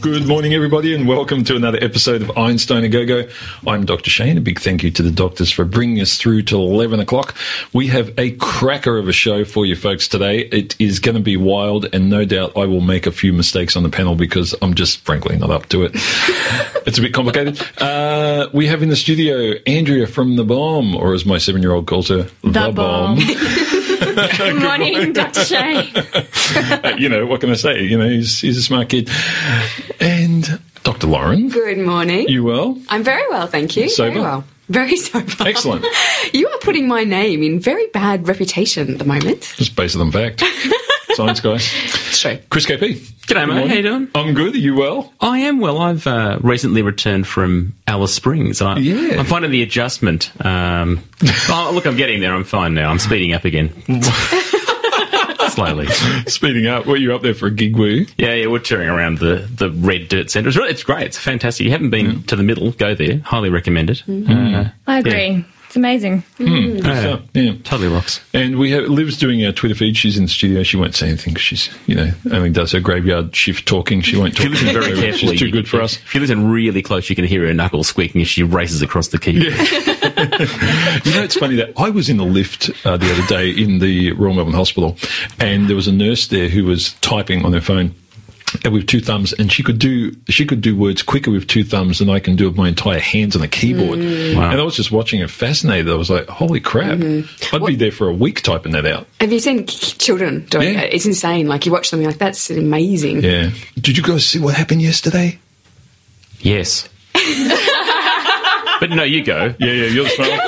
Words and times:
Good 0.00 0.26
morning, 0.26 0.54
everybody, 0.54 0.94
and 0.94 1.06
welcome 1.06 1.44
to 1.44 1.54
another 1.54 1.78
episode 1.82 2.22
of 2.22 2.36
Einstein 2.38 2.82
a 2.82 2.88
Go 2.88 3.04
Go. 3.04 3.28
I'm 3.66 3.84
Dr. 3.84 4.08
Shane. 4.08 4.38
A 4.38 4.40
big 4.40 4.58
thank 4.58 4.82
you 4.82 4.90
to 4.90 5.02
the 5.02 5.10
doctors 5.10 5.50
for 5.50 5.66
bringing 5.66 6.00
us 6.00 6.16
through 6.16 6.42
till 6.42 6.60
11 6.60 6.98
o'clock. 6.98 7.36
We 7.74 7.88
have 7.88 8.18
a 8.18 8.30
cracker 8.32 8.96
of 8.96 9.06
a 9.06 9.12
show 9.12 9.44
for 9.44 9.66
you 9.66 9.76
folks 9.76 10.08
today. 10.08 10.40
It 10.40 10.80
is 10.80 10.98
going 10.98 11.16
to 11.16 11.20
be 11.22 11.36
wild, 11.36 11.92
and 11.92 12.08
no 12.08 12.24
doubt 12.24 12.56
I 12.56 12.64
will 12.64 12.80
make 12.80 13.06
a 13.06 13.12
few 13.12 13.34
mistakes 13.34 13.76
on 13.76 13.82
the 13.82 13.90
panel 13.90 14.14
because 14.14 14.54
I'm 14.62 14.74
just 14.74 15.00
frankly 15.00 15.36
not 15.36 15.50
up 15.50 15.66
to 15.66 15.82
it. 15.84 15.90
it's 16.86 16.98
a 16.98 17.02
bit 17.02 17.12
complicated. 17.12 17.60
Uh, 17.78 18.48
we 18.54 18.68
have 18.68 18.82
in 18.82 18.88
the 18.88 18.96
studio 18.96 19.58
Andrea 19.66 20.06
from 20.06 20.36
The 20.36 20.44
Bomb, 20.44 20.96
or 20.96 21.12
as 21.12 21.26
my 21.26 21.36
seven 21.36 21.60
year 21.60 21.72
old 21.72 21.86
calls 21.86 22.08
her, 22.08 22.28
The, 22.42 22.72
Bomb. 22.72 23.18
Good 24.36 24.60
morning, 24.60 25.12
Dr. 25.12 25.44
Shane. 25.44 25.92
Uh, 25.94 26.94
you 26.98 27.08
know, 27.08 27.26
what 27.26 27.40
can 27.40 27.50
I 27.50 27.54
say? 27.54 27.84
You 27.84 27.98
know, 27.98 28.08
he's, 28.08 28.40
he's 28.40 28.56
a 28.56 28.62
smart 28.62 28.88
kid. 28.88 29.08
And 30.00 30.60
Dr. 30.82 31.06
Lauren. 31.06 31.48
Good 31.48 31.78
morning. 31.78 32.28
You 32.28 32.42
well? 32.44 32.80
I'm 32.88 33.04
very 33.04 33.28
well, 33.28 33.46
thank 33.46 33.76
you. 33.76 33.88
Sober? 33.88 34.10
Very 34.10 34.22
well. 34.22 34.44
Very 34.68 34.96
sober. 34.96 35.32
Excellent. 35.40 35.86
You 36.32 36.48
are 36.48 36.58
putting 36.58 36.88
my 36.88 37.04
name 37.04 37.42
in 37.42 37.60
very 37.60 37.88
bad 37.88 38.26
reputation 38.26 38.92
at 38.92 38.98
the 38.98 39.04
moment. 39.04 39.52
Just 39.56 39.76
based 39.76 39.96
on 39.96 40.10
fact. 40.12 40.42
Science 41.14 41.40
guy. 41.40 41.58
It's 42.12 42.20
true. 42.20 42.38
Chris 42.50 42.66
KP. 42.66 42.94
G'day, 43.26 43.48
mate. 43.48 43.68
How 43.68 43.74
you 43.74 43.82
doing? 43.82 44.08
I'm 44.14 44.34
good. 44.34 44.54
Are 44.54 44.58
you 44.58 44.74
well? 44.76 45.12
I 45.20 45.38
am 45.38 45.60
well. 45.60 45.78
I've 45.78 46.06
uh, 46.06 46.38
recently 46.42 46.82
returned 46.82 47.26
from 47.26 47.72
Alice 47.86 48.14
Springs. 48.14 48.60
I, 48.60 48.76
Yeah. 48.76 49.18
I'm 49.18 49.24
finding 49.24 49.50
the 49.50 49.62
adjustment. 49.62 50.30
Um, 50.44 51.02
oh, 51.48 51.70
look, 51.74 51.86
I'm 51.86 51.96
getting 51.96 52.20
there. 52.20 52.34
I'm 52.34 52.44
fine 52.44 52.74
now. 52.74 52.90
I'm 52.90 52.98
speeding 52.98 53.32
up 53.32 53.46
again. 53.46 53.70
Slowly. 55.48 55.86
Speeding 56.26 56.66
up. 56.66 56.86
Were 56.86 56.96
you 56.96 57.14
up 57.14 57.22
there 57.22 57.34
for 57.34 57.46
a 57.46 57.50
gig, 57.50 57.76
were 57.76 57.88
you? 57.88 58.06
Yeah, 58.16 58.34
yeah, 58.34 58.46
we're 58.46 58.58
touring 58.58 58.88
around 58.88 59.18
the, 59.18 59.48
the 59.54 59.70
Red 59.70 60.08
Dirt 60.08 60.30
Centre. 60.30 60.48
It's, 60.48 60.56
really, 60.56 60.70
it's 60.70 60.82
great. 60.82 61.06
It's 61.06 61.18
fantastic. 61.18 61.64
You 61.64 61.72
haven't 61.72 61.90
been 61.90 62.22
to 62.24 62.36
the 62.36 62.42
middle, 62.42 62.72
go 62.72 62.94
there. 62.94 63.18
Highly 63.18 63.50
recommend 63.50 63.90
it. 63.90 64.02
Uh, 64.08 64.70
I 64.86 64.98
agree. 64.98 65.44
It's 65.72 65.76
amazing. 65.78 66.22
Good 66.36 66.80
stuff. 66.82 67.20
Yeah. 67.32 67.52
totally 67.64 67.88
rocks. 67.88 68.20
And 68.34 68.58
we 68.58 68.72
have 68.72 68.84
Liv's 68.90 69.16
doing 69.16 69.42
our 69.46 69.52
Twitter 69.52 69.74
feed. 69.74 69.96
She's 69.96 70.18
in 70.18 70.24
the 70.24 70.28
studio. 70.28 70.62
She 70.62 70.76
won't 70.76 70.94
say 70.94 71.08
anything 71.08 71.32
'cause 71.32 71.40
she's, 71.42 71.70
you 71.86 71.94
know, 71.94 72.12
only 72.30 72.50
does 72.50 72.72
her 72.72 72.80
graveyard 72.80 73.34
shift 73.34 73.64
talking. 73.64 74.02
She 74.02 74.16
won't 74.18 74.34
If 74.34 74.40
you 74.40 74.50
talk. 74.50 74.60
listen 74.60 74.74
very 74.74 74.90
She's 74.94 75.00
carefully, 75.00 75.38
too 75.38 75.50
good 75.50 75.66
for 75.66 75.80
us. 75.80 75.94
If 75.96 76.14
you 76.14 76.20
listen 76.20 76.50
really 76.50 76.82
close, 76.82 77.08
you 77.08 77.16
can 77.16 77.24
hear 77.24 77.46
her 77.46 77.54
knuckles 77.54 77.86
squeaking 77.88 78.20
as 78.20 78.28
she 78.28 78.42
races 78.42 78.82
across 78.82 79.08
the 79.08 79.18
key. 79.18 79.50
You 80.12 81.12
know, 81.14 81.22
it's 81.22 81.36
funny 81.36 81.56
that 81.56 81.72
I 81.78 81.88
was 81.88 82.08
in 82.10 82.18
the 82.18 82.24
lift 82.24 82.70
uh, 82.84 82.96
the 82.98 83.10
other 83.10 83.26
day 83.26 83.50
in 83.50 83.78
the 83.78 84.12
Royal 84.12 84.34
Melbourne 84.34 84.52
Hospital, 84.54 84.96
and 85.40 85.68
there 85.68 85.74
was 85.76 85.88
a 85.88 85.92
nurse 85.92 86.26
there 86.26 86.48
who 86.50 86.64
was 86.66 86.92
typing 87.00 87.44
on 87.46 87.52
her 87.54 87.60
phone 87.62 87.94
with 88.64 88.86
two 88.86 89.00
thumbs, 89.00 89.32
and 89.32 89.50
she 89.50 89.62
could 89.62 89.78
do 89.78 90.12
she 90.28 90.46
could 90.46 90.60
do 90.60 90.76
words 90.76 91.02
quicker 91.02 91.30
with 91.30 91.46
two 91.46 91.64
thumbs 91.64 91.98
than 91.98 92.08
I 92.10 92.20
can 92.20 92.36
do 92.36 92.46
with 92.48 92.56
my 92.56 92.68
entire 92.68 92.98
hands 93.00 93.36
on 93.36 93.42
a 93.42 93.48
keyboard. 93.48 93.98
Mm. 93.98 94.36
Wow. 94.36 94.50
And 94.50 94.60
I 94.60 94.64
was 94.64 94.76
just 94.76 94.90
watching 94.92 95.20
it, 95.20 95.30
fascinated. 95.30 95.90
I 95.90 95.94
was 95.94 96.10
like, 96.10 96.28
"Holy 96.28 96.60
crap!" 96.60 96.98
Mm-hmm. 96.98 97.56
I'd 97.56 97.66
be 97.66 97.76
there 97.76 97.92
for 97.92 98.08
a 98.08 98.12
week 98.12 98.42
typing 98.42 98.72
that 98.72 98.86
out. 98.86 99.06
Have 99.20 99.32
you 99.32 99.40
seen 99.40 99.66
children 99.66 100.46
doing 100.46 100.74
Yeah. 100.74 100.80
it? 100.82 100.94
It's 100.94 101.06
insane. 101.06 101.46
Like, 101.46 101.66
you 101.66 101.72
watch 101.72 101.90
them, 101.90 102.00
you're 102.00 102.10
like, 102.10 102.18
that's 102.18 102.50
amazing. 102.50 103.22
Yeah. 103.22 103.50
Did 103.80 103.96
you 103.96 104.02
guys 104.02 104.26
see 104.26 104.38
what 104.38 104.54
happened 104.54 104.82
yesterday? 104.82 105.38
Yes. 106.40 106.88
but 108.80 108.90
no, 108.90 109.04
you 109.04 109.24
go. 109.24 109.54
Yeah, 109.58 109.72
yeah, 109.72 109.86
you're 109.86 110.04
the 110.04 110.10
smart. 110.10 110.40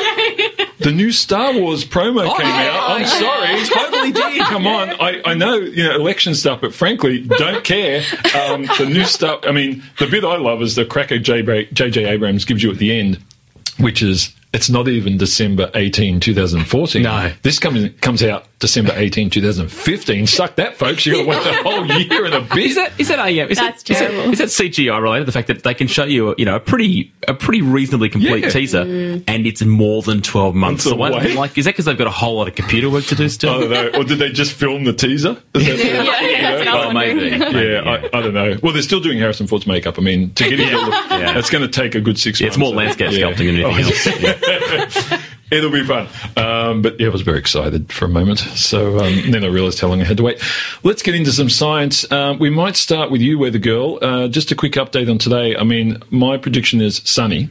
The 0.85 0.93
new 0.93 1.13
Star 1.13 1.55
Wars 1.59 1.83
promo 1.83 2.29
oh, 2.29 2.35
came 2.37 2.45
out. 2.47 2.91
I'm 2.91 3.03
oh, 3.03 3.07
sorry, 3.07 3.65
totally 4.13 4.35
did. 4.39 4.47
Come 4.47 4.67
on, 4.67 4.91
I, 5.01 5.23
I 5.25 5.35
know 5.35 5.55
you 5.57 5.85
know 5.85 5.95
election 5.95 6.35
stuff, 6.35 6.61
but 6.61 6.75
frankly, 6.75 7.21
don't 7.21 7.65
care. 7.65 8.03
Um, 8.35 8.67
the 8.79 8.87
new 8.89 9.05
stuff. 9.05 9.41
I 9.45 9.53
mean, 9.53 9.83
the 9.99 10.07
bit 10.07 10.25
I 10.25 10.37
love 10.37 10.63
is 10.63 10.75
the 10.75 10.85
cracker 10.85 11.19
J.J. 11.19 12.05
Abrams 12.05 12.45
gives 12.45 12.63
you 12.63 12.71
at 12.71 12.79
the 12.79 12.99
end, 12.99 13.19
which 13.79 14.03
is 14.03 14.35
it's 14.53 14.71
not 14.71 14.87
even 14.87 15.19
December 15.19 15.71
18, 15.75 16.21
2014. 16.21 17.03
No. 17.03 17.33
this 17.43 17.59
comes 17.59 17.91
comes 18.01 18.23
out 18.23 18.47
December 18.65 18.93
18, 18.97 19.29
2015. 19.29 20.27
Suck 20.27 20.55
that, 20.57 20.77
folks! 20.77 21.05
You 21.05 21.13
got 21.13 21.23
to 21.23 21.29
wait 21.29 21.45
the 21.45 21.63
whole 21.63 21.85
year 21.87 22.25
and 22.25 22.33
a 22.35 22.41
bit. 22.41 22.65
Is 22.65 22.75
that 22.77 22.93
is 22.99 23.09
that 23.09 23.19
a 23.19 23.31
yeah, 23.31 23.45
is 23.45 23.59
That's 23.59 23.83
that- 23.83 23.95
terrible. 23.99 24.33
is 24.33 24.39
that 24.39 24.49
CGI 24.49 25.01
related? 25.03 25.27
The 25.27 25.33
fact 25.33 25.49
that 25.49 25.63
they 25.65 25.75
can 25.75 25.87
show 25.87 26.05
you 26.05 26.35
you 26.39 26.47
know 26.47 26.57
a 26.57 26.61
pretty 26.61 27.13
a 27.29 27.35
pretty 27.35 27.61
reasonably 27.61 28.09
complete 28.09 28.45
Yeah. 28.45 28.49
teaser, 28.49 28.85
mm. 28.85 29.23
and 29.29 29.47
it's 29.47 29.63
more 29.63 30.01
than 30.01 30.23
twelve 30.23 30.55
months 30.55 30.87
Months 30.87 30.99
away. 30.99 31.11
away. 31.11 31.35
Like 31.35 31.59
is 31.59 31.67
that 31.67 31.73
because 31.73 31.85
they've 31.85 31.99
got 31.99 32.07
a 32.07 32.11
whole 32.11 32.37
lot 32.37 32.49
of 32.49 32.55
computer 32.55 32.89
work 32.89 33.05
to 33.05 33.15
do 33.15 33.25
I 33.25 33.29
still? 33.29 33.61
don't 33.61 33.71
know. 33.71 34.01
Or 34.01 34.05
did 34.05 34.19
they 34.19 34.31
just 34.31 34.53
film 34.55 34.85
the 34.85 34.95
teaser? 34.95 35.37
Is 35.55 35.67
that- 35.67 35.79
Yeah, 36.35 36.65
that's 36.65 36.87
I 36.87 36.93
maybe. 36.95 37.37
Yeah, 37.37 37.83
I, 38.13 38.19
I 38.19 38.23
don't 38.23 38.33
know. 38.35 38.57
Well, 38.63 38.73
they're 38.73 38.81
still 38.83 39.01
doing 39.01 39.19
Harrison 39.19 39.47
Ford's 39.47 39.67
makeup. 39.67 39.99
I 39.99 40.03
mean, 40.03 40.33
to 40.35 40.49
get 40.49 40.59
him 40.59 40.71
to 40.71 40.77
look, 40.87 40.95
Yeah. 41.11 41.33
that's 41.35 41.51
going 41.51 41.63
to 41.63 41.69
take 41.69 41.95
a 41.95 42.01
good 42.01 42.19
six 42.19 42.41
Yeah, 42.41 42.47
it's 42.49 42.57
months. 42.57 42.73
more 42.73 42.83
landscape 42.83 43.13
Yeah. 43.13 43.31
sculpting 43.31 43.37
than 43.37 43.57
anything 43.61 44.01
Oh, 44.25 45.11
else. 45.11 45.21
It'll 45.51 45.71
be 45.71 45.85
fun. 45.85 46.09
Um, 46.37 46.83
but 46.83 46.99
yeah, 46.99 47.07
I 47.07 47.11
was 47.11 47.23
very 47.23 47.39
excited 47.39 47.93
for 47.93 48.07
a 48.07 48.09
moment. 48.09 48.39
So 48.39 48.99
um, 48.99 49.31
then 49.31 49.45
I 49.45 49.49
realised 49.49 49.79
how 49.81 49.89
long 49.89 50.01
I 50.01 50.05
had 50.05 50.17
to 50.17 50.23
wait. 50.23 50.43
Let's 50.83 51.03
get 51.03 51.15
into 51.15 51.33
some 51.33 51.49
science. 51.51 52.11
Um, 52.11 52.39
we 52.39 52.51
might 52.51 52.77
start 52.77 53.11
with 53.11 53.21
you, 53.21 53.39
Weather 53.39 53.59
Girl. 53.59 53.99
Uh, 54.03 54.29
just 54.29 54.51
a 54.51 54.55
quick 54.55 54.73
update 54.73 55.11
on 55.11 55.19
today. 55.19 55.55
I 55.57 55.63
mean, 55.65 56.03
my 56.11 56.37
prediction 56.39 56.81
is 56.81 57.03
sunny. 57.05 57.51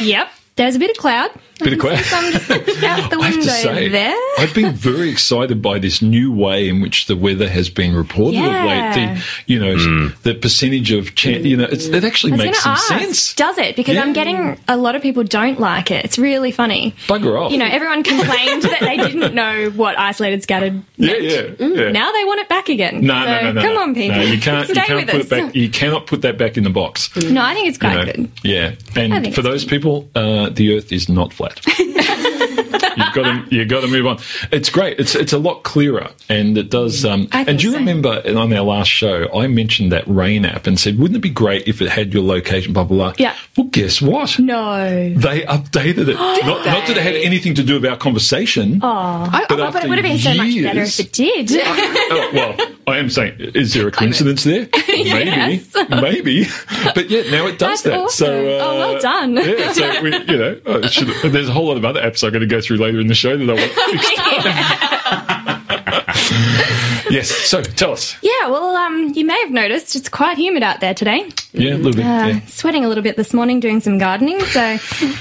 Yep. 0.00 0.28
There's 0.56 0.74
a 0.74 0.78
bit 0.78 0.90
of 0.90 0.96
cloud. 0.96 1.30
Bit 1.58 1.72
of 1.72 1.78
cloud. 1.80 1.98
I'm 2.12 2.32
just 2.32 2.48
looking 2.48 2.84
out 2.84 3.10
the 3.10 3.16
I 3.20 3.24
have 3.26 3.34
window 3.34 3.42
to 3.42 3.50
say, 3.50 3.88
there. 3.88 4.14
I've 4.38 4.54
been 4.54 4.72
very 4.74 5.08
excited 5.10 5.60
by 5.60 5.78
this 5.78 6.00
new 6.00 6.32
way 6.32 6.68
in 6.68 6.80
which 6.80 7.06
the 7.06 7.16
weather 7.16 7.48
has 7.48 7.68
been 7.68 7.94
reported 7.94 8.38
of 8.38 8.44
Yeah. 8.46 8.64
late. 8.64 8.94
The, 9.16 9.24
you 9.46 9.58
know, 9.58 10.08
the 10.22 10.34
percentage 10.34 10.92
of 10.92 11.14
chance, 11.16 11.44
you 11.44 11.56
know, 11.56 11.64
it's, 11.64 11.86
it 11.86 12.04
actually 12.04 12.36
makes 12.36 12.62
some 12.62 12.72
ask, 12.72 12.86
sense. 12.86 13.34
does 13.34 13.58
it? 13.58 13.74
Because 13.76 13.96
Yeah. 13.96 14.02
I'm 14.02 14.12
getting 14.12 14.58
a 14.68 14.76
lot 14.76 14.94
of 14.94 15.02
people 15.02 15.24
don't 15.24 15.58
like 15.58 15.90
it. 15.90 16.04
It's 16.04 16.18
really 16.18 16.52
funny. 16.52 16.94
Bugger 17.06 17.40
off. 17.40 17.50
You 17.52 17.58
know, 17.58 17.66
everyone 17.68 18.02
complained 18.04 18.62
that 18.62 18.78
they 18.80 18.96
didn't 18.96 19.34
know 19.34 19.70
what 19.70 19.98
isolated 19.98 20.42
scattered 20.44 20.82
Yeah, 20.96 21.12
meant. 21.12 21.22
yeah, 21.60 21.66
yeah. 21.84 21.90
Now 21.92 22.12
they 22.12 22.24
want 22.24 22.40
it 22.40 22.48
back 22.48 22.68
again. 22.68 23.00
No, 23.04 23.14
so 23.14 23.26
no, 23.26 23.40
no, 23.42 23.52
no. 23.52 23.62
Come 23.62 23.74
no. 23.74 23.80
on, 23.82 23.94
people. 23.94 24.16
No, 24.18 24.22
you 24.22 24.40
can't. 24.40 24.68
You 24.68 24.74
Stay 24.74 24.84
can't 24.84 25.00
with 25.00 25.10
put 25.10 25.20
us. 25.22 25.26
it 25.26 25.30
back. 25.46 25.54
You 25.56 25.68
cannot 25.70 26.06
put 26.06 26.22
that 26.22 26.38
back 26.38 26.56
in 26.56 26.62
the 26.64 26.70
box. 26.70 27.14
No, 27.16 27.42
I 27.42 27.54
think 27.54 27.68
it's 27.68 27.78
quite 27.78 27.94
know? 27.94 28.04
good. 28.12 28.30
Yeah, 28.44 28.74
and 28.94 29.12
for 29.34 29.40
it's 29.40 29.42
those 29.42 29.64
people, 29.64 30.08
uh, 30.14 30.50
the 30.50 30.76
Earth 30.76 30.92
is 30.92 31.08
not 31.08 31.32
flat. 31.32 31.47
You've 31.78 33.14
got 33.14 33.22
to 33.48 33.54
you 33.54 33.64
got 33.64 33.80
to 33.82 33.86
move 33.88 34.06
on. 34.06 34.18
It's 34.50 34.70
great. 34.70 34.98
It's 34.98 35.14
it's 35.14 35.32
a 35.32 35.38
lot 35.38 35.62
clearer, 35.62 36.10
and 36.28 36.58
it 36.58 36.70
does. 36.70 37.04
Um, 37.04 37.28
and 37.32 37.58
do 37.58 37.66
you 37.66 37.72
so. 37.72 37.78
remember 37.78 38.22
on 38.26 38.52
our 38.52 38.62
last 38.64 38.88
show, 38.88 39.28
I 39.34 39.46
mentioned 39.46 39.92
that 39.92 40.04
rain 40.06 40.44
app 40.44 40.66
and 40.66 40.78
said, 40.78 40.98
wouldn't 40.98 41.16
it 41.16 41.20
be 41.20 41.30
great 41.30 41.68
if 41.68 41.80
it 41.80 41.88
had 41.90 42.12
your 42.12 42.24
location? 42.24 42.72
Blah 42.72 42.84
blah 42.84 42.96
blah. 42.96 43.14
Yeah. 43.18 43.36
Well, 43.56 43.68
guess 43.68 44.02
what? 44.02 44.38
No. 44.38 45.14
They 45.14 45.42
updated 45.42 46.08
it. 46.08 46.14
not, 46.46 46.66
not 46.66 46.86
that 46.86 46.96
it 46.96 47.02
had 47.02 47.14
anything 47.16 47.54
to 47.54 47.62
do 47.62 47.74
with 47.74 47.86
our 47.86 47.96
conversation. 47.96 48.80
Oh, 48.82 49.28
But 49.48 49.60
I- 49.60 49.70
but 49.70 49.84
it 49.84 49.88
would 49.88 49.98
have 49.98 50.04
been 50.04 50.18
so 50.18 50.34
much 50.34 50.54
better 50.62 50.80
if 50.80 51.00
it 51.00 51.12
did. 51.12 51.50
Oh, 52.10 52.30
well, 52.32 52.56
I 52.86 52.98
am 52.98 53.10
saying, 53.10 53.36
is 53.38 53.74
there 53.74 53.86
a 53.86 53.90
coincidence 53.90 54.42
there? 54.44 54.66
Maybe, 54.88 55.62
maybe. 55.90 56.46
But 56.94 57.10
yeah, 57.10 57.30
now 57.30 57.46
it 57.46 57.58
does 57.58 57.82
That's 57.82 57.82
that. 57.82 57.98
awesome. 57.98 58.26
So, 58.26 58.58
uh, 58.58 58.64
Oh, 58.64 58.78
well 58.78 59.00
done. 59.00 59.34
Yeah, 59.36 59.72
so 59.72 60.02
we, 60.02 60.16
you 60.16 60.36
know, 60.38 60.60
uh, 60.64 60.88
should, 60.88 61.08
there's 61.38 61.48
a 61.48 61.52
whole 61.52 61.66
lot 61.66 61.76
of 61.76 61.84
other 61.84 62.00
apps 62.00 62.24
I'm 62.24 62.30
going 62.32 62.40
to 62.40 62.46
go 62.46 62.60
through 62.60 62.78
later 62.78 62.98
in 63.00 63.06
the 63.06 63.14
show 63.14 63.36
that 63.36 63.48
I 63.48 63.54
want 63.54 63.72
fixed. 66.98 67.08
yes. 67.10 67.30
So 67.30 67.62
tell 67.62 67.92
us. 67.92 68.16
Yeah, 68.22 68.48
well, 68.48 68.76
um, 68.76 69.12
you 69.14 69.24
may 69.24 69.38
have 69.40 69.50
noticed 69.50 69.96
it's 69.96 70.08
quite 70.08 70.36
humid 70.38 70.62
out 70.62 70.80
there 70.80 70.94
today. 70.94 71.28
Yeah, 71.52 71.74
a 71.74 71.76
little 71.76 71.92
bit. 71.92 72.04
Uh, 72.04 72.26
yeah. 72.26 72.40
Sweating 72.46 72.84
a 72.84 72.88
little 72.88 73.02
bit 73.02 73.16
this 73.16 73.32
morning 73.32 73.60
doing 73.60 73.80
some 73.80 73.98
gardening. 73.98 74.40
So, 74.40 74.60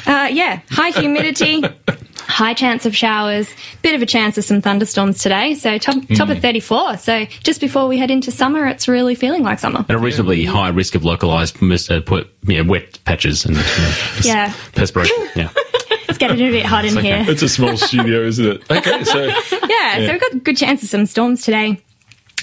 uh, 0.07 0.28
yeah, 0.31 0.61
high 0.69 0.89
humidity, 0.89 1.61
high 2.19 2.53
chance 2.53 2.85
of 2.85 2.95
showers, 2.95 3.49
bit 3.81 3.95
of 3.95 4.01
a 4.01 4.05
chance 4.05 4.38
of 4.38 4.44
some 4.44 4.61
thunderstorms 4.61 5.20
today. 5.22 5.53
So, 5.55 5.78
top, 5.78 5.96
top 6.16 6.28
Hmm. 6.28 6.31
of 6.34 6.40
34. 6.41 6.97
So, 6.97 7.25
just 7.43 7.61
before 7.61 7.87
we 7.87 7.97
head 7.97 8.11
into 8.11 8.31
summer, 8.31 8.67
it's 8.67 8.87
really 8.87 9.16
feeling 9.16 9.43
like 9.43 9.59
summer. 9.59 9.85
And 9.87 9.97
a 9.97 9.99
reasonably 9.99 10.43
high 10.46 10.70
risk 10.70 10.96
of 10.96 11.05
localised 11.05 11.61
mis- 11.61 11.90
uh, 11.90 12.02
put, 12.02 12.29
you 12.46 12.61
know, 12.63 12.70
wet 12.70 12.99
patches 13.05 13.46
and 13.46 13.55
you 13.55 13.61
know, 13.61 13.93
Yeah. 14.23 14.53
perspiration. 14.73 15.16
Yeah. 15.35 15.49
It's 16.17 16.31
getting 16.31 16.47
a 16.47 16.52
bit 16.52 16.66
hot 16.66 16.84
in 16.84 16.97
okay. 16.97 17.23
here. 17.23 17.31
It's 17.31 17.43
a 17.43 17.49
small 17.49 17.78
studio, 17.78 18.22
isn't 18.22 18.46
it? 18.46 18.64
Okay, 18.72 19.03
so 19.03 19.25
Yeah, 19.25 20.05
so 20.05 20.11
we've 20.11 20.22
got 20.22 20.43
good 20.43 20.58
chance 20.58 20.81
of 20.81 20.90
some 20.90 21.05
storms 21.05 21.43
today. 21.43 21.79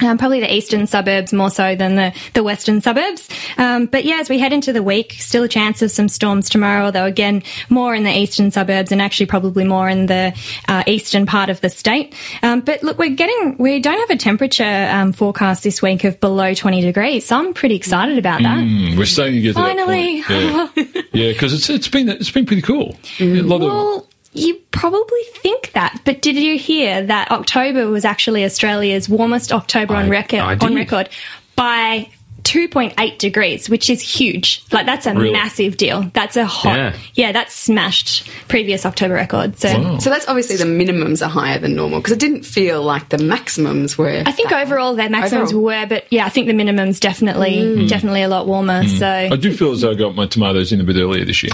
Um, 0.02 0.18
probably 0.18 0.40
the 0.40 0.52
eastern 0.52 0.88
suburbs 0.88 1.32
more 1.32 1.50
so 1.50 1.76
than 1.76 1.94
the, 1.94 2.12
the 2.32 2.42
western 2.42 2.80
suburbs. 2.80 3.28
Um, 3.56 3.86
but 3.86 4.04
yeah, 4.04 4.16
as 4.16 4.28
we 4.28 4.40
head 4.40 4.52
into 4.52 4.72
the 4.72 4.82
week, 4.82 5.12
still 5.20 5.44
a 5.44 5.48
chance 5.48 5.82
of 5.82 5.90
some 5.92 6.08
storms 6.08 6.50
tomorrow, 6.50 6.90
though 6.90 7.04
again, 7.04 7.44
more 7.68 7.94
in 7.94 8.02
the 8.02 8.10
eastern 8.10 8.50
suburbs 8.50 8.90
and 8.90 9.00
actually 9.00 9.26
probably 9.26 9.62
more 9.62 9.88
in 9.88 10.06
the 10.06 10.36
uh, 10.66 10.82
eastern 10.88 11.26
part 11.26 11.48
of 11.48 11.60
the 11.60 11.68
state. 11.70 12.12
Um, 12.42 12.60
but 12.62 12.82
look, 12.82 12.98
we're 12.98 13.14
getting, 13.14 13.56
we 13.58 13.78
don't 13.78 14.00
have 14.00 14.10
a 14.10 14.16
temperature 14.18 14.88
um, 14.90 15.12
forecast 15.12 15.62
this 15.62 15.80
week 15.80 16.02
of 16.02 16.18
below 16.18 16.54
20 16.54 16.80
degrees, 16.80 17.24
so 17.26 17.36
I'm 17.38 17.54
pretty 17.54 17.76
excited 17.76 18.18
about 18.18 18.42
that. 18.42 18.64
mm, 18.64 18.98
we're 18.98 19.06
starting 19.06 19.34
to 19.36 19.40
get 19.42 19.48
to 19.54 19.62
Finally. 19.62 20.24
Yeah, 20.28 20.68
yeah, 21.12 21.32
because 21.32 21.52
it's 21.54 21.70
it's 21.70 21.86
been 21.88 22.08
it's 22.08 22.32
been 22.32 22.46
pretty 22.46 22.62
cool. 22.62 22.96
A 23.20 23.42
lot 23.42 23.60
Well, 23.60 23.98
of 23.98 24.13
You 24.34 24.56
probably 24.72 25.22
think 25.36 25.72
that, 25.72 26.00
but 26.04 26.20
did 26.20 26.36
you 26.36 26.58
hear 26.58 27.04
that 27.06 27.30
October 27.30 27.88
was 27.88 28.04
actually 28.04 28.44
Australia's 28.44 29.08
warmest 29.08 29.52
October 29.52 29.94
on 29.94 30.10
record 30.10 30.40
on 30.62 30.74
record 30.74 31.08
by 31.56 32.08
2.8 32.44 33.18
degrees, 33.18 33.68
which 33.70 33.88
is 33.90 34.00
huge. 34.00 34.62
Like 34.70 34.86
that's 34.86 35.06
a 35.06 35.14
Really? 35.14 35.32
massive 35.32 35.76
deal. 35.76 36.10
That's 36.12 36.36
a 36.36 36.44
hot. 36.44 36.76
Yeah. 36.76 36.96
Yeah, 37.14 37.32
that's 37.32 37.54
smashed 37.54 38.28
previous 38.48 38.84
October 38.86 39.14
record. 39.14 39.58
So 39.58 39.98
So 39.98 40.10
that's 40.10 40.28
obviously 40.28 40.56
the 40.56 40.64
minimums 40.64 41.24
are 41.24 41.28
higher 41.30 41.58
than 41.58 41.74
normal 41.74 42.00
because 42.00 42.12
it 42.12 42.18
didn't 42.20 42.44
feel 42.44 42.82
like 42.82 43.08
the 43.08 43.18
maximums 43.18 43.96
were. 43.98 44.22
I 44.26 44.30
think 44.32 44.50
that- 44.50 44.66
overall 44.66 44.94
their 44.94 45.08
maximums 45.10 45.50
Overall. 45.50 45.64
were, 45.64 45.86
but 45.86 46.04
yeah, 46.10 46.26
I 46.26 46.28
think 46.28 46.46
the 46.46 46.52
minimums 46.52 47.00
definitely 47.00 47.56
Mm. 47.56 47.76
mm. 47.84 47.88
definitely 47.88 48.22
a 48.22 48.28
lot 48.28 48.46
warmer. 48.46 48.82
Mm. 48.84 48.98
So 48.98 49.06
I 49.08 49.36
do 49.36 49.52
feel 49.52 49.72
as 49.72 49.80
though 49.80 49.90
I 49.90 49.94
got 49.94 50.14
my 50.14 50.26
tomatoes 50.26 50.70
in 50.72 50.80
a 50.80 50.84
bit 50.84 50.96
earlier 50.96 51.24
this 51.24 51.42
year. 51.42 51.52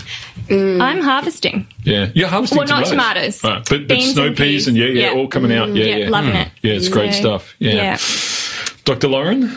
Mm. 0.48 0.80
I'm 0.82 1.00
harvesting. 1.02 1.66
Yeah, 1.84 2.08
you're 2.14 2.28
harvesting 2.28 2.58
Well, 2.58 2.66
not 2.66 2.86
tomatoes. 2.86 3.38
tomatoes. 3.40 3.44
Right, 3.44 3.64
but, 3.68 3.86
but 3.86 3.88
Beans 3.96 4.12
snow 4.14 4.26
and 4.26 4.36
peas 4.36 4.46
peas. 4.46 4.68
and 4.68 4.76
yeah, 4.76 4.86
yeah, 4.86 5.02
Yeah. 5.12 5.18
all 5.18 5.28
coming 5.28 5.52
out. 5.52 5.68
Yeah, 5.74 5.84
Yeah, 5.84 5.96
yeah, 5.98 6.08
loving 6.10 6.34
it. 6.34 6.48
Yeah, 6.62 6.72
it's 6.74 6.88
great 6.88 7.14
So, 7.14 7.20
stuff. 7.20 7.54
Yeah. 7.60 7.72
yeah. 7.74 7.98
Dr. 8.84 9.08
Lauren. 9.08 9.56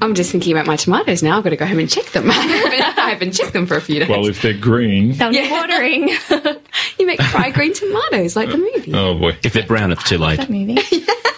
I'm 0.00 0.14
just 0.14 0.30
thinking 0.30 0.52
about 0.52 0.66
my 0.66 0.76
tomatoes 0.76 1.22
now. 1.22 1.38
I've 1.38 1.44
got 1.44 1.50
to 1.50 1.56
go 1.56 1.66
home 1.66 1.78
and 1.78 1.90
check 1.90 2.06
them. 2.06 2.30
I 2.30 2.34
haven't, 2.34 3.28
I 3.28 3.30
checked 3.30 3.52
them 3.52 3.66
for 3.66 3.76
a 3.76 3.80
few 3.80 4.00
days. 4.00 4.08
Well, 4.08 4.26
if 4.26 4.42
they're 4.42 4.52
green, 4.56 5.12
They'll 5.12 5.32
Yeah. 5.32 5.50
watering. 5.50 6.08
you 6.98 7.06
make 7.06 7.20
fried 7.22 7.54
green 7.54 7.72
tomatoes 7.74 8.36
like 8.36 8.48
the 8.48 8.54
uh, 8.54 8.58
movie. 8.58 8.94
oh 8.94 9.14
boy. 9.18 9.36
If 9.42 9.52
they're 9.54 9.66
brown, 9.66 9.90
it's 9.92 10.04
too 10.08 10.18
late. 10.18 10.36
that 10.38 10.50
movie. 10.50 10.78
All 10.78 11.14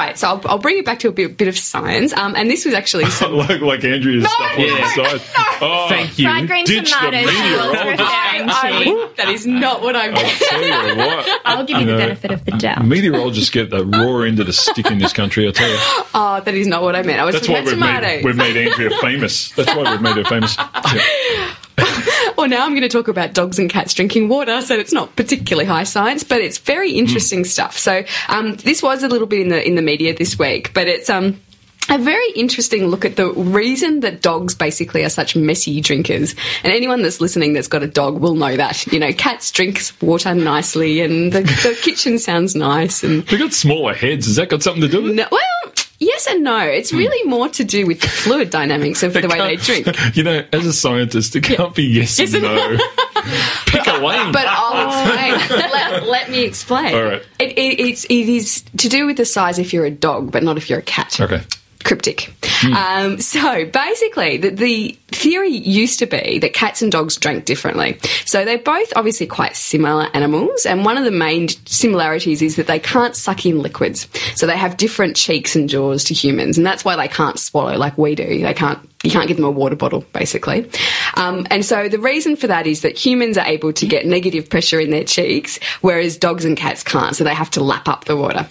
right, 0.00 0.18
so 0.18 0.28
I'll, 0.28 0.40
I'll 0.46 0.58
bring 0.58 0.78
it 0.78 0.84
back 0.84 0.98
to 1.00 1.08
a 1.08 1.12
bit, 1.12 1.36
bit 1.36 1.48
of 1.48 1.56
science. 1.58 2.12
Um, 2.12 2.34
and 2.36 2.50
this 2.50 2.64
was 2.64 2.74
actually 2.74 3.06
some 3.10 3.32
like 3.34 3.60
like 3.60 3.84
Andrea's 3.84 4.24
stuff 4.30 4.40
on 4.58 4.60
Yeah. 4.60 4.76
the 4.80 4.86
side. 5.18 5.20
Oh, 5.62 5.86
Thank 5.88 6.18
you. 6.18 6.28
Fried 6.28 6.46
green 6.46 6.64
Ditch 6.64 6.90
the 6.90 6.96
tomatoes. 6.96 7.30
she 7.30 7.36
was 7.36 7.42
meteorologist. 7.42 7.84
referring 7.84 8.48
I 8.50 9.08
that 9.16 9.28
is 9.28 9.46
not 9.46 9.82
what 9.82 9.96
I 9.96 10.08
meant. 10.10 10.28
tell 10.38 10.62
you 10.62 10.96
what. 10.96 11.40
I'll 11.44 11.64
give 11.64 11.76
you 11.78 11.84
You 11.86 11.92
the 11.92 11.96
benefit 11.98 12.30
of 12.30 12.44
the 12.44 12.52
doubt. 12.52 12.84
Meteorologists 12.86 13.50
get 13.50 13.70
the 13.70 13.84
raw 13.84 14.20
end 14.22 14.40
of 14.40 14.46
the 14.46 14.52
stick 14.52 14.86
in 14.90 14.98
this 14.98 15.12
country, 15.12 15.46
I 15.48 15.52
tell 15.52 15.68
you. 15.68 15.76
Oh, 16.14 16.40
that 16.44 16.54
is 16.54 16.66
not 16.66 16.82
what 16.82 16.96
I 16.96 17.02
meant. 17.02 17.20
I 17.20 17.24
was 17.24 17.34
That's 17.34 17.46
talking 17.46 17.64
why 17.80 17.98
about 17.98 18.02
we've 18.02 18.02
tomatoes. 18.02 18.24
made, 18.24 18.24
we've 18.24 18.36
made 18.36 18.56
Andrea 18.68 18.90
famous. 19.00 19.50
That's 19.52 19.74
why 19.76 19.90
we've 19.92 20.00
made 20.02 20.16
her 20.16 20.24
famous. 20.24 20.56
Yeah. 20.94 21.54
Well, 22.36 22.48
now 22.48 22.64
I'm 22.64 22.70
going 22.70 22.82
to 22.82 22.88
talk 22.88 23.08
about 23.08 23.34
dogs 23.34 23.58
and 23.58 23.68
cats 23.68 23.92
drinking 23.92 24.28
water, 24.28 24.62
so 24.62 24.74
it's 24.74 24.94
not 24.94 25.14
particularly 25.14 25.66
high 25.66 25.84
science, 25.84 26.24
but 26.24 26.40
it's 26.40 26.56
very 26.56 26.92
interesting 26.92 27.44
stuff. 27.44 27.76
So 27.76 28.02
um, 28.28 28.54
this 28.56 28.82
was 28.82 29.02
a 29.02 29.08
little 29.08 29.26
bit 29.26 29.40
in 29.40 29.48
the 29.48 29.66
in 29.66 29.74
the 29.74 29.82
media 29.82 30.16
this 30.16 30.38
week, 30.38 30.72
but 30.72 30.88
it's 30.88 31.10
um. 31.10 31.40
A 31.88 31.98
very 31.98 32.30
interesting 32.36 32.86
look 32.86 33.04
at 33.04 33.16
the 33.16 33.32
reason 33.32 34.00
that 34.00 34.22
dogs 34.22 34.54
basically 34.54 35.02
are 35.02 35.08
such 35.08 35.34
messy 35.34 35.80
drinkers. 35.80 36.36
And 36.62 36.72
anyone 36.72 37.02
that's 37.02 37.20
listening 37.20 37.52
that's 37.52 37.66
got 37.66 37.82
a 37.82 37.88
dog 37.88 38.20
will 38.20 38.36
know 38.36 38.56
that. 38.56 38.86
You 38.92 39.00
know, 39.00 39.12
cats 39.12 39.50
drink 39.50 39.80
water 40.00 40.32
nicely 40.32 41.00
and 41.00 41.32
the, 41.32 41.40
the 41.40 41.76
kitchen 41.82 42.20
sounds 42.20 42.54
nice 42.54 43.02
and 43.02 43.26
They've 43.26 43.40
got 43.40 43.52
smaller 43.52 43.94
heads. 43.94 44.26
Has 44.26 44.36
that 44.36 44.50
got 44.50 44.62
something 44.62 44.82
to 44.82 44.88
do 44.88 45.02
with 45.02 45.12
it? 45.12 45.14
no, 45.16 45.26
well, 45.32 45.40
yes 46.00 46.26
and 46.26 46.42
no. 46.42 46.58
It's 46.58 46.90
hmm. 46.90 46.96
really 46.96 47.28
more 47.28 47.48
to 47.50 47.64
do 47.64 47.86
with 47.86 48.00
the 48.00 48.08
fluid 48.08 48.50
dynamics 48.50 49.02
of 49.02 49.12
the 49.12 49.28
way 49.28 49.38
they 49.38 49.56
drink. 49.56 49.86
You 50.14 50.24
know, 50.24 50.44
as 50.52 50.66
a 50.66 50.72
scientist, 50.72 51.36
it 51.36 51.44
can't 51.44 51.74
be 51.74 51.84
yes, 51.84 52.18
Yes 52.18 52.34
and 52.34 52.42
no. 52.42 52.76
Pick 53.66 53.86
a 53.86 53.98
lane. 54.04 54.32
But 54.32 54.46
oh, 54.46 54.50
I'll 54.74 55.36
explain. 55.38 55.70
let, 55.70 56.06
let 56.08 56.30
me 56.30 56.42
explain. 56.42 56.94
All 56.94 57.04
right. 57.04 57.22
It, 57.38 57.52
it, 57.52 57.80
it's, 57.80 58.04
it 58.04 58.28
is 58.28 58.62
to 58.78 58.88
do 58.88 59.06
with 59.06 59.18
the 59.18 59.24
size 59.24 59.58
if 59.58 59.72
you're 59.72 59.84
a 59.84 59.90
dog, 59.90 60.32
but 60.32 60.42
not 60.42 60.56
if 60.56 60.68
you're 60.68 60.80
a 60.80 60.82
cat. 60.82 61.20
Okay. 61.20 61.42
Cryptic. 61.84 62.32
Um, 62.64 63.20
so 63.20 63.64
basically, 63.66 64.36
the, 64.36 64.50
the 64.50 64.98
theory 65.08 65.50
used 65.50 65.98
to 66.00 66.06
be 66.06 66.38
that 66.38 66.52
cats 66.52 66.82
and 66.82 66.92
dogs 66.92 67.16
drank 67.16 67.44
differently. 67.44 67.98
So 68.24 68.44
they're 68.44 68.58
both 68.58 68.92
obviously 68.96 69.26
quite 69.26 69.56
similar 69.56 70.08
animals, 70.14 70.66
and 70.66 70.84
one 70.84 70.98
of 70.98 71.04
the 71.04 71.10
main 71.10 71.48
similarities 71.66 72.42
is 72.42 72.56
that 72.56 72.66
they 72.66 72.78
can't 72.78 73.16
suck 73.16 73.46
in 73.46 73.60
liquids. 73.60 74.08
So 74.34 74.46
they 74.46 74.56
have 74.56 74.76
different 74.76 75.16
cheeks 75.16 75.56
and 75.56 75.68
jaws 75.68 76.04
to 76.04 76.14
humans, 76.14 76.58
and 76.58 76.66
that's 76.66 76.84
why 76.84 76.96
they 76.96 77.08
can't 77.08 77.38
swallow 77.38 77.76
like 77.76 77.96
we 77.98 78.14
do. 78.14 78.40
They 78.40 78.54
can't. 78.54 78.86
You 79.02 79.10
can't 79.10 79.28
give 79.28 79.38
them 79.38 79.46
a 79.46 79.50
water 79.50 79.76
bottle, 79.76 80.04
basically. 80.12 80.70
Um, 81.14 81.46
and 81.50 81.64
so 81.64 81.88
the 81.88 81.98
reason 81.98 82.36
for 82.36 82.48
that 82.48 82.66
is 82.66 82.82
that 82.82 82.98
humans 82.98 83.38
are 83.38 83.46
able 83.46 83.72
to 83.72 83.86
get 83.86 84.04
negative 84.04 84.50
pressure 84.50 84.78
in 84.78 84.90
their 84.90 85.04
cheeks, 85.04 85.58
whereas 85.80 86.18
dogs 86.18 86.44
and 86.44 86.54
cats 86.54 86.82
can't. 86.82 87.16
So 87.16 87.24
they 87.24 87.32
have 87.32 87.50
to 87.52 87.64
lap 87.64 87.88
up 87.88 88.04
the 88.04 88.14
water. 88.14 88.46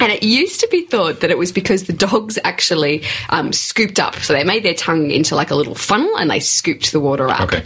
And 0.00 0.10
it 0.10 0.22
used 0.22 0.60
to 0.60 0.68
be 0.68 0.86
thought 0.86 1.20
that 1.20 1.30
it 1.30 1.38
was 1.38 1.52
because 1.52 1.84
the 1.84 1.92
dogs 1.92 2.38
actually 2.44 3.04
um, 3.34 3.52
scooped 3.52 3.98
up. 3.98 4.14
So 4.16 4.32
they 4.32 4.44
made 4.44 4.64
their 4.64 4.74
tongue 4.74 5.10
into 5.10 5.34
like 5.34 5.50
a 5.50 5.56
little 5.56 5.74
funnel 5.74 6.16
and 6.18 6.30
they 6.30 6.38
scooped 6.40 6.92
the 6.92 7.00
water 7.00 7.28
up. 7.28 7.40
Okay. 7.40 7.64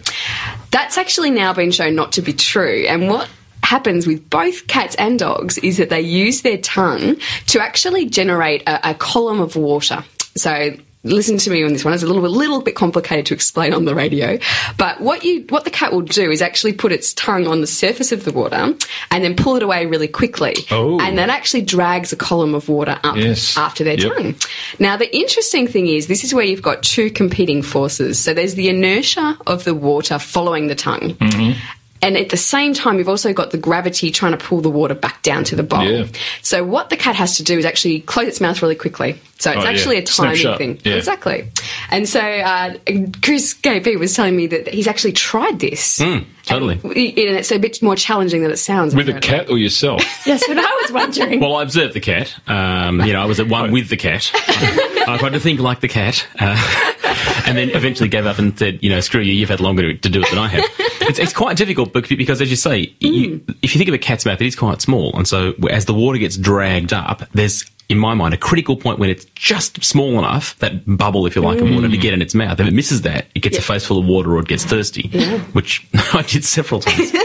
That's 0.71 0.97
actually 0.97 1.31
now 1.31 1.53
been 1.53 1.71
shown 1.71 1.95
not 1.95 2.13
to 2.13 2.23
be 2.23 2.33
true. 2.33 2.87
And 2.89 3.09
what 3.09 3.29
happens 3.63 4.07
with 4.07 4.31
both 4.31 4.67
cats 4.67 4.95
and 4.97 5.19
dogs 5.19 5.59
is 5.59 5.77
that 5.77 5.91
they 5.91 6.01
use 6.01 6.41
their 6.41 6.57
tongue 6.57 7.17
to 7.49 7.61
actually 7.61 8.07
generate 8.07 8.63
a, 8.63 8.91
a 8.91 8.95
column 8.95 9.41
of 9.41 9.57
water. 9.57 10.05
So 10.37 10.73
listen 11.05 11.39
to 11.39 11.51
me 11.51 11.63
on 11.65 11.73
this 11.73 11.85
one. 11.85 11.95
It's 11.95 12.03
a 12.03 12.07
little 12.07 12.23
bit, 12.23 12.31
little 12.31 12.61
bit 12.61 12.75
complicated 12.75 13.27
to 13.27 13.35
explain 13.35 13.73
on 13.73 13.85
the 13.85 13.95
radio. 13.95 14.39
But 14.77 15.01
what 15.01 15.25
you, 15.25 15.43
what 15.49 15.65
the 15.65 15.71
cat 15.71 15.93
will 15.93 16.03
do 16.03 16.31
is 16.31 16.43
actually 16.43 16.73
put 16.73 16.93
its 16.93 17.15
tongue 17.15 17.47
on 17.47 17.61
the 17.61 17.67
surface 17.67 18.13
of 18.13 18.25
the 18.25 18.33
water 18.33 18.75
and 19.11 19.25
then 19.25 19.37
pull 19.37 19.57
it 19.57 19.63
away 19.63 19.87
really 19.87 20.09
quickly. 20.09 20.55
Oh. 20.71 21.01
And 21.01 21.17
that 21.19 21.29
actually 21.31 21.63
drags 21.63 22.13
a 22.13 22.17
column 22.17 22.55
of 22.55 22.69
water 22.69 22.99
up 23.05 23.17
Yes. 23.17 23.57
after 23.57 23.85
their 23.85 23.99
Yep. 23.99 24.13
tongue. 24.17 24.35
Now, 24.79 24.97
the 24.97 25.15
interesting 25.17 25.67
thing 25.67 25.87
is, 25.87 26.09
this 26.09 26.25
is 26.25 26.35
where 26.35 26.45
you've 26.45 26.63
got 26.63 26.83
two 26.83 27.11
competing 27.11 27.63
forces. 27.63 28.19
So 28.19 28.35
there's 28.35 28.55
the 28.55 28.69
inertia 28.69 29.39
of 29.47 29.65
the 29.65 29.75
water 29.75 30.19
following 30.19 30.67
the 30.67 30.75
tongue. 30.75 31.15
Mm-hmm. 31.15 31.59
And 32.01 32.17
at 32.17 32.29
the 32.29 32.37
same 32.37 32.75
time, 32.75 32.99
you've 32.99 33.09
also 33.09 33.33
got 33.33 33.51
the 33.51 33.59
gravity 33.59 34.11
trying 34.11 34.33
to 34.33 34.39
pull 34.39 34.61
the 34.61 34.71
water 34.71 34.95
back 34.95 35.23
down 35.23 35.43
to 35.45 35.57
the 35.57 35.63
bowl. 35.65 35.83
Yeah. 35.83 36.07
So 36.43 36.63
what 36.65 36.91
the 36.91 36.97
cat 36.97 37.17
has 37.17 37.37
to 37.39 37.43
do 37.43 37.59
is 37.59 37.65
actually 37.65 38.01
close 38.01 38.29
its 38.29 38.41
mouth 38.41 38.63
really 38.63 38.77
quickly. 38.77 39.21
So 39.39 39.51
it's 39.51 39.59
Oh, 39.61 39.63
yeah. 39.65 39.71
actually 39.71 39.99
a 39.99 40.07
Snap 40.07 40.35
timing 40.37 40.59
thing. 40.59 40.81
Yeah. 40.85 40.97
Exactly. 40.99 41.49
And 41.91 42.09
so 42.09 42.21
uh, 42.21 42.75
Chris 43.23 43.55
KP 43.55 43.99
was 43.99 44.15
telling 44.15 44.37
me 44.37 44.47
that 44.49 44.69
he's 44.69 44.87
actually 44.87 45.13
tried 45.13 45.59
this. 45.61 45.99
Hmm, 46.01 46.19
totally. 46.45 46.75
And 46.83 46.95
it's 47.37 47.51
a 47.53 47.59
bit 47.59 47.81
more 47.83 47.95
challenging 47.97 48.43
than 48.43 48.51
it 48.51 48.57
sounds. 48.59 48.95
With 48.95 49.09
a 49.09 49.17
apparently. 49.17 49.39
cat 49.47 49.51
or 49.51 49.59
yourself? 49.59 50.03
yes, 50.27 50.45
but 50.47 50.59
I 50.59 50.81
was 50.83 50.93
wondering. 50.93 51.41
Well, 51.41 51.57
I 51.57 51.63
observed 51.63 51.95
the 51.95 52.01
cat. 52.01 52.35
Um, 52.49 53.01
you 53.01 53.13
know, 53.13 53.21
I 53.23 53.27
was 53.27 53.39
at 53.41 53.49
one 53.49 53.71
with 53.73 53.89
the 53.89 53.97
cat. 53.97 54.31
I 54.35 55.17
tried 55.19 55.33
to 55.33 55.41
think 55.41 55.59
like 55.61 55.81
the 55.81 55.89
cat, 55.89 56.27
uh, 56.39 57.43
and 57.47 57.57
then 57.57 57.71
eventually 57.71 58.09
gave 58.09 58.27
up 58.27 58.39
and 58.39 58.59
said, 58.59 58.81
"You 58.83 58.91
know, 58.91 59.01
screw 59.01 59.21
you. 59.23 59.33
You've 59.33 59.49
had 59.49 59.61
longer 59.61 59.95
to 59.95 60.09
do 60.09 60.21
it 60.21 60.29
than 60.31 60.39
I 60.39 60.49
have." 60.49 60.65
It's, 61.09 61.19
it's 61.19 61.33
quite 61.33 61.57
difficult 61.57 61.93
bec- 61.93 62.09
because, 62.09 62.41
as 62.41 62.51
you 62.51 62.57
say, 62.57 62.95
you, 63.01 63.39
hmm. 63.39 63.53
if 63.63 63.75
you 63.75 63.79
think 63.79 63.89
of 63.89 63.95
a 63.95 63.99
cat's 63.99 64.25
mouth, 64.27 64.41
it 64.41 64.47
is 64.47 64.57
quite 64.57 64.81
small, 64.81 65.17
and 65.17 65.27
so 65.27 65.55
as 65.71 65.87
the 65.87 65.95
water 65.95 66.19
gets 66.19 66.37
dragged 66.37 66.93
up, 66.93 67.23
there's 67.33 67.65
in 67.89 67.99
my 67.99 68.13
mind, 68.13 68.35
a 68.35 68.37
critical 68.37 68.77
point 68.77 68.99
when 68.99 69.09
it's 69.09 69.25
just 69.35 69.83
small 69.83 70.19
enough, 70.19 70.59
that 70.59 70.85
bubble, 70.99 71.25
if 71.25 71.35
you 71.35 71.41
like, 71.41 71.59
of 71.59 71.71
water 71.71 71.89
to 71.89 71.95
hmm. 71.95 72.01
get 72.01 72.13
in 72.13 72.21
its 72.21 72.35
mouth. 72.35 72.61
If 72.61 72.69
it 72.69 72.75
misses 72.75 73.03
that, 73.03 73.29
it 73.35 73.41
gets 73.41 73.57
a 73.57 73.63
face 73.63 73.87
full 73.87 73.99
of 73.99 74.05
water 74.05 74.37
or 74.37 74.41
it 74.41 74.47
gets 74.49 74.65
thirsty, 74.65 75.09
which 75.53 75.89
I 75.95 76.23
did 76.23 76.45
several 76.45 76.81
times. 76.81 77.13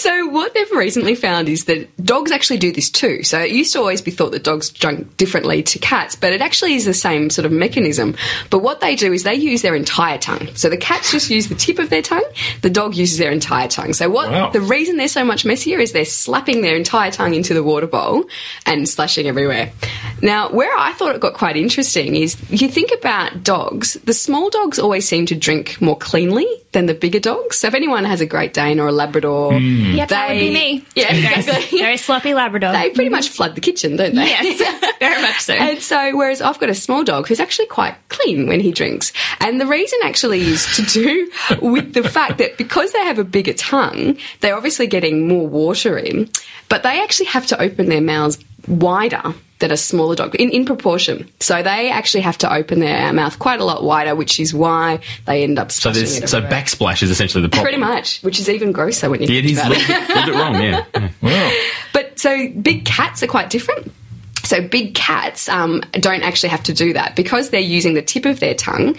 So 0.00 0.19
what 0.30 0.54
they've 0.54 0.70
recently 0.72 1.14
found 1.14 1.48
is 1.48 1.64
that 1.66 1.88
dogs 2.04 2.30
actually 2.30 2.58
do 2.58 2.72
this 2.72 2.90
too. 2.90 3.22
So 3.22 3.38
it 3.40 3.50
used 3.50 3.72
to 3.74 3.78
always 3.78 4.00
be 4.02 4.10
thought 4.10 4.32
that 4.32 4.44
dogs 4.44 4.70
drank 4.70 5.16
differently 5.16 5.62
to 5.64 5.78
cats, 5.78 6.16
but 6.16 6.32
it 6.32 6.40
actually 6.40 6.74
is 6.74 6.84
the 6.84 6.94
same 6.94 7.30
sort 7.30 7.46
of 7.46 7.52
mechanism. 7.52 8.16
But 8.50 8.60
what 8.60 8.80
they 8.80 8.94
do 8.96 9.12
is 9.12 9.22
they 9.22 9.34
use 9.34 9.62
their 9.62 9.74
entire 9.74 10.18
tongue. 10.18 10.48
So 10.54 10.68
the 10.68 10.76
cats 10.76 11.12
just 11.12 11.30
use 11.30 11.48
the 11.48 11.54
tip 11.54 11.78
of 11.78 11.90
their 11.90 12.02
tongue, 12.02 12.24
the 12.62 12.70
dog 12.70 12.94
uses 12.94 13.18
their 13.18 13.32
entire 13.32 13.68
tongue. 13.68 13.92
So 13.92 14.08
what 14.08 14.30
Wow. 14.30 14.50
the 14.50 14.60
reason 14.60 14.96
they're 14.96 15.08
so 15.08 15.24
much 15.24 15.44
messier 15.44 15.78
is 15.78 15.92
they're 15.92 16.04
slapping 16.04 16.60
their 16.62 16.76
entire 16.76 17.10
tongue 17.10 17.34
into 17.34 17.54
the 17.54 17.62
water 17.62 17.86
bowl 17.86 18.24
and 18.66 18.88
splashing 18.88 19.26
everywhere. 19.26 19.72
Now, 20.22 20.50
where 20.50 20.76
I 20.76 20.92
thought 20.92 21.14
it 21.14 21.20
got 21.20 21.34
quite 21.34 21.56
interesting 21.56 22.16
is 22.16 22.36
you 22.50 22.68
think 22.68 22.90
about 22.96 23.42
dogs, 23.42 23.94
the 24.04 24.12
small 24.12 24.50
dogs 24.50 24.78
always 24.78 25.08
seem 25.08 25.26
to 25.26 25.34
drink 25.34 25.80
more 25.80 25.96
cleanly 25.96 26.46
than 26.72 26.86
the 26.86 26.94
bigger 26.94 27.18
dogs. 27.18 27.58
So 27.58 27.66
if 27.68 27.74
anyone 27.74 28.04
has 28.04 28.20
a 28.20 28.26
Great 28.26 28.54
Dane 28.54 28.78
or 28.78 28.86
a 28.88 28.92
Labrador, 28.92 29.58
hmm. 29.58 29.94
Yep, 29.94 30.08
that 30.20 30.34
would 30.34 30.40
be 30.40 30.52
me. 30.52 30.84
Yeah, 30.94 31.14
exactly. 31.36 31.78
Very 31.78 31.96
sloppy 31.96 32.34
Labrador. 32.34 32.72
they 32.72 32.90
pretty 32.90 33.10
much 33.10 33.28
flood 33.28 33.54
the 33.54 33.60
kitchen, 33.60 33.96
don't 33.96 34.14
they? 34.14 34.26
yes, 34.26 34.94
very 35.00 35.20
much 35.22 35.40
so. 35.40 35.54
And 35.54 35.80
so, 35.80 36.16
whereas 36.16 36.40
I've 36.40 36.58
got 36.58 36.68
a 36.68 36.74
small 36.74 37.04
dog 37.04 37.28
who's 37.28 37.40
actually 37.40 37.66
quite 37.66 37.96
clean 38.08 38.46
when 38.46 38.60
he 38.60 38.72
drinks. 38.72 39.12
And 39.40 39.60
the 39.60 39.66
reason 39.66 39.98
actually 40.04 40.40
is 40.40 40.66
to 40.76 40.82
do 40.82 41.30
with 41.62 41.94
the 41.94 42.08
fact 42.08 42.38
that 42.38 42.58
because 42.58 42.92
they 42.92 43.04
have 43.04 43.18
a 43.18 43.24
bigger 43.24 43.54
tongue, 43.54 44.16
they're 44.40 44.56
obviously 44.56 44.86
getting 44.86 45.26
more 45.26 45.46
water 45.46 45.98
in, 45.98 46.30
but 46.68 46.82
they 46.82 47.02
actually 47.02 47.26
have 47.26 47.46
to 47.48 47.60
open 47.60 47.88
their 47.88 48.00
mouths 48.00 48.38
wider 48.66 49.34
than 49.60 49.70
are 49.72 49.76
smaller 49.76 50.16
dog 50.16 50.34
in, 50.34 50.50
in 50.50 50.64
proportion. 50.64 51.30
So 51.40 51.62
they 51.62 51.90
actually 51.90 52.22
have 52.22 52.36
to 52.38 52.52
open 52.52 52.80
their 52.80 53.12
mouth 53.12 53.38
quite 53.38 53.60
a 53.60 53.64
lot 53.64 53.84
wider, 53.84 54.14
which 54.14 54.40
is 54.40 54.52
why 54.52 55.00
they 55.26 55.42
end 55.44 55.58
up 55.58 55.70
So 55.70 55.90
there's 55.92 56.18
it 56.18 56.28
so 56.28 56.40
backsplash 56.42 57.02
is 57.02 57.10
essentially 57.10 57.42
the 57.42 57.48
problem. 57.48 57.64
Pretty 57.64 57.78
much, 57.78 58.20
which 58.22 58.40
is 58.40 58.48
even 58.48 58.72
grosser 58.72 59.08
when 59.08 59.22
you 59.22 59.28
Yeah, 59.28 59.40
it 59.40 59.44
think 59.44 59.52
is 59.52 59.58
a 59.58 59.66
about 59.66 59.76
it. 59.76 59.86
bit- 59.86 60.08
little 60.08 60.24
bit 60.24 60.34
wrong. 60.34 60.54
Yeah. 60.54 60.84
yeah. 60.94 61.10
Wow. 61.22 61.52
But 61.92 62.18
so 62.18 62.48
big 62.48 62.84
cats 62.84 63.22
are 63.22 63.26
quite 63.28 63.50
different. 63.50 63.92
So 64.42 64.66
big 64.66 64.94
cats 64.94 65.48
um, 65.48 65.80
don't 65.92 66.22
actually 66.22 66.48
have 66.48 66.64
to 66.64 66.72
do 66.72 66.94
that 66.94 67.14
because 67.14 67.50
they're 67.50 67.60
using 67.60 67.94
the 67.94 68.02
tip 68.02 68.24
of 68.24 68.40
their 68.40 68.54
tongue. 68.54 68.96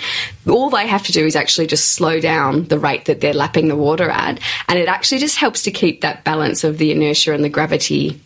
All 0.48 0.70
they 0.70 0.88
have 0.88 1.04
to 1.08 1.12
do 1.12 1.26
is 1.26 1.36
actually 1.36 1.68
just 1.68 1.94
slow 1.94 2.22
down 2.22 2.66
the 2.66 2.80
rate 2.80 3.06
that 3.06 3.20
they're 3.20 3.34
lapping 3.34 3.68
the 3.68 3.76
water 3.76 4.10
at, 4.10 4.40
and 4.70 4.80
it 4.80 4.88
actually 4.88 5.18
just 5.20 5.38
helps 5.38 5.64
to 5.64 5.72
keep 5.72 6.02
that 6.02 6.24
balance 6.24 6.64
of 6.64 6.78
the 6.78 6.92
inertia 6.92 7.34
and 7.34 7.44
the 7.44 7.50
gravity, 7.50 8.22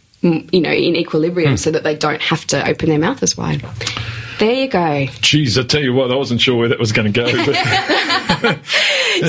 you 0.52 0.62
know, 0.62 0.72
in 0.72 0.96
equilibrium, 0.96 1.58
so 1.58 1.72
that 1.72 1.84
they 1.84 1.96
don't 1.96 2.22
have 2.22 2.46
to 2.48 2.68
open 2.68 2.90
their 2.90 3.00
mouth 3.00 3.22
as 3.24 3.38
wide. 3.38 3.64
There 4.40 4.52
you 4.54 4.68
go. 4.68 5.06
Geez, 5.22 5.58
I 5.58 5.64
tell 5.64 5.82
you 5.82 5.94
what, 5.94 6.12
I 6.12 6.16
wasn't 6.16 6.42
sure 6.42 6.58
where 6.58 6.68
that 6.68 6.80
was 6.80 6.92
going 6.92 7.12
to 7.12 7.22
go. 7.22 8.56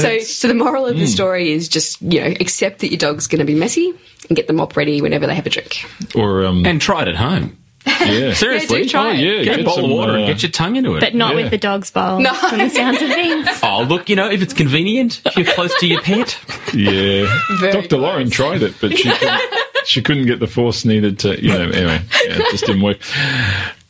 So, 0.00 0.18
so 0.18 0.48
the 0.48 0.54
moral 0.54 0.84
of 0.86 0.96
the 0.98 1.06
story 1.06 1.52
is 1.52 1.68
just 1.68 2.02
you 2.02 2.20
know 2.20 2.26
accept 2.40 2.80
that 2.80 2.88
your 2.88 2.98
dog's 2.98 3.28
going 3.28 3.38
to 3.38 3.44
be 3.44 3.54
messy 3.54 3.94
and 4.28 4.34
get 4.36 4.48
the 4.48 4.52
mop 4.52 4.76
ready 4.76 5.00
whenever 5.00 5.28
they 5.28 5.34
have 5.36 5.46
a 5.46 5.50
drink. 5.50 5.84
or 6.16 6.44
um, 6.44 6.66
And 6.66 6.80
try 6.80 7.02
it 7.02 7.08
at 7.08 7.14
home. 7.14 7.56
yeah, 7.86 8.32
Seriously. 8.34 8.78
Yeah, 8.78 8.82
do 8.82 8.88
try 8.88 9.08
oh 9.10 9.12
yeah, 9.12 9.44
Get 9.44 9.60
a 9.60 9.62
bowl 9.64 9.76
some, 9.76 9.84
of 9.84 9.90
water 9.92 10.12
uh, 10.14 10.16
and 10.16 10.26
get 10.26 10.42
your 10.42 10.50
tongue 10.50 10.74
into 10.74 10.96
it. 10.96 11.00
But 11.00 11.14
not 11.14 11.36
Yeah. 11.36 11.42
with 11.42 11.50
the 11.52 11.58
dog's 11.58 11.92
bowl. 11.92 12.18
No. 12.18 12.34
From 12.34 12.58
the 12.58 12.68
sounds 12.68 13.00
of 13.00 13.08
things. 13.08 13.46
oh, 13.62 13.86
look, 13.88 14.08
you 14.08 14.16
know, 14.16 14.28
if 14.28 14.42
it's 14.42 14.54
convenient, 14.54 15.22
if 15.24 15.36
you're 15.36 15.46
close 15.54 15.72
to 15.78 15.86
your 15.86 16.02
pet. 16.02 16.36
Yeah, 16.74 17.32
Very 17.60 17.72
Dr. 17.72 17.98
Lauren 17.98 18.28
tried 18.28 18.62
it, 18.62 18.74
but 18.80 18.98
she 18.98 19.08
couldn't, 19.08 19.40
she 19.86 20.02
couldn't 20.02 20.26
get 20.26 20.40
the 20.40 20.46
force 20.46 20.84
needed 20.84 21.18
to. 21.20 21.42
You 21.42 21.48
know, 21.50 21.62
anyway, 21.70 22.00
yeah, 22.24 22.38
it 22.38 22.50
just 22.50 22.66
didn't 22.66 22.82
work. 22.82 22.98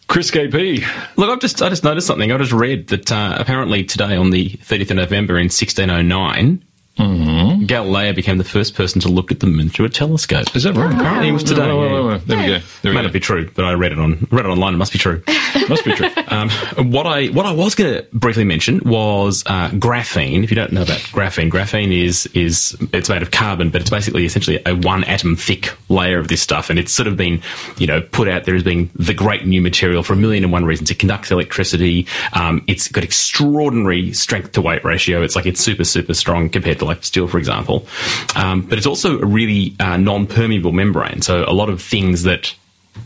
Chris 0.09 0.31
KP, 0.31 0.85
Look, 1.17 1.29
I've 1.31 1.41
just 1.41 1.61
I 1.63 1.69
just 1.69 1.83
noticed 1.83 2.07
something. 2.07 2.31
I 2.31 2.39
just 2.39 2.53
read 2.53 2.89
that 2.89 3.11
uh, 3.11 3.37
apparently 3.39 3.85
today, 3.85 4.17
on 4.17 4.31
the 4.31 4.51
30th 4.51 4.91
of 4.91 4.97
November 4.97 5.35
in 5.35 5.47
1609, 5.47 6.63
Galileo 6.97 8.13
became 8.13 8.39
the 8.39 8.45
first 8.45 8.75
person 8.75 9.01
to 9.03 9.09
look 9.09 9.31
at 9.31 9.41
the 9.41 9.47
moon 9.47 9.69
through 9.69 9.87
a 9.87 9.89
telescope. 9.89 10.55
is 10.57 10.63
that 10.63 10.75
right? 10.75 10.95
Apparently 10.95 11.29
it 11.29 11.33
was 11.33 11.45
today. 11.45 11.67
Wait, 11.73 11.79
wait, 11.79 11.91
yeah. 11.91 12.01
wait, 12.01 12.13
wait. 12.13 12.27
There 12.27 12.39
we 12.39 12.47
go. 12.47 12.59
There 12.83 12.93
May 12.93 12.99
we 12.99 13.03
not 13.03 13.09
go. 13.09 13.13
be 13.13 13.21
true, 13.21 13.51
but 13.55 13.65
I 13.65 13.73
read 13.75 13.93
it 13.93 13.99
on 13.99 14.27
read 14.31 14.47
it 14.47 14.49
online. 14.49 14.75
It 14.75 14.79
must 14.79 14.93
be 14.93 14.99
true. 14.99 15.23
Must 15.69 15.85
be 15.85 15.95
true. 15.95 16.09
Um, 16.29 16.51
what 16.93 17.07
I 17.07 17.27
what 17.29 17.45
I 17.45 17.51
was 17.51 17.75
going 17.75 17.95
to 17.95 18.07
briefly 18.13 18.45
mention 18.45 18.81
was 18.85 19.43
uh, 19.47 19.71
graphene. 19.71 20.45
If 20.45 20.51
you 20.51 20.55
don't 20.55 20.71
know 20.71 20.83
about 20.83 20.99
graphene, 20.99 21.51
graphene 21.51 21.93
is 21.93 22.27
is 22.35 22.77
it's 22.93 23.09
made 23.09 23.23
of 23.23 23.31
carbon, 23.33 23.71
but 23.71 23.81
it's 23.81 23.91
basically 23.91 24.25
essentially 24.27 24.61
a 24.65 24.75
one 24.77 25.03
atom 25.05 25.35
thick 25.35 25.75
layer 25.89 26.19
of 26.19 26.29
this 26.29 26.41
stuff, 26.43 26.71
and 26.71 26.79
it's 26.79 26.93
sort 26.93 27.09
of 27.09 27.17
been 27.17 27.43
you 27.79 27.87
know 27.87 28.01
put 28.01 28.29
out 28.29 28.45
there 28.45 28.55
as 28.55 28.63
being 28.63 28.91
the 28.95 29.15
great 29.15 29.45
new 29.47 29.61
material 29.61 30.03
for 30.05 30.13
a 30.13 30.17
million 30.17 30.45
and 30.45 30.53
one 30.53 30.65
reasons. 30.65 30.91
It 30.91 30.99
conducts 31.01 31.31
electricity. 31.33 32.07
Um, 32.33 32.63
it's 32.69 32.87
got 32.89 33.03
extraordinary 33.03 34.13
strength 34.13 34.53
to 34.53 34.61
weight 34.63 34.85
ratio. 34.85 35.23
It's 35.23 35.35
like 35.35 35.47
it's 35.47 35.61
super 35.61 35.85
super 35.85 36.15
strong 36.15 36.49
compared 36.49 36.79
to 36.79 36.85
like 36.87 37.05
steel, 37.05 37.29
for 37.29 37.39
example. 37.39 37.87
Um, 38.35 38.63
but 38.63 38.79
it's 38.79 38.87
also 38.87 39.21
a 39.21 39.27
really 39.27 39.75
uh, 39.81 39.97
non 39.97 40.27
permeable 40.27 40.73
membrane. 40.73 41.23
So 41.23 41.45
a 41.47 41.53
lot 41.53 41.69
of 41.69 41.83
things 41.83 42.23
that 42.25 42.55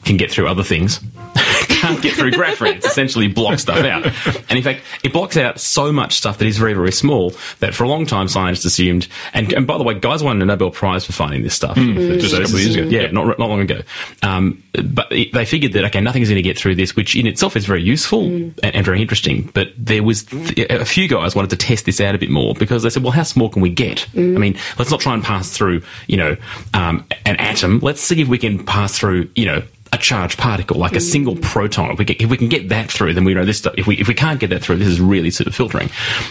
can 0.05 0.17
get 0.17 0.31
through 0.31 0.47
other 0.47 0.63
things 0.63 1.01
can't 1.71 2.03
get 2.03 2.15
through 2.15 2.33
graphene. 2.33 2.77
It 2.77 2.85
essentially 2.85 3.29
blocks 3.29 3.62
stuff 3.62 3.79
out. 3.79 4.05
And 4.49 4.59
in 4.59 4.62
fact, 4.62 4.83
it 5.03 5.12
blocks 5.12 5.37
out 5.37 5.61
so 5.61 5.93
much 5.93 6.15
stuff 6.15 6.39
that 6.39 6.47
is 6.47 6.59
very, 6.59 6.75
very 6.75 6.93
small 6.93 7.33
that 7.61 7.75
for 7.75 7.85
a 7.85 7.89
long 7.89 8.07
time 8.07 8.29
scientists 8.29 8.65
assumed, 8.65 9.09
and, 9.33 9.53
and 9.53 9.67
by 9.67 9.79
the 9.79 9.85
way, 9.85 9.95
guys 9.95 10.23
won 10.23 10.41
a 10.43 10.45
Nobel 10.45 10.71
Prize 10.71 11.05
for 11.05 11.12
finding 11.12 11.43
this 11.43 11.55
stuff. 11.55 11.77
Just 11.77 12.35
a 12.35 12.43
couple 12.43 12.57
of 12.57 12.61
years 12.61 12.77
ago. 12.77 12.89
Yeah, 12.89 13.11
not, 13.11 13.39
not 13.39 13.49
long 13.49 13.61
ago. 13.61 13.83
Um, 14.23 14.62
but 14.73 15.11
it, 15.12 15.33
they 15.33 15.45
figured 15.45 15.73
that, 15.73 15.85
okay, 15.87 16.00
nothing's 16.00 16.29
going 16.29 16.37
to 16.37 16.43
get 16.43 16.59
through 16.59 16.75
this, 16.75 16.97
which 16.97 17.17
in 17.17 17.27
itself 17.27 17.57
is 17.57 17.67
very 17.67 17.83
useful 17.83 18.25
and, 18.25 18.61
and 18.62 18.85
very 18.85 19.00
interesting. 19.00 19.50
But 19.55 19.73
there 19.77 20.03
was, 20.03 20.25
th- 20.25 20.71
a 20.71 20.85
few 20.85 21.09
guys 21.09 21.35
wanted 21.35 21.50
to 21.50 21.57
test 21.57 21.87
this 21.87 22.00
out 22.00 22.15
a 22.15 22.19
bit 22.19 22.31
more 22.31 22.55
because 22.55 22.83
they 22.83 22.91
said, 22.91 23.03
well, 23.03 23.12
how 23.12 23.23
small 23.23 23.49
can 23.49 23.62
we 23.62 23.71
get? 23.71 24.07
I 24.15 24.21
mean, 24.21 24.57
let's 24.79 24.91
not 24.91 25.00
try 25.00 25.15
and 25.15 25.23
pass 25.23 25.50
through, 25.50 25.83
you 26.07 26.17
know, 26.17 26.37
um, 26.75 27.07
an 27.25 27.37
atom. 27.37 27.79
Let's 27.81 28.00
see 28.00 28.21
if 28.21 28.29
we 28.29 28.39
can 28.39 28.65
pass 28.65 28.99
through, 28.99 29.31
you 29.35 29.47
know, 29.47 29.62
charged 30.00 30.38
particle, 30.38 30.78
like 30.78 30.97
a 30.97 31.00
single 31.00 31.37
proton. 31.37 31.90
If 31.90 31.99
we, 31.99 32.04
get, 32.04 32.21
if 32.21 32.30
we 32.30 32.37
can 32.37 32.49
get 32.49 32.69
that 32.71 32.90
through, 32.90 33.14
then 33.14 33.25
we 33.25 33.35
know 33.35 33.45
this 33.45 33.59
stuff. 33.59 33.75
If 33.76 33.87
we, 33.87 33.97
if 33.99 34.09
we 34.09 34.14
can't 34.14 34.40
get 34.40 34.50
that 34.50 34.62
through, 34.62 34.76
this 34.76 34.88
is 34.88 35.00
really 35.00 35.30
sort 35.30 35.47
of 35.47 35.54
filtering. 35.54 35.90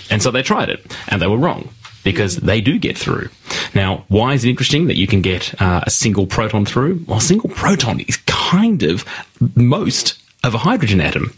And 0.09 0.21
so 0.21 0.31
they 0.31 0.41
tried 0.41 0.69
it, 0.69 0.85
and 1.07 1.21
they 1.21 1.27
were 1.27 1.37
wrong 1.37 1.69
because 2.03 2.37
they 2.37 2.61
do 2.61 2.79
get 2.79 2.97
through. 2.97 3.29
Now, 3.73 4.05
why 4.07 4.33
is 4.33 4.45
it 4.45 4.49
interesting 4.49 4.87
that 4.87 4.95
you 4.95 5.07
can 5.07 5.21
get 5.21 5.59
uh, 5.61 5.81
a 5.85 5.89
single 5.89 6.25
proton 6.25 6.65
through? 6.65 7.03
Well, 7.07 7.17
a 7.17 7.21
single 7.21 7.49
proton 7.49 7.99
is 8.01 8.17
kind 8.25 8.83
of 8.83 9.05
most 9.55 10.17
of 10.43 10.53
a 10.53 10.57
hydrogen 10.57 11.01
atom. 11.01 11.33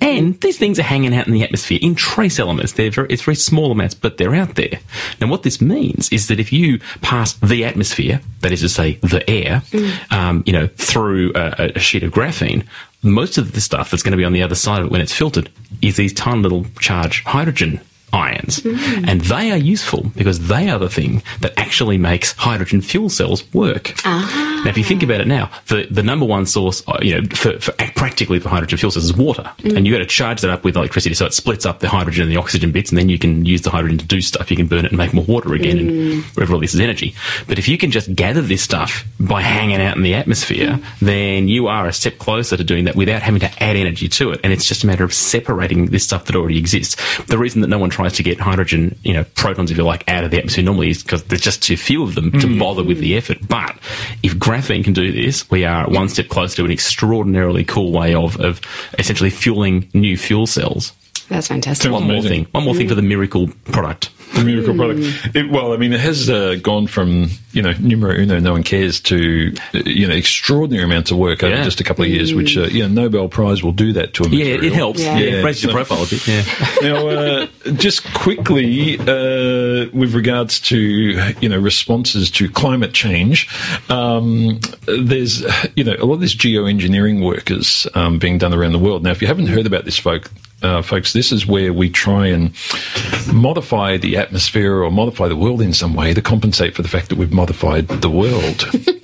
And 0.00 0.40
these 0.40 0.58
things 0.58 0.78
are 0.78 0.82
hanging 0.82 1.14
out 1.14 1.26
in 1.26 1.34
the 1.34 1.42
atmosphere 1.42 1.78
in 1.82 1.94
trace 1.94 2.38
elements. 2.38 2.72
They're 2.72 2.90
very, 2.90 3.08
it's 3.10 3.22
very 3.22 3.34
small 3.36 3.70
amounts, 3.70 3.94
but 3.94 4.16
they're 4.16 4.34
out 4.34 4.54
there. 4.54 4.80
Now, 5.20 5.28
what 5.28 5.42
this 5.42 5.60
means 5.60 6.10
is 6.10 6.28
that 6.28 6.40
if 6.40 6.52
you 6.52 6.78
pass 7.02 7.34
the 7.34 7.64
atmosphere, 7.66 8.20
that 8.40 8.52
is 8.52 8.60
to 8.60 8.68
say, 8.70 8.94
the 9.02 9.28
air, 9.28 9.62
um, 10.10 10.42
you 10.46 10.52
know, 10.54 10.68
through 10.76 11.32
a, 11.34 11.72
a 11.76 11.78
sheet 11.78 12.02
of 12.02 12.12
graphene, 12.12 12.64
most 13.02 13.36
of 13.36 13.52
the 13.52 13.60
stuff 13.60 13.90
that's 13.90 14.02
going 14.02 14.12
to 14.12 14.16
be 14.16 14.24
on 14.24 14.32
the 14.32 14.42
other 14.42 14.54
side 14.54 14.80
of 14.80 14.86
it 14.86 14.92
when 14.92 15.02
it's 15.02 15.12
filtered 15.12 15.50
is 15.82 15.96
these 15.96 16.14
tiny 16.14 16.40
little 16.40 16.64
charged 16.80 17.26
hydrogen 17.26 17.80
ions. 18.12 18.64
And 18.64 19.20
they 19.22 19.50
are 19.50 19.56
useful 19.56 20.10
because 20.16 20.48
they 20.48 20.68
are 20.68 20.78
the 20.78 20.88
thing 20.88 21.22
that 21.40 21.52
actually 21.56 21.98
makes 21.98 22.32
hydrogen 22.32 22.80
fuel 22.80 23.08
cells 23.08 23.52
work. 23.52 23.94
Ah. 24.04 24.62
Now, 24.64 24.70
if 24.70 24.78
you 24.78 24.84
think 24.84 25.02
about 25.02 25.20
it 25.20 25.26
now, 25.26 25.50
the, 25.66 25.86
the 25.90 26.02
number 26.02 26.24
one 26.24 26.46
source, 26.46 26.82
uh, 26.88 26.98
you 27.02 27.20
know, 27.20 27.28
for, 27.34 27.58
for 27.58 27.72
practically 27.94 28.38
for 28.38 28.48
hydrogen 28.48 28.78
fuel 28.78 28.90
cells 28.90 29.04
is 29.04 29.16
water. 29.16 29.50
And 29.64 29.86
you 29.86 29.92
mm. 29.92 29.96
got 29.96 29.98
to 29.98 30.06
charge 30.06 30.40
that 30.40 30.50
up 30.50 30.64
with 30.64 30.76
electricity 30.76 31.14
so 31.14 31.26
it 31.26 31.34
splits 31.34 31.66
up 31.66 31.80
the 31.80 31.88
hydrogen 31.88 32.22
and 32.22 32.32
the 32.32 32.36
oxygen 32.36 32.72
bits 32.72 32.90
and 32.90 32.98
then 32.98 33.08
you 33.08 33.18
can 33.18 33.44
use 33.44 33.62
the 33.62 33.70
hydrogen 33.70 33.98
to 33.98 34.06
do 34.06 34.20
stuff. 34.20 34.50
You 34.50 34.56
can 34.56 34.66
burn 34.66 34.84
it 34.84 34.92
and 34.92 34.98
make 34.98 35.12
more 35.12 35.24
water 35.24 35.54
again 35.54 35.78
and 35.78 35.90
mm. 35.90 36.42
it 36.42 36.48
releases 36.48 36.80
energy. 36.80 37.14
But 37.46 37.58
if 37.58 37.68
you 37.68 37.78
can 37.78 37.90
just 37.90 38.14
gather 38.14 38.40
this 38.40 38.62
stuff 38.62 39.04
by 39.20 39.42
hanging 39.42 39.80
out 39.80 39.96
in 39.96 40.02
the 40.02 40.14
atmosphere, 40.14 40.78
then 41.00 41.48
you 41.48 41.66
are 41.66 41.86
a 41.86 41.92
step 41.92 42.18
closer 42.18 42.56
to 42.56 42.64
doing 42.64 42.84
that 42.84 42.96
without 42.96 43.22
having 43.22 43.40
to 43.40 43.62
add 43.62 43.76
energy 43.76 44.08
to 44.08 44.32
it. 44.32 44.40
And 44.42 44.52
it's 44.52 44.64
just 44.64 44.84
a 44.84 44.86
matter 44.86 45.04
of 45.04 45.12
separating 45.12 45.86
this 45.86 46.04
stuff 46.04 46.26
that 46.26 46.36
already 46.36 46.58
exists. 46.58 46.96
The 47.24 47.38
reason 47.38 47.60
that 47.60 47.68
no 47.68 47.78
one 47.78 47.90
tries 47.96 48.12
to 48.12 48.22
get 48.22 48.38
hydrogen, 48.38 48.94
you 49.02 49.14
know, 49.14 49.24
protons, 49.34 49.70
if 49.70 49.78
you 49.78 49.82
like, 49.82 50.06
out 50.06 50.22
of 50.22 50.30
the 50.30 50.36
atmosphere 50.36 50.62
normally 50.62 50.90
is 50.90 51.02
because 51.02 51.24
there's 51.24 51.40
just 51.40 51.62
too 51.62 51.78
few 51.78 52.02
of 52.02 52.14
them 52.14 52.30
to 52.30 52.46
mm. 52.46 52.58
bother 52.58 52.84
with 52.84 52.98
the 52.98 53.16
effort. 53.16 53.38
But 53.48 53.74
if 54.22 54.34
graphene 54.34 54.84
can 54.84 54.92
do 54.92 55.10
this, 55.10 55.50
we 55.50 55.64
are 55.64 55.88
one 55.88 56.10
step 56.10 56.28
closer 56.28 56.56
to 56.56 56.66
an 56.66 56.70
extraordinarily 56.70 57.64
cool 57.64 57.92
way 57.92 58.14
of, 58.14 58.38
of 58.38 58.60
essentially 58.98 59.30
fueling 59.30 59.88
new 59.94 60.18
fuel 60.18 60.46
cells. 60.46 60.92
That's 61.30 61.48
fantastic. 61.48 61.84
Sounds 61.84 61.94
One 61.94 62.06
more 62.06 62.22
thing. 62.22 62.46
One 62.52 62.64
more 62.64 62.74
thing 62.74 62.86
mm. 62.86 62.90
for 62.90 62.96
the 62.96 63.02
miracle 63.02 63.48
product. 63.64 64.10
The 64.36 64.44
miracle 64.44 64.74
product. 64.74 65.00
It, 65.34 65.50
well, 65.50 65.72
I 65.72 65.76
mean, 65.76 65.92
it 65.92 66.00
has 66.00 66.28
uh, 66.28 66.56
gone 66.62 66.86
from 66.86 67.30
you 67.52 67.62
know 67.62 67.72
numero 67.80 68.14
uno, 68.14 68.38
no 68.38 68.52
one 68.52 68.62
cares, 68.62 69.00
to 69.00 69.54
uh, 69.74 69.78
you 69.84 70.06
know 70.06 70.14
extraordinary 70.14 70.84
amounts 70.84 71.10
of 71.10 71.18
work 71.18 71.42
over 71.42 71.62
just 71.64 71.80
a 71.80 71.84
couple 71.84 72.04
of 72.04 72.10
years. 72.10 72.34
Which 72.34 72.56
uh, 72.56 72.62
yeah, 72.64 72.86
Nobel 72.86 73.28
Prize 73.28 73.62
will 73.62 73.72
do 73.72 73.92
that 73.94 74.14
to 74.14 74.24
a 74.24 74.28
Yeah, 74.28 74.56
it 74.56 74.72
helps. 74.72 75.00
Yeah. 75.00 75.18
Yeah, 75.18 75.36
Yeah, 75.36 75.42
raises 75.42 75.64
your 75.64 75.72
profile 75.72 76.02
a 76.02 76.06
bit. 76.06 76.26
Yeah. 76.26 76.44
now, 76.82 77.08
uh, 77.08 77.46
just 77.72 78.04
quickly, 78.14 78.98
uh, 78.98 79.88
with 79.92 80.14
regards 80.14 80.60
to 80.60 80.78
you 81.40 81.48
know 81.48 81.58
responses 81.58 82.30
to 82.32 82.48
climate 82.50 82.92
change, 82.92 83.48
um, 83.90 84.60
there's 84.86 85.42
you 85.76 85.84
know 85.84 85.96
a 85.98 86.04
lot 86.04 86.14
of 86.14 86.20
this 86.20 86.34
geoengineering 86.34 87.24
work 87.24 87.50
is 87.50 87.86
um, 87.94 88.18
being 88.18 88.38
done 88.38 88.52
around 88.52 88.72
the 88.72 88.78
world. 88.78 89.02
Now, 89.02 89.10
if 89.10 89.20
you 89.20 89.28
haven't 89.28 89.46
heard 89.46 89.66
about 89.66 89.84
this, 89.84 89.98
folk. 89.98 90.30
Uh, 90.66 90.82
folks, 90.82 91.12
this 91.12 91.30
is 91.30 91.46
where 91.46 91.72
we 91.72 91.88
try 91.88 92.26
and 92.26 92.52
modify 93.32 93.96
the 93.96 94.16
atmosphere 94.16 94.82
or 94.82 94.90
modify 94.90 95.28
the 95.28 95.36
world 95.36 95.60
in 95.60 95.72
some 95.72 95.94
way 95.94 96.12
to 96.12 96.20
compensate 96.20 96.74
for 96.74 96.82
the 96.82 96.88
fact 96.88 97.08
that 97.08 97.16
we've 97.16 97.32
modified 97.32 97.86
the 97.86 98.10
world. 98.10 98.66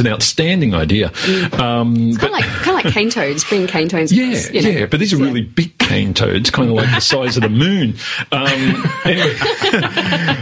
it's 0.00 0.06
an 0.06 0.12
outstanding 0.12 0.74
idea. 0.74 1.08
Um, 1.52 2.16
Kind 2.16 2.22
of 2.22 2.30
like 2.30 2.44
kind 2.44 2.78
of 2.78 2.84
like 2.84 2.94
cane 2.94 3.10
toads, 3.10 3.44
bring 3.44 3.66
cane 3.66 3.88
toads. 3.88 4.12
yeah, 4.12 4.28
across, 4.28 4.50
you 4.50 4.62
know. 4.62 4.68
yeah, 4.70 4.86
but 4.86 4.98
these 4.98 5.12
are 5.12 5.18
really 5.18 5.42
big 5.42 5.76
cane 5.78 6.14
toads, 6.14 6.50
kind 6.50 6.70
of 6.70 6.76
like 6.76 6.90
the 6.94 7.00
size 7.00 7.36
of 7.36 7.42
the 7.42 7.48
moon. 7.50 7.94
Um, 8.32 8.84
anyway, 9.04 9.34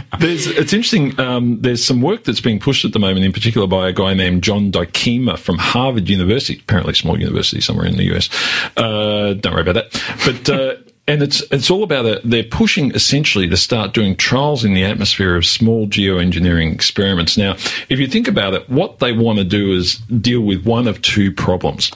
there's, 0.19 0.47
it's 0.47 0.71
interesting. 0.73 1.19
Um, 1.19 1.61
there's 1.61 1.83
some 1.83 2.01
work 2.01 2.23
that's 2.23 2.41
being 2.41 2.59
pushed 2.59 2.85
at 2.85 2.93
the 2.93 2.99
moment, 2.99 3.25
in 3.25 3.33
particular 3.33 3.67
by 3.67 3.89
a 3.89 3.93
guy 3.93 4.13
named 4.13 4.43
John 4.43 4.71
Dykema 4.71 5.37
from 5.37 5.57
Harvard 5.57 6.07
University, 6.09 6.59
apparently 6.61 6.91
a 6.91 6.95
small 6.95 7.19
university 7.19 7.59
somewhere 7.61 7.85
in 7.85 7.97
the 7.97 8.15
US. 8.15 8.29
Uh, 8.77 9.33
don't 9.33 9.53
worry 9.53 9.61
about 9.69 9.75
that. 9.75 10.03
But 10.25 10.49
uh, 10.49 10.75
and 11.09 11.23
it's 11.23 11.41
it's 11.51 11.71
all 11.71 11.81
about 11.81 12.05
it. 12.05 12.21
They're 12.23 12.43
pushing 12.43 12.91
essentially 12.93 13.49
to 13.49 13.57
start 13.57 13.93
doing 13.93 14.15
trials 14.15 14.63
in 14.63 14.75
the 14.75 14.83
atmosphere 14.83 15.35
of 15.35 15.45
small 15.45 15.87
geoengineering 15.87 16.71
experiments. 16.71 17.35
Now, 17.35 17.53
if 17.89 17.99
you 17.99 18.07
think 18.07 18.27
about 18.27 18.53
it, 18.53 18.69
what 18.69 18.99
they 18.99 19.11
want 19.11 19.39
to 19.39 19.43
do 19.43 19.73
is 19.73 19.95
deal 20.21 20.41
with 20.41 20.65
one 20.65 20.87
of 20.87 21.01
two 21.01 21.31
problems. 21.31 21.91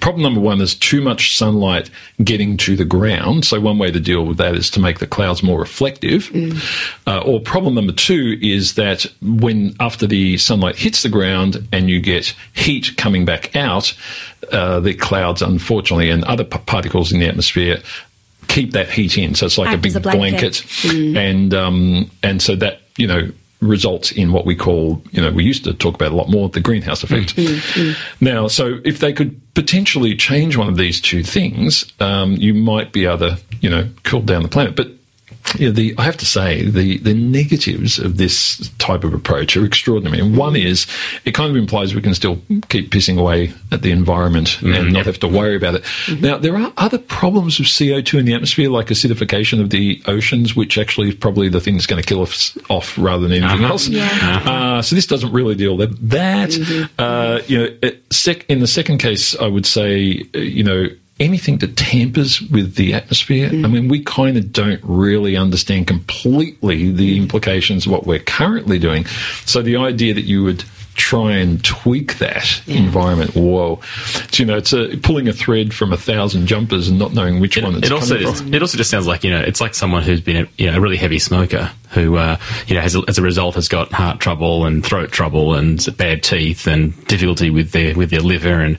Problem 0.00 0.22
number 0.22 0.40
one 0.40 0.60
is 0.60 0.74
too 0.74 1.00
much 1.00 1.36
sunlight 1.36 1.90
getting 2.22 2.56
to 2.58 2.76
the 2.76 2.84
ground. 2.84 3.44
So 3.44 3.60
one 3.60 3.78
way 3.78 3.90
to 3.90 3.98
deal 3.98 4.24
with 4.24 4.36
that 4.38 4.54
is 4.54 4.70
to 4.70 4.80
make 4.80 4.98
the 5.00 5.06
clouds 5.06 5.42
more 5.42 5.58
reflective. 5.58 6.30
Uh, 7.06 7.18
or 7.20 7.40
problem 7.40 7.74
number 7.74 7.92
two 7.92 8.38
is 8.40 8.74
that 8.74 9.06
when 9.20 9.74
after 9.80 10.06
the 10.06 10.38
sunlight 10.38 10.76
hits 10.76 11.02
the 11.02 11.08
ground 11.08 11.66
and 11.72 11.90
you 11.90 12.00
get 12.00 12.34
heat 12.52 12.96
coming 12.96 13.24
back 13.24 13.56
out, 13.56 13.94
uh, 14.52 14.80
the 14.80 14.94
clouds, 14.94 15.42
unfortunately, 15.42 16.10
and 16.10 16.24
other 16.24 16.44
p- 16.44 16.58
particles 16.66 17.12
in 17.12 17.18
the 17.18 17.26
atmosphere 17.26 17.82
keep 18.48 18.72
that 18.72 18.90
heat 18.90 19.16
in. 19.16 19.34
So 19.34 19.46
it's 19.46 19.58
like 19.58 19.74
a 19.74 19.78
big 19.78 19.94
a 19.94 20.00
blanket. 20.00 20.64
blanket, 20.82 21.16
and 21.16 21.54
um, 21.54 22.10
and 22.22 22.42
so 22.42 22.56
that 22.56 22.80
you 22.96 23.06
know 23.06 23.30
results 23.60 24.12
in 24.12 24.32
what 24.32 24.46
we 24.46 24.54
call, 24.54 25.02
you 25.10 25.20
know, 25.20 25.30
we 25.32 25.44
used 25.44 25.64
to 25.64 25.74
talk 25.74 25.94
about 25.94 26.12
a 26.12 26.14
lot 26.14 26.28
more 26.28 26.48
the 26.48 26.60
greenhouse 26.60 27.02
effect. 27.02 27.36
Now, 28.20 28.46
so 28.46 28.78
if 28.84 29.00
they 29.00 29.12
could 29.12 29.40
potentially 29.54 30.14
change 30.14 30.56
one 30.56 30.68
of 30.68 30.76
these 30.76 31.00
two 31.00 31.22
things, 31.22 31.92
um, 32.00 32.34
you 32.34 32.54
might 32.54 32.92
be 32.92 33.04
able 33.06 33.18
to, 33.18 33.38
you 33.60 33.68
know, 33.68 33.88
cool 34.04 34.22
down 34.22 34.42
the 34.42 34.48
planet. 34.48 34.76
But 34.76 34.88
yeah, 35.56 35.70
the 35.70 35.94
I 35.98 36.02
have 36.02 36.16
to 36.18 36.26
say 36.26 36.64
the 36.64 36.98
the 36.98 37.14
negatives 37.14 37.98
of 37.98 38.16
this 38.16 38.68
type 38.78 39.04
of 39.04 39.14
approach 39.14 39.56
are 39.56 39.64
extraordinary. 39.64 40.20
And 40.20 40.36
one 40.36 40.56
is 40.56 40.86
it 41.24 41.32
kind 41.32 41.50
of 41.50 41.56
implies 41.56 41.94
we 41.94 42.02
can 42.02 42.14
still 42.14 42.40
keep 42.68 42.90
pissing 42.90 43.18
away 43.18 43.52
at 43.72 43.82
the 43.82 43.90
environment 43.90 44.60
and 44.62 44.92
not 44.92 45.06
have 45.06 45.18
to 45.20 45.28
worry 45.28 45.56
about 45.56 45.76
it. 45.76 45.84
Now 46.20 46.38
there 46.38 46.56
are 46.56 46.72
other 46.76 46.98
problems 46.98 47.58
with 47.58 47.68
CO 47.68 48.00
two 48.00 48.18
in 48.18 48.24
the 48.26 48.34
atmosphere, 48.34 48.68
like 48.70 48.86
acidification 48.86 49.60
of 49.60 49.70
the 49.70 50.02
oceans, 50.06 50.54
which 50.56 50.76
actually 50.78 51.08
is 51.10 51.14
probably 51.14 51.48
the 51.48 51.60
thing 51.60 51.74
that's 51.74 51.86
going 51.86 52.02
to 52.02 52.06
kill 52.06 52.22
us 52.22 52.56
off 52.68 52.96
rather 52.98 53.26
than 53.28 53.32
anything 53.42 53.64
else. 53.64 53.88
Uh, 54.48 54.82
so 54.82 54.94
this 54.94 55.06
doesn't 55.06 55.32
really 55.32 55.54
deal 55.54 55.76
with 55.76 56.10
that. 56.10 56.88
Uh, 56.98 57.40
you 57.46 57.58
know, 57.58 57.76
it, 57.82 58.02
sec- 58.12 58.44
in 58.48 58.60
the 58.60 58.66
second 58.66 58.98
case, 58.98 59.36
I 59.38 59.46
would 59.46 59.66
say, 59.66 60.22
uh, 60.34 60.38
you 60.38 60.62
know 60.64 60.86
anything 61.20 61.58
that 61.58 61.76
tampers 61.76 62.40
with 62.42 62.76
the 62.76 62.94
atmosphere. 62.94 63.48
I 63.48 63.52
mm. 63.52 63.72
mean, 63.72 63.88
we 63.88 64.02
kind 64.02 64.36
of 64.36 64.52
don't 64.52 64.80
really 64.82 65.36
understand 65.36 65.86
completely 65.86 66.90
the 66.92 67.16
mm. 67.16 67.22
implications 67.22 67.86
of 67.86 67.92
what 67.92 68.06
we're 68.06 68.20
currently 68.20 68.78
doing. 68.78 69.04
So 69.44 69.62
the 69.62 69.76
idea 69.76 70.14
that 70.14 70.24
you 70.24 70.44
would 70.44 70.64
try 70.94 71.32
and 71.32 71.64
tweak 71.64 72.18
that 72.18 72.60
environment, 72.66 73.34
whoa, 73.34 73.80
it's, 74.24 74.38
you 74.38 74.44
know, 74.44 74.56
it's 74.56 74.72
a, 74.72 74.96
pulling 74.98 75.28
a 75.28 75.32
thread 75.32 75.72
from 75.72 75.92
a 75.92 75.96
thousand 75.96 76.46
jumpers 76.46 76.88
and 76.88 76.98
not 76.98 77.14
knowing 77.14 77.40
which 77.40 77.56
one 77.56 77.76
it's 77.76 77.86
It 77.86 77.92
also 77.92 78.18
coming 78.18 78.34
from. 78.34 78.54
it 78.54 78.62
also 78.62 78.76
just 78.76 78.90
sounds 78.90 79.06
like 79.06 79.22
you 79.24 79.30
know 79.30 79.40
it's 79.40 79.60
like 79.60 79.74
someone 79.74 80.02
who's 80.02 80.20
been 80.20 80.44
a, 80.44 80.48
you 80.58 80.70
know 80.70 80.76
a 80.76 80.80
really 80.80 80.96
heavy 80.96 81.20
smoker 81.20 81.70
who 81.90 82.16
uh, 82.16 82.36
you 82.66 82.74
know 82.74 82.80
has, 82.80 82.96
as 83.08 83.18
a 83.18 83.22
result 83.22 83.54
has 83.54 83.68
got 83.68 83.92
heart 83.92 84.20
trouble 84.20 84.66
and 84.66 84.84
throat 84.84 85.10
trouble 85.10 85.54
and 85.54 85.86
bad 85.96 86.22
teeth 86.22 86.66
and 86.66 86.92
difficulty 87.06 87.50
with 87.50 87.72
their 87.72 87.94
with 87.96 88.10
their 88.10 88.20
liver 88.20 88.60
and 88.60 88.78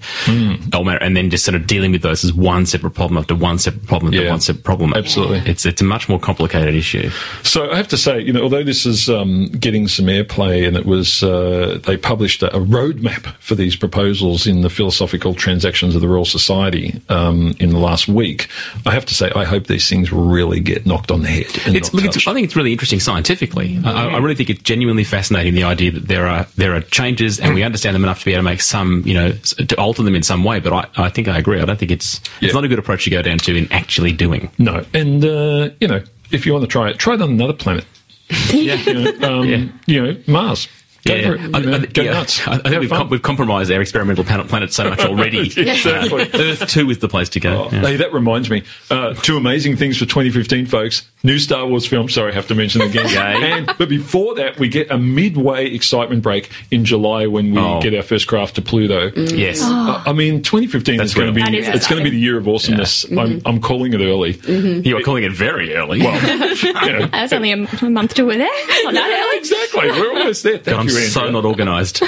oh, 0.74 0.88
and 0.89 1.16
then 1.16 1.30
just 1.30 1.46
sort 1.46 1.56
of 1.56 1.68
dealing 1.68 1.92
with 1.92 2.01
those 2.01 2.24
as 2.24 2.34
one 2.34 2.66
separate 2.66 2.92
problem 2.92 3.18
after 3.18 3.36
one 3.36 3.58
separate 3.60 3.86
problem 3.88 4.13
after 4.13 4.24
Yeah. 4.24 4.32
one 4.32 4.42
separate 4.42 4.63
problem. 4.63 4.94
Absolutely. 4.94 5.39
it's 5.46 5.66
it's 5.66 5.82
a 5.82 5.86
much 5.86 6.08
more 6.10 6.20
complicated 6.20 6.75
issue. 6.75 7.10
So 7.44 7.70
I 7.72 7.78
have 7.78 7.88
to 7.89 7.98
say, 7.98 8.20
you 8.22 8.34
know, 8.34 8.42
although 8.42 8.63
this 8.63 8.86
is 8.86 9.10
um, 9.10 9.48
getting 9.48 9.88
some 9.88 10.06
airplay, 10.06 10.68
and 10.68 10.75
it 10.78 10.86
was 10.86 11.24
uh, 11.24 11.80
they 11.86 11.98
published 11.98 12.44
a, 12.44 12.56
a 12.56 12.60
roadmap 12.60 13.34
for 13.39 13.56
these 13.56 13.75
proposals 13.75 14.46
in 14.48 14.62
the 14.62 14.70
Philosophical 14.70 15.34
Transactions 15.34 15.96
of 15.96 16.01
the 16.01 16.08
Royal 16.08 16.25
Society 16.25 17.01
um, 17.10 17.56
in 17.60 17.70
the 17.72 17.80
last 17.80 18.08
week. 18.08 18.48
I 18.86 18.92
have 18.94 19.06
to 19.06 19.13
say, 19.16 19.32
I 19.36 19.44
hope 19.46 19.68
these 19.68 19.88
things 19.89 20.12
really 20.12 20.60
get 20.60 20.86
knocked 20.86 21.12
on 21.12 21.22
the 21.22 21.28
head. 21.30 21.48
And 21.66 21.75
It's, 21.75 21.94
not 21.94 22.04
look, 22.04 22.16
it's. 22.16 22.28
I 22.28 22.34
think 22.34 22.46
it's 22.46 22.56
really 22.56 22.72
interesting 22.72 22.99
scientifically. 23.00 23.79
I, 23.84 24.08
I 24.10 24.18
really 24.18 24.36
think 24.36 24.50
it's 24.50 24.62
genuinely 24.62 25.03
fascinating 25.03 25.53
the 25.56 25.63
idea 25.63 25.91
that 25.91 26.08
there 26.08 26.27
are 26.27 26.46
there 26.56 26.75
are 26.75 26.82
changes 26.82 27.39
and 27.39 27.53
we 27.53 27.63
understand 27.63 27.96
them 27.96 28.03
enough 28.03 28.20
to 28.20 28.25
be 28.25 28.32
able 28.34 28.39
to 28.39 28.44
make 28.50 28.62
some, 28.62 29.03
you 29.06 29.13
know, 29.13 29.32
to 29.32 29.75
alter 29.79 30.03
them 30.03 30.15
in 30.15 30.24
some 30.24 30.44
way. 30.44 30.60
But 30.60 30.74
I, 30.74 31.06
I 31.06 31.10
think 31.10 31.27
I 31.27 31.38
agree. 31.38 31.60
I 31.62 31.65
don't 31.65 31.79
think 31.79 31.91
it's 31.91 32.20
Yeah. 32.39 32.48
it's 32.48 32.53
not 32.53 32.63
a 32.63 32.68
good 32.68 32.79
approach 32.79 33.03
to 33.06 33.10
go 33.10 33.22
down 33.22 33.38
to 33.39 33.56
in 33.56 33.72
actually 33.72 34.12
doing. 34.12 34.50
no, 34.58 34.86
and 34.94 35.24
uh, 35.25 35.70
you 35.82 35.88
know, 35.88 36.01
if 36.32 36.46
you 36.46 36.53
want 36.53 36.63
to 36.63 36.68
try 36.68 36.89
it, 36.89 36.98
try 37.00 37.13
it 37.15 37.22
on 37.22 37.29
another 37.32 37.53
planet. 37.53 37.86
Yeah. 38.53 38.75
You 38.75 38.94
know, 39.18 39.39
um, 39.39 39.48
Yeah. 39.48 39.65
you 39.88 40.03
know 40.03 40.18
Mars. 40.27 40.68
Go 41.06 41.15
Yeah, 41.15 41.32
it. 41.34 41.56
I, 41.56 41.60
I- 41.75 41.86
go 41.86 42.01
yeah. 42.01 42.12
nuts. 42.12 42.46
I, 42.46 42.56
I 42.56 42.58
think 42.58 42.82
we've, 42.82 42.89
com- 42.89 43.10
we've 43.10 43.22
compromised 43.22 43.72
our 43.72 43.79
experimental 43.82 44.25
pan- 44.25 44.46
planet 44.50 44.74
so 44.74 44.89
much 44.89 45.00
already. 45.00 45.39
Exactly. 45.58 46.24
Uh, 46.24 46.27
Earth 46.38 46.68
two 46.68 46.89
is 46.89 47.00
the 47.00 47.08
place 47.08 47.29
to 47.29 47.39
go. 47.39 47.63
Oh, 47.63 47.70
Yeah. 47.72 47.82
Hey, 47.82 47.96
that 47.96 48.12
reminds 48.13 48.50
me. 48.50 48.63
Uh, 48.91 49.13
two 49.13 49.38
amazing 49.38 49.77
things 49.77 49.98
for 49.98 50.06
2015, 50.06 50.65
folks. 50.65 51.10
New 51.21 51.38
Star 51.38 51.67
Wars 51.67 51.85
film. 51.85 52.07
Sorry, 52.07 52.31
I 52.31 52.35
have 52.35 52.47
to 52.47 52.55
mention 52.55 52.81
again. 52.81 53.05
And 53.49 53.65
but 53.77 53.89
before 53.89 54.35
that, 54.35 54.57
we 54.57 54.67
get 54.69 54.89
a 54.91 54.97
midway 54.97 55.67
excitement 55.73 56.23
break 56.23 56.49
in 56.71 56.85
July 56.85 57.27
when 57.27 57.51
we 57.53 57.59
Oh. 57.59 57.81
get 57.81 57.93
our 57.93 58.01
first 58.03 58.27
craft 58.27 58.55
to 58.55 58.61
Pluto. 58.61 59.11
Yes. 59.15 59.61
Uh, 59.61 60.01
I 60.05 60.13
mean, 60.13 60.41
2015 60.43 60.97
That's 60.97 61.09
is 61.11 61.15
going 61.15 61.27
to 61.27 61.33
be 61.33 61.41
real. 61.41 61.51
That 61.51 61.57
is 61.57 61.67
it's 61.75 61.88
going 61.88 61.99
to 62.03 62.03
be 62.03 62.09
the 62.15 62.19
year 62.21 62.38
of 62.38 62.47
awesomeness. 62.47 63.05
I'm, 63.11 63.41
I'm 63.45 63.59
calling 63.59 63.93
it 63.93 64.01
early. 64.01 64.39
You 64.47 64.95
are 64.97 65.01
calling 65.01 65.23
it 65.23 65.31
very 65.33 65.75
early. 65.75 65.99
Well, 65.99 66.15
you 66.55 66.73
know, 66.99 67.07
That's 67.07 67.33
only 67.33 67.51
a, 67.51 67.67
a 67.81 67.89
month 67.89 68.13
till 68.15 68.25
we're 68.27 68.38
there. 68.38 68.47
Not 68.85 68.93
yeah, 68.93 69.23
early. 69.25 69.38
exactly. 69.38 69.89
We're 69.91 70.13
almost 70.17 70.43
there. 70.43 70.57
Thank 70.59 70.77
I'm 70.79 70.85
you, 70.85 70.91
so 70.91 71.29
not 71.29 71.43
organised. 71.45 72.01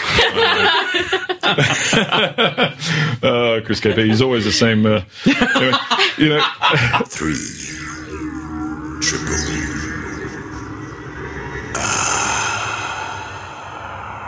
Uh, 3.23 3.59
Chris 3.65 3.79
KP, 3.79 4.05
he's 4.05 4.21
always 4.21 4.45
the 4.45 4.51
same. 4.51 4.85
Uh, 4.85 5.01
anyway, 5.25 5.77
you 6.17 6.29
know, 6.29 6.41
Three. 7.05 7.35
Triple. 9.01 9.33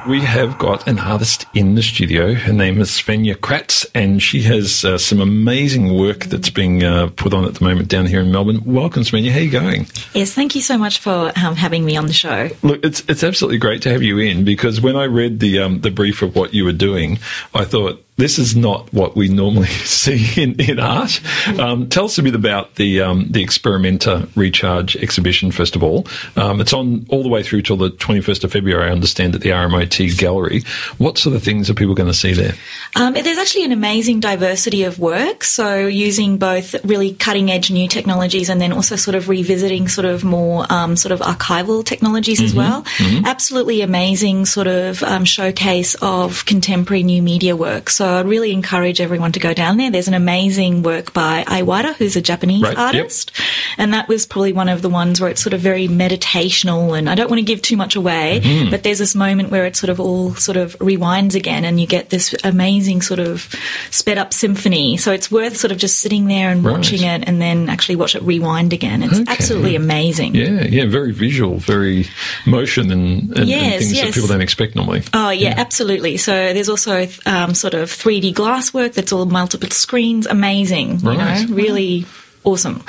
We 0.08 0.20
have 0.20 0.58
got 0.58 0.88
an 0.88 1.00
artist 1.00 1.46
in 1.54 1.76
the 1.76 1.84
studio. 1.84 2.34
Her 2.34 2.52
name 2.52 2.82
is 2.82 2.90
Svenja 2.90 3.36
Kratz, 3.36 3.86
and 3.94 4.22
she 4.22 4.42
has 4.42 4.84
uh, 4.84 4.98
some 4.98 5.22
amazing 5.22 5.98
work 5.98 6.26
that's 6.26 6.50
being 6.50 6.84
uh, 6.84 7.08
put 7.16 7.34
on 7.34 7.46
at 7.46 7.54
the 7.54 7.64
moment 7.64 7.88
down 7.88 8.08
here 8.08 8.20
in 8.20 8.32
Melbourne. 8.32 8.64
Welcome, 8.66 9.04
Svenja. 9.04 9.32
How 9.32 9.38
are 9.38 9.42
you 9.42 9.52
going? 9.52 9.88
Yes, 10.14 10.34
thank 10.34 10.56
you 10.56 10.62
so 10.62 10.78
much 10.78 11.00
for 11.00 11.32
um, 11.38 11.56
having 11.56 11.86
me 11.86 11.96
on 11.96 12.08
the 12.08 12.14
show. 12.14 12.50
Look, 12.64 12.84
it's 12.84 13.04
it's 13.08 13.24
absolutely 13.24 13.60
great 13.60 13.84
to 13.84 13.92
have 13.92 14.02
you 14.02 14.18
in 14.18 14.44
because 14.44 14.82
when 14.82 14.98
I 14.98 15.06
read 15.06 15.40
the 15.40 15.60
um, 15.60 15.82
the 15.82 15.92
brief 15.92 16.22
of 16.22 16.36
what 16.36 16.54
you 16.54 16.66
were 16.66 16.74
doing, 16.74 17.20
I 17.54 17.64
thought 17.64 18.04
this 18.16 18.38
is 18.38 18.56
not 18.56 18.92
what 18.94 19.16
we 19.16 19.28
normally 19.28 19.68
see 19.68 20.42
in, 20.42 20.60
in 20.60 20.80
art. 20.80 21.20
Um, 21.60 21.90
tell 21.90 22.06
us 22.06 22.18
a 22.18 22.24
bit 22.24 22.36
about 22.36 22.76
the 22.76 23.02
um, 23.02 23.28
the 23.32 23.44
Experimenta 23.44 24.30
Recharge 24.36 24.96
exhibition. 24.98 25.52
First 25.52 25.76
of 25.76 25.84
all, 25.84 26.08
um, 26.36 26.62
it's 26.62 26.74
on 26.74 27.06
all 27.10 27.24
the 27.24 27.30
way 27.30 27.44
through 27.44 27.64
till 27.64 27.78
the 27.78 27.90
twenty 27.90 28.22
first 28.22 28.44
of 28.44 28.52
February. 28.52 28.90
I 28.90 28.92
understand 28.92 29.36
at 29.36 29.42
the 29.42 29.50
RMIT 29.50 30.18
Gallery. 30.18 30.64
What 30.98 31.18
sort 31.18 31.36
of 31.36 31.44
things 31.44 31.70
are 31.70 31.74
people 31.74 31.96
going 31.96 32.08
to 32.08 32.14
see 32.14 32.34
there? 32.34 32.54
Um, 32.96 33.14
there's 33.14 33.38
actually 33.38 33.66
an 33.66 33.72
amazing 33.72 34.20
diversity 34.20 34.84
of 34.84 35.00
work. 35.00 35.44
So 35.44 35.88
using 35.88 36.38
both 36.38 36.76
really 36.86 37.14
cutting 37.14 37.50
edge 37.50 37.72
new 37.72 37.88
technologies 37.88 38.50
and 38.50 38.62
then 38.62 38.72
also 38.72 38.96
sort 38.96 39.16
of 39.16 39.30
revisiting 39.30 39.88
sort 39.88 40.06
of 40.06 40.24
more 40.24 40.72
um, 40.72 40.96
sort 40.96 41.12
of 41.12 41.20
archival 41.22 41.84
technologies 41.84 42.42
as 42.42 42.54
well. 42.54 42.86
Absolutely 43.26 43.82
amazing 43.82 44.46
sort 44.46 44.68
of 44.68 45.02
um, 45.04 45.26
showcase 45.26 45.96
of 45.96 46.46
contemporary 46.46 47.04
new 47.04 47.22
media 47.22 47.56
work. 47.56 47.90
So 47.90 48.03
I'd 48.06 48.26
really 48.28 48.52
encourage 48.52 49.02
everyone 49.02 49.32
to 49.34 49.40
go 49.40 49.54
down 49.54 49.78
there. 49.78 49.92
There's 49.92 50.08
an 50.08 50.14
amazing 50.14 50.84
work 50.84 51.14
by 51.14 51.44
Iwata, 51.46 51.96
who's 51.96 52.16
a 52.16 52.22
Japanese 52.22 52.62
Right, 52.64 52.72
yep. 52.72 52.80
artist. 52.80 53.32
And 53.78 53.94
that 53.94 54.08
was 54.08 54.26
probably 54.26 54.54
one 54.54 54.70
of 54.70 54.82
the 54.82 54.90
ones 54.90 55.20
where 55.20 55.30
it's 55.30 55.42
sort 55.42 55.54
of 55.54 55.60
very 55.62 55.88
meditational 55.88 56.98
and 56.98 57.10
I 57.10 57.16
don't 57.16 57.30
want 57.30 57.40
to 57.40 57.46
give 57.46 57.62
too 57.62 57.78
much 57.78 57.96
away, 57.96 58.42
Mm-hmm. 58.44 58.70
but 58.72 58.84
there's 58.84 59.00
this 59.00 59.16
moment 59.16 59.50
where 59.52 59.66
it 59.66 59.76
sort 59.76 59.90
of 59.90 60.00
all 60.00 60.34
sort 60.36 60.58
of 60.58 60.78
rewinds 60.80 61.36
again 61.36 61.66
and 61.66 61.80
you 61.80 61.88
get 61.88 62.10
this 62.10 62.34
amazing 62.44 63.02
sort 63.02 63.20
of 63.20 63.54
sped 63.92 64.18
up 64.18 64.34
symphony. 64.34 64.98
So 64.98 65.12
it's 65.12 65.32
worth 65.32 65.58
sort 65.58 65.72
of 65.72 65.78
just 65.78 66.00
sitting 66.00 66.26
there 66.28 66.50
and 66.50 66.64
Right. 66.64 66.74
watching 66.78 67.04
it 67.04 67.24
and 67.28 67.42
then 67.42 67.70
actually 67.70 67.96
watch 67.96 68.16
it 68.16 68.22
rewind 68.24 68.74
again. 68.74 69.04
It's 69.04 69.20
Okay. 69.20 69.32
absolutely 69.32 69.76
amazing. 69.76 70.36
Yeah, 70.36 70.64
yeah, 70.64 70.86
very 70.86 71.12
visual, 71.12 71.58
very 71.58 72.08
motion 72.46 72.92
and, 72.92 73.30
and, 73.30 73.40
and 73.40 73.48
Yes, 73.50 73.80
things 73.84 74.00
that 74.02 74.14
people 74.14 74.28
don't 74.28 74.42
expect 74.42 74.76
normally. 74.76 75.04
Oh 75.14 75.30
yeah, 75.30 75.54
absolutely. 75.58 76.18
So 76.18 76.32
there's 76.54 76.70
also 76.70 77.08
um, 77.26 77.54
sort 77.54 77.74
of 77.74 77.93
3D 77.94 78.34
glass 78.34 78.74
work 78.74 78.94
that's 78.94 79.12
all 79.12 79.26
multiple 79.26 79.70
screens. 79.70 80.26
Amazing, 80.28 81.00
you 81.00 81.10
Right. 81.10 81.48
know, 81.50 81.56
really 81.56 82.06
awesome. 82.44 82.84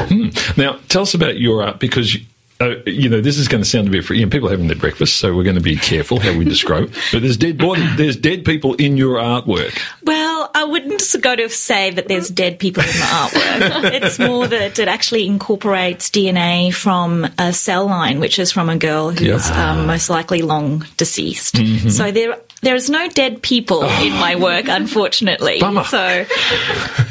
Now, 0.57 0.79
tell 0.89 1.03
us 1.03 1.15
about 1.15 1.39
your 1.39 1.63
art 1.63 1.79
because. 1.81 2.17
Uh, 2.61 2.77
you 2.87 3.09
know, 3.09 3.21
this 3.21 3.37
is 3.37 3.49
going 3.49 3.61
to 3.65 3.69
sound 3.69 3.89
a 3.89 3.91
bit 3.91 4.05
free. 4.05 4.21
You 4.21 4.27
know, 4.27 4.31
people 4.31 4.47
are 4.47 4.53
having 4.53 4.69
their 4.69 4.77
breakfast, 4.77 5.17
so 5.17 5.35
we're 5.35 5.43
going 5.43 5.57
to 5.57 5.61
be 5.63 5.75
careful 5.75 6.21
how 6.21 6.39
we 6.39 6.45
describe. 6.45 6.85
it. 6.85 6.91
But 7.11 7.23
there's 7.23 7.37
dead 7.37 7.59
body, 7.59 7.85
there's 7.97 8.17
dead 8.17 8.45
people 8.45 8.75
in 8.75 8.97
your 8.97 9.17
artwork. 9.17 9.77
Well, 10.05 10.34
I 10.55 10.65
wouldn't 10.65 11.03
go 11.21 11.35
to 11.35 11.49
say 11.49 11.91
that 11.91 12.07
there's 12.09 12.29
dead 12.29 12.59
people 12.61 12.83
in 12.83 12.89
the 12.89 12.93
artwork. 12.93 13.93
it's 14.03 14.19
more 14.21 14.47
that 14.47 14.79
it 14.79 14.87
actually 14.89 15.27
incorporates 15.27 16.11
DNA 16.11 16.73
from 16.73 17.27
a 17.39 17.53
cell 17.53 17.87
line, 17.87 18.21
which 18.21 18.39
is 18.39 18.53
from 18.53 18.69
a 18.69 18.77
girl 18.77 19.11
who's 19.11 19.23
Yep. 19.23 19.41
Mm-hmm. 19.41 19.61
um, 19.81 19.87
most 19.87 20.09
likely 20.11 20.43
long 20.43 20.87
deceased. 20.97 21.57
So 21.91 22.11
there. 22.11 22.39
There 22.63 22.75
is 22.75 22.89
no 22.89 23.11
dead 23.11 23.43
people 23.43 23.83
in 23.85 24.15
my 24.15 24.37
work, 24.37 24.69
unfortunately. 24.69 25.61
Bummer. 25.61 25.85
So, 25.85 26.25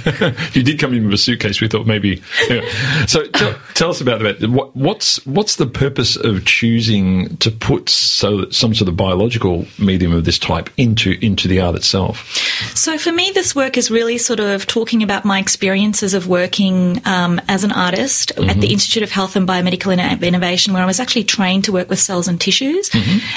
You 0.53 0.63
did 0.63 0.79
come 0.79 0.93
in 0.93 1.05
with 1.05 1.13
a 1.13 1.17
suitcase. 1.17 1.61
We 1.61 1.67
thought 1.67 1.87
maybe. 1.87 2.21
yeah. 2.49 3.05
So 3.05 3.25
tell, 3.27 3.55
tell 3.73 3.89
us 3.89 4.01
about 4.01 4.21
that. 4.21 4.49
What, 4.49 4.75
what's 4.75 5.25
what's 5.25 5.55
the 5.55 5.65
purpose 5.65 6.15
of 6.15 6.45
choosing 6.45 7.37
to 7.37 7.51
put 7.51 7.89
so 7.89 8.49
some 8.49 8.73
sort 8.73 8.89
of 8.89 8.97
biological 8.97 9.65
medium 9.79 10.13
of 10.13 10.25
this 10.25 10.37
type 10.37 10.69
into 10.77 11.17
into 11.21 11.47
the 11.47 11.59
art 11.59 11.75
itself? 11.75 12.27
So 12.75 12.97
for 12.97 13.11
me, 13.11 13.31
this 13.33 13.55
work 13.55 13.77
is 13.77 13.89
really 13.89 14.17
sort 14.17 14.39
of 14.39 14.67
talking 14.67 15.03
about 15.03 15.25
my 15.25 15.39
experiences 15.39 16.13
of 16.13 16.27
working 16.27 17.01
um, 17.05 17.39
as 17.47 17.63
an 17.63 17.71
artist 17.71 18.31
at 18.31 18.59
the 18.59 18.71
Institute 18.71 19.03
of 19.03 19.11
Health 19.11 19.35
and 19.35 19.47
Biomedical 19.47 19.93
Innovation, 20.21 20.73
where 20.73 20.83
I 20.83 20.85
was 20.85 20.99
actually 20.99 21.23
trained 21.23 21.65
to 21.65 21.71
work 21.71 21.89
with 21.89 21.99
cells 21.99 22.27
and 22.27 22.39
tissues. 22.39 22.89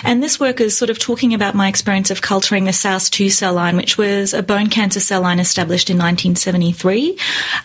And 0.04 0.22
this 0.22 0.38
work 0.40 0.60
is 0.60 0.76
sort 0.76 0.90
of 0.90 0.98
talking 0.98 1.34
about 1.34 1.54
my 1.54 1.68
experience 1.68 2.10
of 2.10 2.22
culturing 2.22 2.64
the 2.64 2.72
Saos-2 2.72 3.30
cell 3.30 3.54
line, 3.54 3.76
which 3.76 3.96
was 3.98 4.34
a 4.34 4.42
bone 4.42 4.68
cancer 4.68 5.00
cell 5.00 5.22
line 5.22 5.38
established 5.38 5.90
in 5.90 5.96
1970. 5.96 6.55
1973 6.60 7.18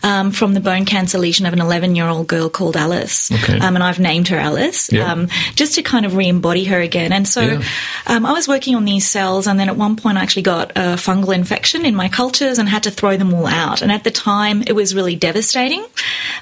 um, 0.04 0.32
from 0.32 0.54
the 0.54 0.60
bone 0.60 0.86
cancer 0.86 1.18
lesion 1.18 1.46
of 1.46 1.54
an 1.54 1.60
11 1.62 1.96
year 1.96 2.08
old 2.08 2.28
girl 2.28 2.50
called 2.50 2.76
Alice. 2.78 3.32
Okay. 3.32 3.60
Um, 3.60 3.76
and 3.76 3.84
I've 3.84 4.00
named 4.00 4.28
her 4.30 4.38
Alice 4.38 4.92
Yeah. 4.92 5.12
um, 5.12 5.28
just 5.56 5.76
to 5.76 5.82
kind 5.82 6.06
of 6.06 6.16
re 6.16 6.28
embody 6.28 6.66
her 6.66 6.80
again. 6.80 7.12
And 7.14 7.28
so 7.28 7.42
Yeah. 7.42 7.62
um, 8.08 8.26
I 8.26 8.34
was 8.34 8.48
working 8.48 8.76
on 8.76 8.86
these 8.86 9.10
cells, 9.10 9.48
and 9.48 9.60
then 9.60 9.70
at 9.70 9.78
one 9.78 9.96
point 9.96 10.18
I 10.18 10.22
actually 10.22 10.44
got 10.44 10.72
a 10.72 10.96
fungal 10.98 11.34
infection 11.36 11.86
in 11.86 11.96
my 11.96 12.10
cultures 12.10 12.58
and 12.60 12.68
had 12.68 12.84
to 12.84 12.92
throw 12.92 13.18
them 13.18 13.34
all 13.34 13.48
out. 13.48 13.82
And 13.82 13.92
at 13.92 14.04
the 14.04 14.12
time, 14.12 14.64
it 14.66 14.74
was 14.74 14.94
really 14.96 15.16
devastating. 15.16 15.86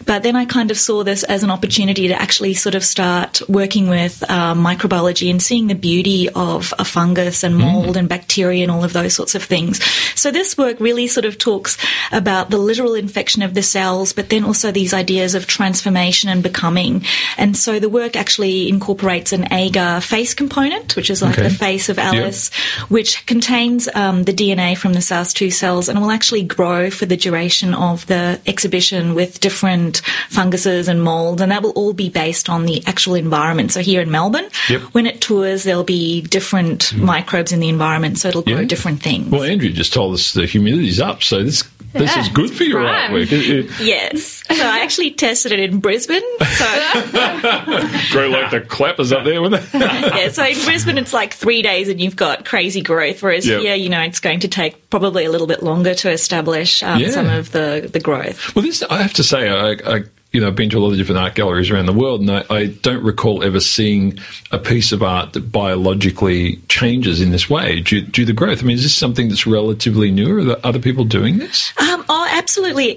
But 0.06 0.24
then 0.24 0.36
I 0.36 0.46
kind 0.46 0.72
of 0.72 0.80
saw 0.80 1.04
this 1.04 1.24
as 1.24 1.44
an 1.44 1.52
opportunity 1.52 2.08
to 2.08 2.20
actually 2.22 2.54
sort 2.54 2.76
of 2.76 2.84
start 2.84 3.42
working 3.50 3.90
with 3.90 4.24
um, 4.30 4.64
microbiology 4.66 5.30
and 5.30 5.42
seeing 5.42 5.68
the 5.68 5.76
beauty 5.76 6.30
of 6.30 6.74
a 6.80 6.86
fungus 6.86 7.44
and 7.44 7.56
mold 7.58 7.98
and 7.98 8.08
bacteria 8.08 8.64
and 8.64 8.72
all 8.72 8.84
of 8.84 8.94
those 8.94 9.14
sorts 9.14 9.36
of 9.36 9.44
things. 9.44 9.80
So 10.16 10.32
this 10.32 10.58
work 10.58 10.80
really 10.80 11.08
sort 11.08 11.26
of 11.26 11.38
talks 11.38 11.78
about 12.12 12.38
the 12.45 12.58
literal 12.58 12.93
infection 12.95 13.41
of 13.41 13.54
the 13.54 13.62
cells, 13.63 14.13
but 14.13 14.30
then 14.30 14.43
also 14.43 14.71
these 14.71 14.93
ideas 14.93 15.36
of 15.36 15.47
transformation 15.47 16.30
and 16.30 16.41
becoming. 16.43 17.04
And 17.38 17.56
so 17.58 17.80
the 17.80 17.89
work 17.89 18.15
actually 18.15 18.69
incorporates 18.69 19.34
an 19.34 19.52
agar 19.54 20.02
face 20.02 20.34
component, 20.34 20.95
which 20.95 21.10
is 21.10 21.21
like 21.21 21.38
Okay. 21.38 21.47
the 21.47 21.54
face 21.54 21.89
of 21.89 21.99
Alice, 21.99 22.49
which 22.89 23.25
contains 23.25 23.88
um, 23.93 24.23
the 24.23 24.34
DNA 24.34 24.78
from 24.78 24.93
the 24.93 25.02
Saos-2 25.02 25.52
cells 25.52 25.89
and 25.89 25.99
will 26.02 26.12
actually 26.12 26.43
grow 26.43 26.89
for 26.89 27.06
the 27.06 27.17
duration 27.17 27.73
of 27.73 28.06
the 28.08 28.39
exhibition 28.47 29.15
with 29.15 29.39
different 29.39 30.02
funguses 30.30 30.88
and 30.88 31.04
mold, 31.04 31.41
and 31.41 31.52
that 31.52 31.62
will 31.63 31.71
all 31.71 31.93
be 31.93 32.10
based 32.10 32.49
on 32.49 32.65
the 32.65 32.84
actual 32.86 33.15
environment. 33.15 33.71
So 33.71 33.82
here 33.82 34.02
in 34.02 34.12
Melbourne, 34.12 34.47
Yep. 34.69 34.82
when 34.93 35.06
it 35.06 35.21
tours, 35.21 35.63
there'll 35.63 35.84
be 35.84 36.21
different 36.21 36.93
microbes 36.95 37.52
in 37.52 37.60
the 37.60 37.69
environment, 37.69 38.19
so 38.19 38.30
it'll 38.30 38.41
grow 38.41 38.60
Yeah. 38.60 38.65
different 38.65 39.02
things. 39.02 39.30
Well, 39.32 39.43
Andrew 39.43 39.69
just 39.69 39.93
told 39.93 40.13
us 40.13 40.34
the 40.34 40.45
humidity's 40.45 40.99
up, 40.99 41.23
so 41.23 41.43
this 41.43 41.63
this 41.91 42.15
Yeah, 42.15 42.21
is 42.21 42.29
good 42.34 42.52
for 42.52 42.63
your 42.63 42.82
prime. 42.82 43.12
artwork. 43.12 43.32
It, 43.32 43.65
it, 43.65 43.80
Yes. 43.82 44.44
So 44.50 44.65
I 44.65 44.80
actually 44.80 45.12
tested 45.12 45.52
it 45.52 45.60
in 45.60 45.80
Brisbane. 45.80 46.22
So 46.39 46.65
grow 48.12 48.30
like 48.30 48.52
the 48.52 48.65
clappers 48.68 49.12
up 49.12 49.24
there, 49.24 49.42
wouldn't 49.42 49.63
it? 49.63 49.70
yeah, 49.74 50.30
so 50.30 50.44
in 50.46 50.58
Brisbane 50.65 50.98
it's 50.98 51.13
like 51.13 51.34
three 51.34 51.62
days 51.62 51.88
and 51.89 52.00
you've 52.00 52.15
got 52.15 52.46
crazy 52.46 52.82
growth, 52.82 53.22
whereas 53.24 53.46
Yep. 53.48 53.62
here, 53.62 53.76
you 53.76 53.89
know, 53.89 54.02
it's 54.02 54.20
going 54.20 54.42
to 54.42 54.48
take 54.48 54.89
probably 54.89 55.26
a 55.26 55.32
little 55.32 55.48
bit 55.48 55.63
longer 55.63 55.94
to 55.96 56.12
establish 56.12 56.84
um, 56.84 57.00
Yeah. 57.00 57.10
some 57.12 57.28
of 57.30 57.52
the, 57.52 57.89
the 57.92 58.00
growth. 58.00 58.56
Well, 58.56 58.63
this 58.63 58.84
I 58.84 59.02
have 59.02 59.13
to 59.13 59.24
say, 59.24 59.50
I, 59.50 59.72
I 59.98 60.04
you 60.32 60.39
know 60.42 60.48
I've 60.48 60.56
been 60.56 60.70
to 60.70 60.78
a 60.78 60.80
lot 60.80 60.92
of 60.92 60.98
different 60.98 61.20
art 61.20 61.36
galleries 61.36 61.70
around 61.72 61.86
the 61.88 61.94
world, 61.94 62.22
and 62.22 62.32
I, 62.32 62.44
I 62.50 62.65
don't 62.68 63.04
recall 63.04 63.44
ever 63.44 63.60
seeing 63.60 64.18
a 64.52 64.58
piece 64.60 64.92
of 64.92 65.02
art 65.04 65.34
that 65.34 65.52
biologically 65.52 66.58
changes 66.70 67.22
in 67.22 67.32
this 67.32 67.50
way 67.50 67.82
due, 67.82 68.02
due 68.02 68.26
to 68.26 68.34
growth. 68.34 68.62
I 68.62 68.65
mean, 68.65 68.76
is 68.76 68.84
this 68.84 68.96
something 68.96 69.30
that's 69.30 69.48
relatively 69.48 70.12
new? 70.12 70.52
Are 70.52 70.60
other 70.63 70.80
people 70.80 71.04
doing 71.04 71.38
this? 71.39 71.74
Um, 71.78 72.06
oh, 72.10 72.28
absolutely. 72.32 72.94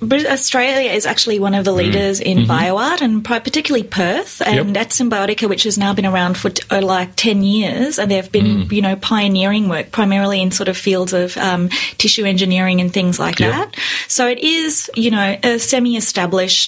Brit- 0.00 0.26
Australia 0.26 0.90
is 0.90 1.06
actually 1.06 1.38
one 1.38 1.54
of 1.54 1.64
the 1.64 1.72
leaders 1.72 2.20
in 2.20 2.38
bioart, 2.46 3.00
and 3.00 3.24
particularly 3.24 3.86
Perth. 3.86 4.42
And 4.44 4.74
Yep. 4.74 4.76
at 4.76 4.88
Symbiotica, 4.90 5.48
which 5.48 5.64
has 5.64 5.78
now 5.78 5.94
been 5.94 6.06
around 6.06 6.36
for 6.36 6.50
t- 6.50 6.62
uh, 6.70 6.80
like 6.82 7.16
ten 7.16 7.42
years, 7.42 7.98
and 7.98 8.10
they've 8.10 8.30
been, 8.30 8.68
you 8.70 8.82
know, 8.82 8.96
pioneering 8.96 9.68
work 9.68 9.90
primarily 9.90 10.40
in 10.42 10.50
sort 10.50 10.68
of 10.68 10.76
fields 10.76 11.12
of 11.12 11.36
um, 11.38 11.68
tissue 11.98 12.24
engineering 12.24 12.80
and 12.80 12.92
things 12.92 13.18
like 13.18 13.40
Yep. 13.40 13.50
that. 13.52 13.76
So 14.08 14.28
it 14.28 14.38
is, 14.38 14.90
you 14.94 15.10
know, 15.10 15.36
a 15.42 15.58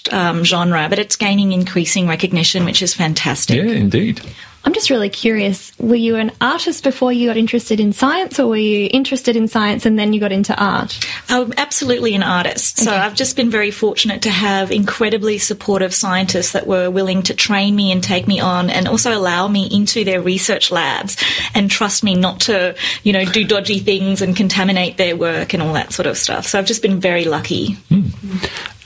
semi-established 0.06 0.12
um, 0.12 0.44
genre, 0.44 0.88
but 0.88 0.98
it's 0.98 1.16
gaining 1.16 1.52
increasing 1.52 2.08
recognition, 2.08 2.64
which 2.64 2.82
is 2.82 2.94
fantastic. 2.94 3.56
Yeah, 3.56 3.72
indeed. 3.72 4.20
I'm 4.64 4.74
just 4.74 4.90
really 4.90 5.10
curious. 5.10 5.70
Were 5.78 5.94
you 5.94 6.16
an 6.16 6.32
artist 6.40 6.82
before 6.82 7.12
you 7.12 7.28
got 7.28 7.36
interested 7.36 7.78
in 7.78 7.92
science, 7.92 8.40
or 8.40 8.48
were 8.48 8.56
you 8.56 8.88
interested 8.90 9.36
in 9.36 9.46
science 9.46 9.86
and 9.86 9.96
then 9.96 10.12
you 10.12 10.18
got 10.18 10.32
into 10.32 10.60
art? 10.60 10.98
I'm 11.28 11.52
absolutely 11.56 12.16
an 12.16 12.24
artist. 12.24 12.78
So 12.78 12.90
I've 12.90 13.14
just 13.14 13.36
been 13.36 13.48
very 13.48 13.70
fortunate 13.70 14.22
to 14.22 14.30
have 14.30 14.72
incredibly 14.72 15.38
supportive 15.38 15.94
scientists 15.94 16.50
that 16.50 16.66
were 16.66 16.90
willing 16.90 17.22
to 17.24 17.34
train 17.34 17.76
me 17.76 17.92
and 17.92 18.02
take 18.02 18.26
me 18.26 18.40
on 18.40 18.68
and 18.68 18.88
also 18.88 19.16
allow 19.16 19.46
me 19.46 19.68
into 19.70 20.02
their 20.02 20.20
research 20.20 20.72
labs 20.72 21.16
and 21.54 21.70
trust 21.70 22.02
me 22.02 22.16
not 22.16 22.40
to, 22.40 22.74
you 23.04 23.12
know, 23.12 23.24
do 23.24 23.44
dodgy 23.44 23.78
things 23.78 24.20
and 24.20 24.36
contaminate 24.36 24.96
their 24.96 25.16
work 25.16 25.54
and 25.54 25.62
all 25.62 25.74
that 25.74 25.92
sort 25.92 26.06
of 26.06 26.18
stuff. 26.18 26.44
So 26.44 26.58
I've 26.58 26.66
just 26.66 26.82
been 26.82 26.98
very 26.98 27.24
lucky. 27.24 27.76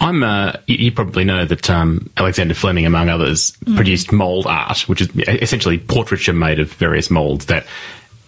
I'm. 0.01 0.23
Uh, 0.23 0.53
you, 0.67 0.77
you 0.77 0.93
probably 0.93 1.25
know 1.25 1.45
that 1.45 1.69
um, 1.69 2.11
Alexander 2.17 2.55
Fleming, 2.55 2.87
among 2.87 3.09
others, 3.09 3.53
produced 3.77 4.13
mold 4.13 4.47
art, 4.47 4.89
which 4.89 5.03
is 5.03 5.09
essentially 5.17 5.79
portraiture 5.79 6.33
made 6.33 6.59
of 6.59 6.73
various 6.73 7.11
molds 7.11 7.47
that 7.47 7.67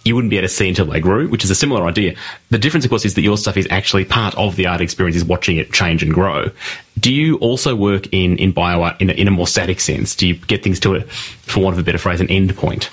you 0.05 0.15
wouldn't 0.15 0.29
be 0.29 0.37
able 0.37 0.47
to 0.47 0.53
see 0.53 0.67
until 0.67 0.85
they 0.85 0.99
grew, 0.99 1.27
which 1.29 1.43
is 1.43 1.49
a 1.49 1.55
similar 1.55 1.85
idea. 1.87 2.15
The 2.49 2.59
difference, 2.59 2.85
of 2.85 2.89
course, 2.89 3.05
is 3.05 3.15
that 3.15 3.21
your 3.21 3.37
stuff 3.37 3.57
is 3.57 3.67
actually 3.69 4.05
part 4.05 4.35
of 4.35 4.55
the 4.55 4.67
art 4.67 4.81
experience, 4.81 5.15
is 5.15 5.23
watching 5.23 5.57
it 5.57 5.71
change 5.71 6.03
and 6.03 6.13
grow. 6.13 6.51
Do 6.99 7.13
you 7.13 7.37
also 7.37 7.75
work 7.75 8.07
in 8.11 8.37
in 8.37 8.53
bioart 8.53 9.01
in 9.01 9.09
a, 9.09 9.13
in 9.13 9.27
a 9.27 9.31
more 9.31 9.47
static 9.47 9.79
sense? 9.79 10.15
Do 10.15 10.27
you 10.27 10.35
get 10.35 10.63
things 10.63 10.79
to 10.81 10.95
a, 10.95 11.01
for 11.01 11.63
want 11.63 11.73
of 11.73 11.79
a 11.79 11.83
better 11.83 11.97
phrase, 11.97 12.21
an 12.21 12.29
end 12.29 12.55
point? 12.55 12.89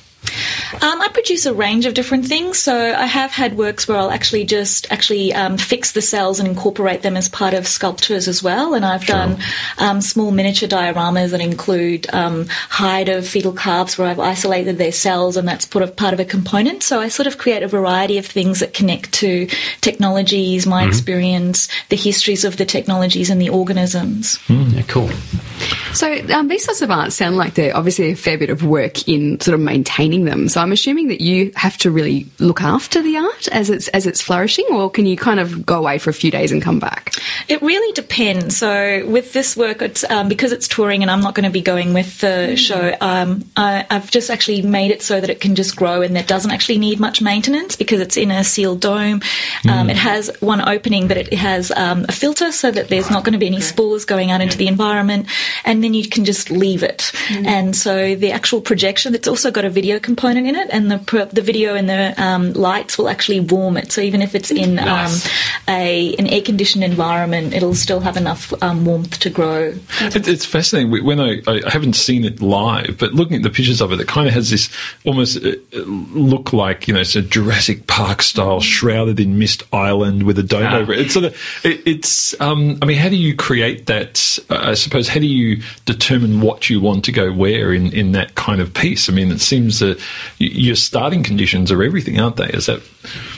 Um, 0.74 1.00
I 1.00 1.08
produce 1.12 1.46
a 1.46 1.54
range 1.54 1.86
of 1.86 1.94
different 1.94 2.26
things. 2.26 2.58
So 2.58 2.76
I 2.76 3.06
have 3.06 3.30
had 3.30 3.56
works 3.56 3.88
where 3.88 3.98
I'll 3.98 4.10
actually 4.10 4.44
just 4.44 4.90
actually 4.90 5.32
um, 5.34 5.56
fix 5.56 5.92
the 5.92 6.02
cells 6.02 6.40
and 6.40 6.48
incorporate 6.48 7.02
them 7.02 7.16
as 7.16 7.28
part 7.28 7.54
of 7.54 7.66
sculptures 7.66 8.28
as 8.28 8.42
well. 8.42 8.74
And 8.74 8.84
I've 8.84 9.06
done 9.06 9.38
um, 9.78 10.00
small 10.00 10.30
miniature 10.30 10.68
dioramas 10.68 11.30
that 11.30 11.40
include 11.40 12.12
um, 12.12 12.46
hide 12.68 13.08
of 13.08 13.26
fetal 13.26 13.52
calves 13.52 13.98
where 13.98 14.08
I've 14.08 14.20
isolated 14.20 14.78
their 14.78 14.92
cells 14.92 15.36
and 15.36 15.46
that's 15.46 15.66
put 15.66 15.82
a 15.82 15.86
part 15.86 16.14
of 16.14 16.20
a 16.20 16.24
component. 16.24 16.82
So 16.82 17.00
I 17.00 17.08
sort 17.08 17.26
of 17.26 17.38
create 17.38 17.62
a 17.62 17.68
variety 17.68 18.18
of 18.18 18.26
things 18.26 18.60
that 18.60 18.74
connect 18.74 19.12
to 19.14 19.46
technologies, 19.80 20.66
my 20.66 20.86
experience, 20.86 21.68
the 21.88 21.96
histories 21.96 22.44
of 22.44 22.56
the 22.56 22.64
technologies 22.64 23.30
and 23.30 23.40
the 23.40 23.50
organisms. 23.50 24.38
Yeah, 24.48 24.82
cool. 24.82 25.10
So 25.92 26.12
um, 26.34 26.48
these 26.48 26.64
sorts 26.64 26.82
of 26.82 26.90
arts 26.90 27.16
sound 27.16 27.36
like 27.36 27.54
they're 27.54 27.76
obviously 27.76 28.12
a 28.12 28.16
fair 28.16 28.38
bit 28.38 28.50
of 28.50 28.64
work 28.64 29.08
in 29.08 29.40
sort 29.40 29.54
of 29.54 29.60
maintaining 29.60 30.19
them. 30.24 30.48
So 30.48 30.60
I'm 30.60 30.72
assuming 30.72 31.08
that 31.08 31.20
you 31.20 31.52
have 31.54 31.76
to 31.78 31.90
really 31.90 32.26
look 32.38 32.62
after 32.62 33.02
the 33.02 33.16
art 33.16 33.48
as 33.48 33.70
it's 33.70 33.88
as 33.88 34.06
it's 34.06 34.20
flourishing, 34.20 34.66
or 34.70 34.90
can 34.90 35.06
you 35.06 35.16
kind 35.16 35.40
of 35.40 35.64
go 35.66 35.78
away 35.78 35.98
for 35.98 36.10
a 36.10 36.14
few 36.14 36.30
days 36.30 36.52
and 36.52 36.62
come 36.62 36.78
back? 36.78 37.14
It 37.48 37.60
really 37.62 37.92
depends. 37.92 38.56
So 38.56 39.06
with 39.06 39.32
this 39.32 39.56
work, 39.56 39.82
it's 39.82 40.04
um, 40.10 40.28
because 40.28 40.52
it's 40.52 40.68
touring, 40.68 41.02
and 41.02 41.10
I'm 41.10 41.20
not 41.20 41.34
going 41.34 41.44
to 41.44 41.50
be 41.50 41.62
going 41.62 41.94
with 41.94 42.20
the 42.20 42.56
show. 42.56 42.96
Um, 43.00 43.44
I, 43.56 43.86
I've 43.90 44.10
just 44.10 44.30
actually 44.30 44.62
made 44.62 44.90
it 44.90 45.02
so 45.02 45.20
that 45.20 45.30
it 45.30 45.40
can 45.40 45.54
just 45.54 45.76
grow, 45.76 46.02
and 46.02 46.16
that 46.16 46.26
doesn't 46.26 46.50
actually 46.50 46.78
need 46.78 47.00
much 47.00 47.20
maintenance 47.22 47.76
because 47.76 48.00
it's 48.00 48.16
in 48.16 48.30
a 48.30 48.44
sealed 48.44 48.80
dome. 48.80 49.20
Um, 49.68 49.90
It 49.90 49.96
has 49.96 50.30
one 50.40 50.60
opening, 50.60 51.08
but 51.08 51.16
it 51.16 51.32
has 51.34 51.70
um, 51.72 52.06
a 52.08 52.12
filter 52.12 52.52
so 52.52 52.70
that 52.70 52.88
there's 52.88 53.10
not 53.10 53.24
going 53.24 53.32
to 53.32 53.38
be 53.38 53.46
any 53.46 53.60
spores 53.60 54.04
going 54.04 54.30
out 54.30 54.40
into 54.40 54.56
the 54.56 54.68
environment, 54.68 55.26
and 55.64 55.82
then 55.82 55.94
you 55.94 56.08
can 56.08 56.24
just 56.24 56.50
leave 56.50 56.82
it. 56.82 57.12
And 57.30 57.74
so 57.74 58.14
the 58.14 58.32
actual 58.32 58.60
projection, 58.60 59.14
it's 59.14 59.26
also 59.26 59.50
got 59.50 59.64
a 59.64 59.70
video 59.70 59.98
component 60.10 60.46
in 60.50 60.56
it, 60.62 60.68
and 60.72 60.90
the 60.90 60.98
the 61.32 61.42
video 61.50 61.74
and 61.78 61.86
the 61.88 62.02
um, 62.22 62.52
lights 62.68 62.98
will 62.98 63.08
actually 63.08 63.40
warm 63.40 63.76
it. 63.76 63.92
So 63.92 64.00
even 64.00 64.20
if 64.22 64.34
it's 64.34 64.50
in 64.50 64.74
Nice. 64.74 65.24
um, 65.26 65.30
a 65.68 66.14
an 66.20 66.26
air 66.26 66.42
conditioned 66.42 66.84
environment, 66.84 67.54
it'll 67.54 67.74
still 67.86 68.00
have 68.00 68.16
enough 68.16 68.52
um, 68.62 68.84
warmth 68.84 69.18
to 69.20 69.30
grow. 69.30 69.74
It, 70.00 70.26
it's 70.28 70.44
fascinating 70.44 70.90
when 71.04 71.20
I, 71.20 71.30
I 71.46 71.60
haven't 71.76 71.94
seen 71.94 72.24
it 72.24 72.40
live, 72.42 72.96
but 72.98 73.12
looking 73.14 73.36
at 73.36 73.42
the 73.42 73.50
pictures 73.50 73.80
of 73.80 73.92
it, 73.92 74.00
it 74.00 74.08
kind 74.08 74.26
of 74.28 74.34
has 74.34 74.50
this 74.50 74.68
almost 75.04 75.36
uh, 75.44 75.52
look 76.30 76.52
like 76.52 76.88
you 76.88 76.94
know, 76.94 77.00
it's 77.00 77.16
a 77.16 77.22
Jurassic 77.22 77.86
Park 77.86 78.22
style, 78.22 78.60
shrouded 78.60 79.20
in 79.20 79.38
mist 79.38 79.62
island 79.72 80.24
with 80.24 80.38
a 80.38 80.42
dome 80.42 80.66
Ah. 80.66 80.78
over 80.78 80.92
it. 80.92 81.00
It's 81.00 81.14
sort 81.14 81.26
of, 81.26 81.32
it, 81.64 81.80
it's. 81.86 82.34
Um, 82.40 82.78
I 82.82 82.86
mean, 82.86 82.98
how 82.98 83.08
do 83.08 83.16
you 83.16 83.34
create 83.36 83.86
that? 83.86 84.38
Uh, 84.50 84.70
I 84.72 84.74
suppose 84.74 85.08
how 85.08 85.20
do 85.20 85.26
you 85.26 85.62
determine 85.86 86.40
what 86.40 86.68
you 86.70 86.80
want 86.80 87.04
to 87.04 87.12
go 87.12 87.32
where 87.32 87.72
in 87.72 87.92
in 87.92 88.12
that 88.12 88.34
kind 88.34 88.60
of 88.60 88.72
piece? 88.74 89.08
I 89.08 89.12
mean, 89.12 89.30
it 89.30 89.40
seems 89.40 89.78
that 89.80 89.99
your 90.38 90.76
starting 90.76 91.22
conditions 91.22 91.70
are 91.72 91.82
everything, 91.82 92.20
aren't 92.20 92.36
they? 92.36 92.48
Is 92.48 92.66
that 92.66 92.82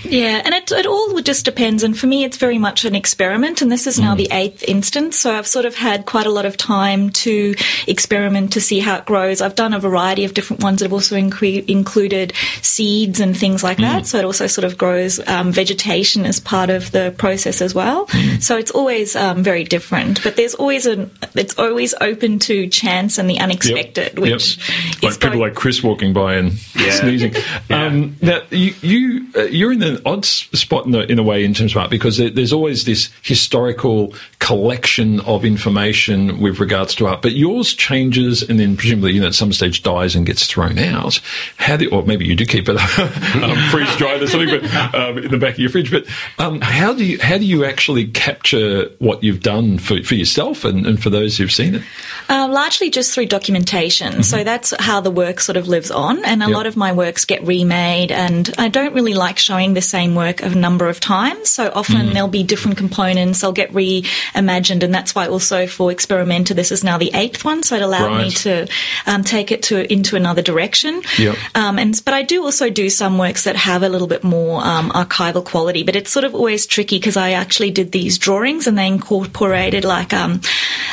Yeah, 0.04 0.42
and 0.44 0.54
it, 0.54 0.70
it 0.72 0.86
all 0.86 1.20
just 1.20 1.44
depends. 1.44 1.82
And 1.82 1.96
for 1.98 2.06
me, 2.06 2.24
it's 2.24 2.36
very 2.36 2.58
much 2.58 2.84
an 2.84 2.94
experiment. 2.94 3.62
And 3.62 3.70
this 3.70 3.86
is 3.86 3.98
now 3.98 4.14
the 4.14 4.28
eighth 4.32 4.62
instance. 4.64 5.18
So 5.18 5.32
I've 5.34 5.46
sort 5.46 5.64
of 5.64 5.74
had 5.74 6.06
quite 6.06 6.26
a 6.26 6.30
lot 6.30 6.44
of 6.46 6.56
time 6.56 7.10
to 7.10 7.54
experiment 7.86 8.52
to 8.54 8.60
see 8.60 8.80
how 8.80 8.96
it 8.96 9.04
grows. 9.04 9.40
I've 9.40 9.54
done 9.54 9.72
a 9.72 9.78
variety 9.80 10.24
of 10.24 10.34
different 10.34 10.62
ones 10.62 10.80
that 10.80 10.86
have 10.86 10.92
also 10.92 11.16
incre- 11.16 11.64
included 11.68 12.32
seeds 12.62 13.20
and 13.20 13.36
things 13.36 13.62
like 13.62 13.78
that. 13.78 14.06
So 14.06 14.18
it 14.18 14.24
also 14.24 14.46
sort 14.46 14.64
of 14.64 14.76
grows 14.78 15.20
um, 15.28 15.52
vegetation 15.52 16.24
as 16.26 16.40
part 16.40 16.70
of 16.70 16.90
the 16.92 17.14
process 17.18 17.60
as 17.62 17.74
well. 17.74 18.08
So 18.40 18.56
it's 18.56 18.70
always 18.70 19.14
um, 19.16 19.42
very 19.42 19.64
different. 19.64 20.22
But 20.22 20.36
there's 20.36 20.54
always 20.54 20.86
an, 20.86 21.10
it's 21.34 21.58
always 21.58 21.94
open 22.00 22.38
to 22.40 22.68
chance 22.68 23.18
and 23.18 23.28
the 23.28 23.38
unexpected, 23.38 24.18
which 24.18 24.30
Yep. 24.30 24.38
is 24.38 25.02
like 25.02 25.20
people 25.20 25.40
like 25.40 25.54
Chris 25.54 25.82
walking 25.82 26.12
by 26.12 26.34
and 26.34 26.51
sneezing. 26.90 27.34
Yeah. 27.68 27.86
Um, 27.86 28.16
now, 28.22 28.42
you, 28.50 28.74
you 28.82 29.26
uh, 29.36 29.42
you're 29.44 29.72
you're 29.72 29.88
in 29.88 29.96
an 29.96 30.02
odd 30.04 30.24
spot 30.24 30.86
in, 30.86 30.94
a 30.94 31.00
in 31.00 31.18
a 31.18 31.22
way 31.22 31.44
in 31.44 31.54
terms 31.54 31.72
of 31.72 31.78
art 31.78 31.90
because 31.90 32.18
there, 32.18 32.30
there's 32.30 32.52
always 32.52 32.84
this 32.84 33.10
historical 33.22 34.14
collection 34.38 35.20
of 35.20 35.44
information 35.44 36.40
with 36.40 36.58
regards 36.58 36.94
to 36.96 37.06
art, 37.06 37.22
but 37.22 37.32
yours 37.32 37.72
changes 37.74 38.42
and 38.42 38.58
then 38.58 38.76
presumably, 38.76 39.12
you 39.12 39.20
know, 39.20 39.28
at 39.28 39.34
some 39.34 39.52
stage 39.52 39.82
dies 39.82 40.14
and 40.14 40.26
gets 40.26 40.46
thrown 40.46 40.78
out. 40.78 41.20
How 41.56 41.76
do, 41.76 41.88
or 41.90 42.02
maybe 42.02 42.26
you 42.26 42.34
do 42.34 42.44
keep 42.44 42.68
it 42.68 42.76
um, 43.42 43.70
freeze 43.70 43.94
dried 43.96 44.22
or 44.22 44.26
something, 44.26 44.60
but 44.60 44.94
um, 44.94 45.18
in 45.18 45.30
the 45.30 45.38
back 45.38 45.54
of 45.54 45.58
your 45.58 45.70
fridge. 45.70 45.90
But 45.90 46.06
um, 46.38 46.60
how 46.60 46.92
do 46.92 47.04
you 47.04 47.18
how 47.20 47.38
do 47.38 47.44
you 47.44 47.64
actually 47.64 48.06
capture 48.06 48.90
what 48.98 49.22
you've 49.22 49.40
done 49.40 49.78
for, 49.78 50.02
for 50.02 50.14
yourself 50.14 50.64
and, 50.64 50.86
and 50.86 51.02
for 51.02 51.10
those 51.10 51.38
who've 51.38 51.52
seen 51.52 51.76
it? 51.76 51.82
Uh, 52.28 52.48
largely 52.50 52.90
just 52.90 53.14
through 53.14 53.26
documentation. 53.26 54.22
So 54.22 54.44
that's 54.44 54.74
how 54.78 55.00
the 55.00 55.10
work 55.10 55.40
sort 55.40 55.56
of 55.56 55.68
lives 55.68 55.90
on. 55.90 56.24
And 56.24 56.41
a 56.42 56.48
Yep. 56.48 56.56
lot 56.56 56.66
of 56.66 56.76
my 56.76 56.92
works 56.92 57.24
get 57.24 57.46
remade. 57.46 58.12
And 58.12 58.52
I 58.58 58.68
don't 58.68 58.94
really 58.94 59.14
like 59.14 59.38
showing 59.38 59.74
the 59.74 59.80
same 59.82 60.14
work 60.14 60.42
a 60.42 60.48
number 60.50 60.88
of 60.88 61.00
times. 61.00 61.50
So 61.50 61.70
often 61.74 62.12
there'll 62.12 62.28
be 62.28 62.42
different 62.42 62.76
components, 62.78 63.40
they'll 63.40 63.52
get 63.52 63.72
reimagined. 63.72 64.82
And 64.82 64.94
that's 64.94 65.14
why 65.14 65.28
also 65.28 65.66
for 65.66 65.90
Experimenta, 65.90 66.54
this 66.54 66.72
is 66.72 66.82
now 66.84 66.98
the 66.98 67.10
eighth 67.14 67.44
one. 67.44 67.62
So 67.62 67.76
it 67.76 67.82
allowed 67.82 68.18
me 68.18 68.30
to 68.30 68.66
um, 69.06 69.22
take 69.24 69.52
it 69.52 69.62
to 69.64 69.90
into 69.92 70.16
another 70.16 70.42
direction. 70.42 71.02
Yep. 71.18 71.36
Um, 71.54 71.78
and 71.78 72.00
but 72.04 72.14
I 72.14 72.22
do 72.22 72.42
also 72.44 72.70
do 72.70 72.90
some 72.90 73.18
works 73.18 73.44
that 73.44 73.56
have 73.56 73.82
a 73.82 73.88
little 73.88 74.08
bit 74.08 74.24
more 74.24 74.64
um, 74.64 74.90
archival 74.90 75.44
quality. 75.44 75.82
But 75.82 75.96
it's 75.96 76.10
sort 76.10 76.24
of 76.24 76.34
always 76.34 76.66
tricky 76.66 76.98
because 76.98 77.16
I 77.16 77.32
actually 77.32 77.70
did 77.70 77.92
these 77.92 78.18
drawings 78.18 78.66
and 78.66 78.76
they 78.76 78.86
incorporated 78.86 79.84
like 79.84 80.12
um, 80.12 80.40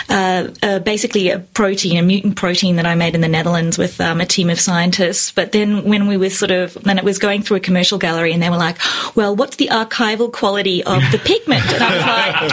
uh, 0.10 0.48
uh, 0.64 0.80
basically 0.80 1.30
a 1.30 1.40
protein, 1.40 1.98
a 1.98 2.02
mutant 2.02 2.36
protein 2.36 2.76
that 2.78 2.86
I 2.86 2.96
made 2.96 3.16
in 3.16 3.22
the 3.22 3.28
Netherlands 3.28 3.78
with 3.78 4.00
um, 4.02 4.22
a 4.22 4.26
team 4.26 4.50
of 4.50 4.60
scientists. 4.60 5.32
But 5.40 5.54
then 5.54 5.86
when 5.86 6.06
we 6.08 6.18
were 6.18 6.30
sort 6.30 6.52
of, 6.52 6.74
then 6.74 6.98
it 6.98 7.06
was 7.06 7.18
going 7.18 7.44
through 7.44 7.56
a 7.58 7.60
commercial 7.62 7.98
gallery 7.98 8.34
and 8.34 8.44
they 8.44 8.50
were 8.50 8.58
like, 8.58 8.76
well, 9.16 9.34
what's 9.38 9.56
the 9.56 9.68
archival 9.72 10.30
quality 10.34 10.84
of 10.84 11.02
the 11.14 11.18
pigment? 11.18 11.64
And 11.72 11.82
I 11.82 12.44
was 12.44 12.52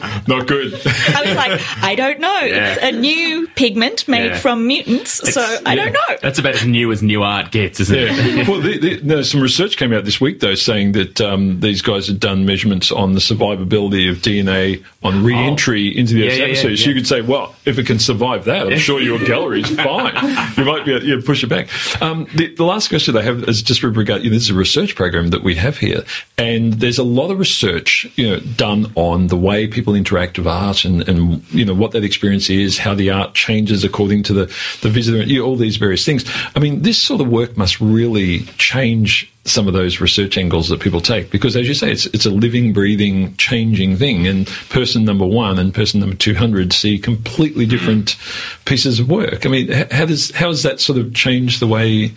Not 0.28 0.48
good. 0.48 0.72
I 0.74 1.22
was 1.24 1.34
like, 1.36 1.60
I 1.84 1.94
don't 1.94 2.18
know. 2.18 2.40
It's 2.42 2.82
a 2.82 2.90
new 2.90 3.46
pigment 3.54 4.08
made 4.08 4.32
Yeah. 4.32 4.36
from 4.38 4.66
mutants, 4.66 5.12
so 5.12 5.40
It's- 5.42 5.62
I 5.64 5.74
yeah. 5.74 5.84
don't 5.84 5.92
know. 5.92 6.16
That's 6.22 6.40
about 6.40 6.56
as 6.56 6.66
new 6.66 6.90
as 6.90 7.04
new 7.04 7.22
art 7.22 7.52
gets, 7.52 7.78
isn't 7.78 7.96
it? 7.96 8.48
Well, 8.48 8.60
the, 8.60 8.78
the, 8.78 9.00
no, 9.04 9.22
some 9.22 9.40
research 9.40 9.76
came 9.76 9.92
out 9.92 10.04
this 10.04 10.20
week, 10.20 10.40
though, 10.40 10.56
saying 10.56 10.90
that 10.92 11.20
um, 11.20 11.60
these 11.60 11.82
guys 11.82 12.08
had 12.08 12.18
done 12.18 12.44
measurements 12.46 12.90
on 12.90 13.12
the 13.12 13.20
survivability 13.20 14.10
of 14.10 14.16
DNA 14.22 14.82
on 15.04 15.22
re-entry 15.22 15.96
into 15.96 16.14
the 16.14 16.20
Yeah, 16.20 16.26
Earth's 16.26 16.38
yeah, 16.38 16.44
yeah, 16.46 16.50
atmosphere. 16.50 16.76
So 16.78 16.88
you 16.88 16.94
could 16.96 17.06
say, 17.06 17.20
well, 17.20 17.54
if 17.64 17.78
it 17.78 17.86
can 17.86 18.00
survive 18.00 18.46
that, 18.46 18.66
I'm 18.72 18.78
sure 18.78 19.00
your 19.00 19.18
gallery's 19.20 19.68
fine. 19.76 20.14
You 20.56 20.64
might 20.64 20.84
be 20.84 20.94
able 20.94 21.06
to 21.20 21.22
push 21.22 21.44
it 21.44 21.48
back. 21.48 21.68
Um, 22.02 22.13
Um, 22.14 22.26
the, 22.34 22.54
the 22.54 22.64
last 22.64 22.88
question 22.88 23.16
I 23.16 23.22
have 23.22 23.48
is 23.48 23.62
just 23.62 23.82
with 23.82 23.96
regard, 23.96 24.22
you 24.22 24.30
know, 24.30 24.34
this 24.34 24.44
is 24.44 24.50
a 24.50 24.54
research 24.54 24.94
program 24.94 25.28
that 25.28 25.42
we 25.42 25.56
have 25.56 25.78
here, 25.78 26.04
and 26.38 26.74
there's 26.74 26.98
a 26.98 27.04
lot 27.04 27.30
of 27.30 27.38
research, 27.38 28.06
you 28.16 28.28
know, 28.28 28.40
done 28.56 28.92
on 28.94 29.26
the 29.26 29.36
way 29.36 29.66
people 29.66 29.94
interact 29.94 30.38
with 30.38 30.46
art 30.46 30.84
and, 30.84 31.08
and 31.08 31.44
you 31.52 31.64
know, 31.64 31.74
what 31.74 31.90
that 31.92 32.04
experience 32.04 32.48
is, 32.48 32.78
how 32.78 32.94
the 32.94 33.10
art 33.10 33.34
changes 33.34 33.84
according 33.84 34.22
to 34.24 34.32
the, 34.32 34.46
the 34.82 34.90
visitor, 34.90 35.22
you 35.24 35.40
know, 35.40 35.46
all 35.46 35.56
these 35.56 35.76
various 35.76 36.04
things. 36.04 36.24
I 36.54 36.60
mean, 36.60 36.82
this 36.82 37.00
sort 37.00 37.20
of 37.20 37.28
work 37.28 37.56
must 37.56 37.80
really 37.80 38.40
change 38.58 39.30
some 39.44 39.68
of 39.68 39.74
those 39.74 40.00
research 40.00 40.38
angles 40.38 40.68
that 40.68 40.80
people 40.80 41.00
take. 41.00 41.30
Because 41.30 41.56
as 41.56 41.68
you 41.68 41.74
say 41.74 41.90
it's 41.90 42.06
it's 42.06 42.26
a 42.26 42.30
living 42.30 42.72
breathing 42.72 43.36
changing 43.36 43.96
thing. 43.96 44.26
And 44.26 44.46
person 44.70 45.04
number 45.04 45.26
1 45.26 45.58
and 45.58 45.74
person 45.74 46.00
number 46.00 46.16
200 46.16 46.72
see 46.72 46.98
completely 46.98 47.66
different 47.66 48.16
pieces 48.64 49.00
of 49.00 49.08
work. 49.08 49.44
I 49.44 49.48
mean 49.48 49.70
how 49.90 50.06
does 50.06 50.30
how 50.32 50.48
does 50.48 50.62
that 50.62 50.80
sort 50.80 50.98
of 50.98 51.14
change 51.14 51.60
the 51.60 51.66
way 51.66 52.12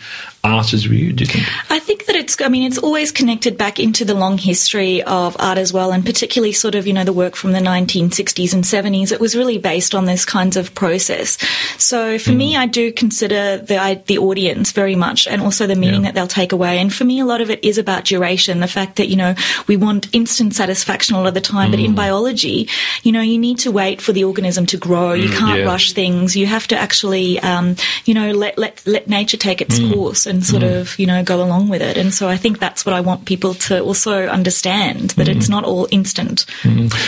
art 0.48 0.74
is 0.74 0.86
viewed 0.86 1.18
do 1.18 1.24
you 1.24 1.30
think 1.30 1.46
I 1.70 1.80
think 1.80 2.06
that 2.06 2.16
it's, 2.16 2.42
I 2.42 2.48
mean, 2.48 2.64
it's 2.64 2.78
always 2.78 3.12
connected 3.12 3.58
back 3.58 3.80
into 3.80 4.04
the 4.04 4.14
long 4.14 4.38
history 4.38 5.04
of 5.04 5.38
art 5.40 5.58
as 5.58 5.72
well, 5.72 5.92
and 5.92 6.06
particularly 6.06 6.52
sort 6.52 6.76
of, 6.76 6.88
you 6.88 6.94
know, 6.94 7.04
the 7.04 7.14
work 7.14 7.36
from 7.36 7.52
the 7.52 7.60
1960s 7.60 8.54
and 8.54 8.64
70s. 8.64 9.12
It 9.12 9.20
was 9.20 9.36
really 9.36 9.58
based 9.58 9.96
on 9.96 10.06
this 10.06 10.26
kinds 10.26 10.58
of 10.58 10.74
process. 10.74 11.38
So 11.78 12.18
for 12.20 12.32
me, 12.32 12.54
hmm. 12.54 12.60
I 12.60 12.66
do 12.66 12.92
consider 12.92 13.58
the, 13.58 13.78
I, 13.78 13.96
the 13.96 14.18
audience 14.18 14.72
very 14.72 14.96
much 14.96 15.28
and 15.28 15.42
also 15.42 15.68
the 15.68 15.76
meaning 15.76 16.02
Yeah. 16.02 16.08
that 16.08 16.16
they'll 16.16 16.28
take 16.28 16.52
away. 16.52 16.80
And 16.80 16.94
for 16.94 17.06
me, 17.06 17.20
a 17.20 17.26
lot 17.26 17.42
of 17.42 17.50
it 17.50 17.64
is 17.64 17.78
about 17.78 18.06
duration. 18.06 18.60
The 18.60 18.68
fact 18.68 18.98
that, 18.98 19.08
you 19.08 19.16
know, 19.16 19.36
we 19.68 19.78
want 19.78 20.14
instant 20.14 20.56
satisfaction 20.56 21.16
a 21.16 21.20
lot 21.20 21.28
of 21.28 21.34
the 21.34 21.42
time, 21.42 21.72
but 21.72 21.80
in 21.80 21.92
hmm. 21.92 21.96
biology, 21.96 22.70
you 23.04 23.12
know, 23.12 23.22
you 23.22 23.38
need 23.38 23.60
to 23.60 23.72
wait 23.72 24.02
for 24.02 24.14
the 24.14 24.24
organism 24.24 24.66
to 24.68 24.78
grow. 24.78 25.14
You 25.14 25.30
hmm, 25.30 25.38
can't 25.38 25.60
yeah. 25.60 25.66
rush 25.66 25.94
things. 25.94 26.36
You 26.36 26.48
have 26.48 26.68
to 26.68 26.78
actually, 26.78 27.40
um, 27.40 27.76
you 28.06 28.14
know, 28.14 28.32
let, 28.32 28.58
let, 28.58 28.86
let 28.86 29.08
nature 29.08 29.38
take 29.38 29.62
its 29.62 29.80
course 29.80 30.26
and 30.26 30.37
sort 30.46 30.64
of, 30.64 30.98
you 31.00 31.06
know, 31.06 31.24
go 31.24 31.42
along 31.42 31.70
with 31.70 31.82
it. 31.82 31.98
And 31.98 32.14
so 32.14 32.28
I 32.28 32.38
think 32.38 32.60
that's 32.60 32.86
what 32.86 32.94
I 32.94 33.02
want 33.02 33.26
people 33.26 33.54
to 33.56 33.80
also 33.82 34.28
understand 34.28 35.12
that 35.12 35.28
it's 35.28 35.50
not 35.50 35.64
all 35.64 35.88
instant. 35.92 36.46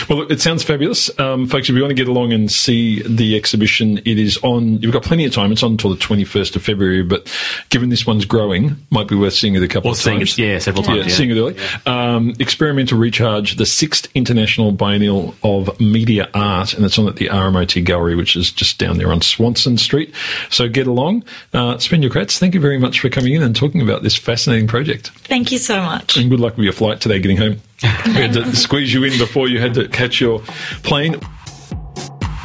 well 0.08 0.22
it 0.30 0.40
sounds 0.40 0.62
fabulous 0.62 1.10
um, 1.18 1.46
folks 1.46 1.68
if 1.68 1.74
you 1.74 1.80
want 1.82 1.90
to 1.90 1.94
get 1.94 2.08
along 2.08 2.32
and 2.32 2.50
see 2.50 3.02
the 3.02 3.36
exhibition 3.36 3.98
it 3.98 4.18
is 4.18 4.38
on 4.42 4.78
you've 4.80 4.92
got 4.92 5.02
plenty 5.02 5.24
of 5.24 5.32
time 5.32 5.52
it's 5.52 5.62
on 5.62 5.72
until 5.72 5.90
the 5.90 5.96
21st 5.96 6.56
of 6.56 6.62
february 6.62 7.02
but 7.02 7.30
given 7.70 7.88
this 7.88 8.06
one's 8.06 8.24
growing 8.24 8.76
might 8.90 9.08
be 9.08 9.14
worth 9.14 9.34
seeing 9.34 9.54
it 9.54 9.62
a 9.62 9.68
couple 9.68 9.88
Or 9.90 9.92
of 9.92 9.96
seeing 9.98 10.18
times 10.18 10.38
it, 10.38 10.42
yeah, 10.42 10.58
several 10.58 10.84
Yeah, 10.84 10.94
times. 11.02 11.06
Yeah. 11.08 11.14
seeing 11.14 11.30
it 11.30 11.38
early. 11.38 11.56
Um, 11.86 12.32
Experimenta 12.34 12.98
Recharge, 12.98 13.56
the 13.56 13.66
sixth 13.66 14.08
international 14.14 14.72
biennial 14.72 15.34
of 15.42 15.78
media 15.80 16.28
art, 16.34 16.74
and 16.74 16.84
it's 16.84 16.98
on 16.98 17.06
at 17.08 17.16
the 17.16 17.26
RMIT 17.28 17.84
Gallery, 17.84 18.14
which 18.16 18.36
is 18.36 18.50
just 18.50 18.78
down 18.78 18.98
there 18.98 19.12
on 19.12 19.20
Swanston 19.20 19.78
Street. 19.78 20.12
So 20.50 20.68
get 20.68 20.86
along. 20.86 21.24
Uh, 21.52 21.78
your 21.90 22.10
Kratz, 22.10 22.38
thank 22.38 22.54
you 22.54 22.60
very 22.60 22.78
much 22.78 23.00
for 23.00 23.08
coming 23.08 23.19
in 23.26 23.42
and 23.42 23.54
talking 23.54 23.82
about 23.82 24.02
this 24.02 24.16
fascinating 24.16 24.66
project. 24.68 25.10
Thank 25.24 25.52
you 25.52 25.58
so 25.58 25.80
much. 25.82 26.16
And 26.16 26.30
good 26.30 26.40
luck 26.40 26.56
with 26.56 26.64
your 26.64 26.72
flight 26.72 27.00
today 27.00 27.18
getting 27.18 27.36
home. 27.36 27.60
we 28.06 28.12
had 28.12 28.32
to 28.34 28.54
squeeze 28.54 28.92
you 28.92 29.04
in 29.04 29.16
before 29.18 29.48
you 29.48 29.60
had 29.60 29.74
to 29.74 29.88
catch 29.88 30.20
your 30.20 30.40
plane. 30.82 31.20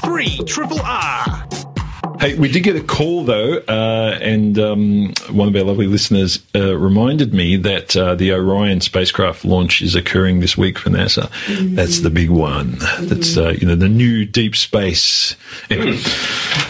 Three 0.03 0.37
Triple 0.45 0.79
R. 0.81 1.44
Hey, 2.25 2.33
we 2.33 2.51
did 2.51 2.61
get 2.61 2.75
a 2.75 2.81
call 2.81 3.23
though, 3.23 3.57
uh, 3.67 4.17
and 4.19 4.57
um, 4.57 5.13
one 5.29 5.47
of 5.47 5.55
our 5.55 5.61
lovely 5.61 5.85
listeners 5.85 6.39
uh, 6.55 6.75
reminded 6.75 7.35
me 7.35 7.55
that 7.57 7.95
uh, 7.95 8.15
the 8.15 8.33
Orion 8.33 8.81
spacecraft 8.81 9.45
launch 9.45 9.83
is 9.83 9.93
occurring 9.93 10.39
this 10.39 10.57
week 10.57 10.79
for 10.79 10.89
NASA. 10.89 11.29
That's 11.75 11.99
the 11.99 12.09
big 12.09 12.31
one. 12.31 12.79
That's 13.01 13.37
uh, 13.37 13.49
you 13.49 13.67
know 13.67 13.75
the 13.75 13.89
new 13.89 14.25
deep 14.25 14.55
space. 14.55 15.35
Anyway, 15.69 15.99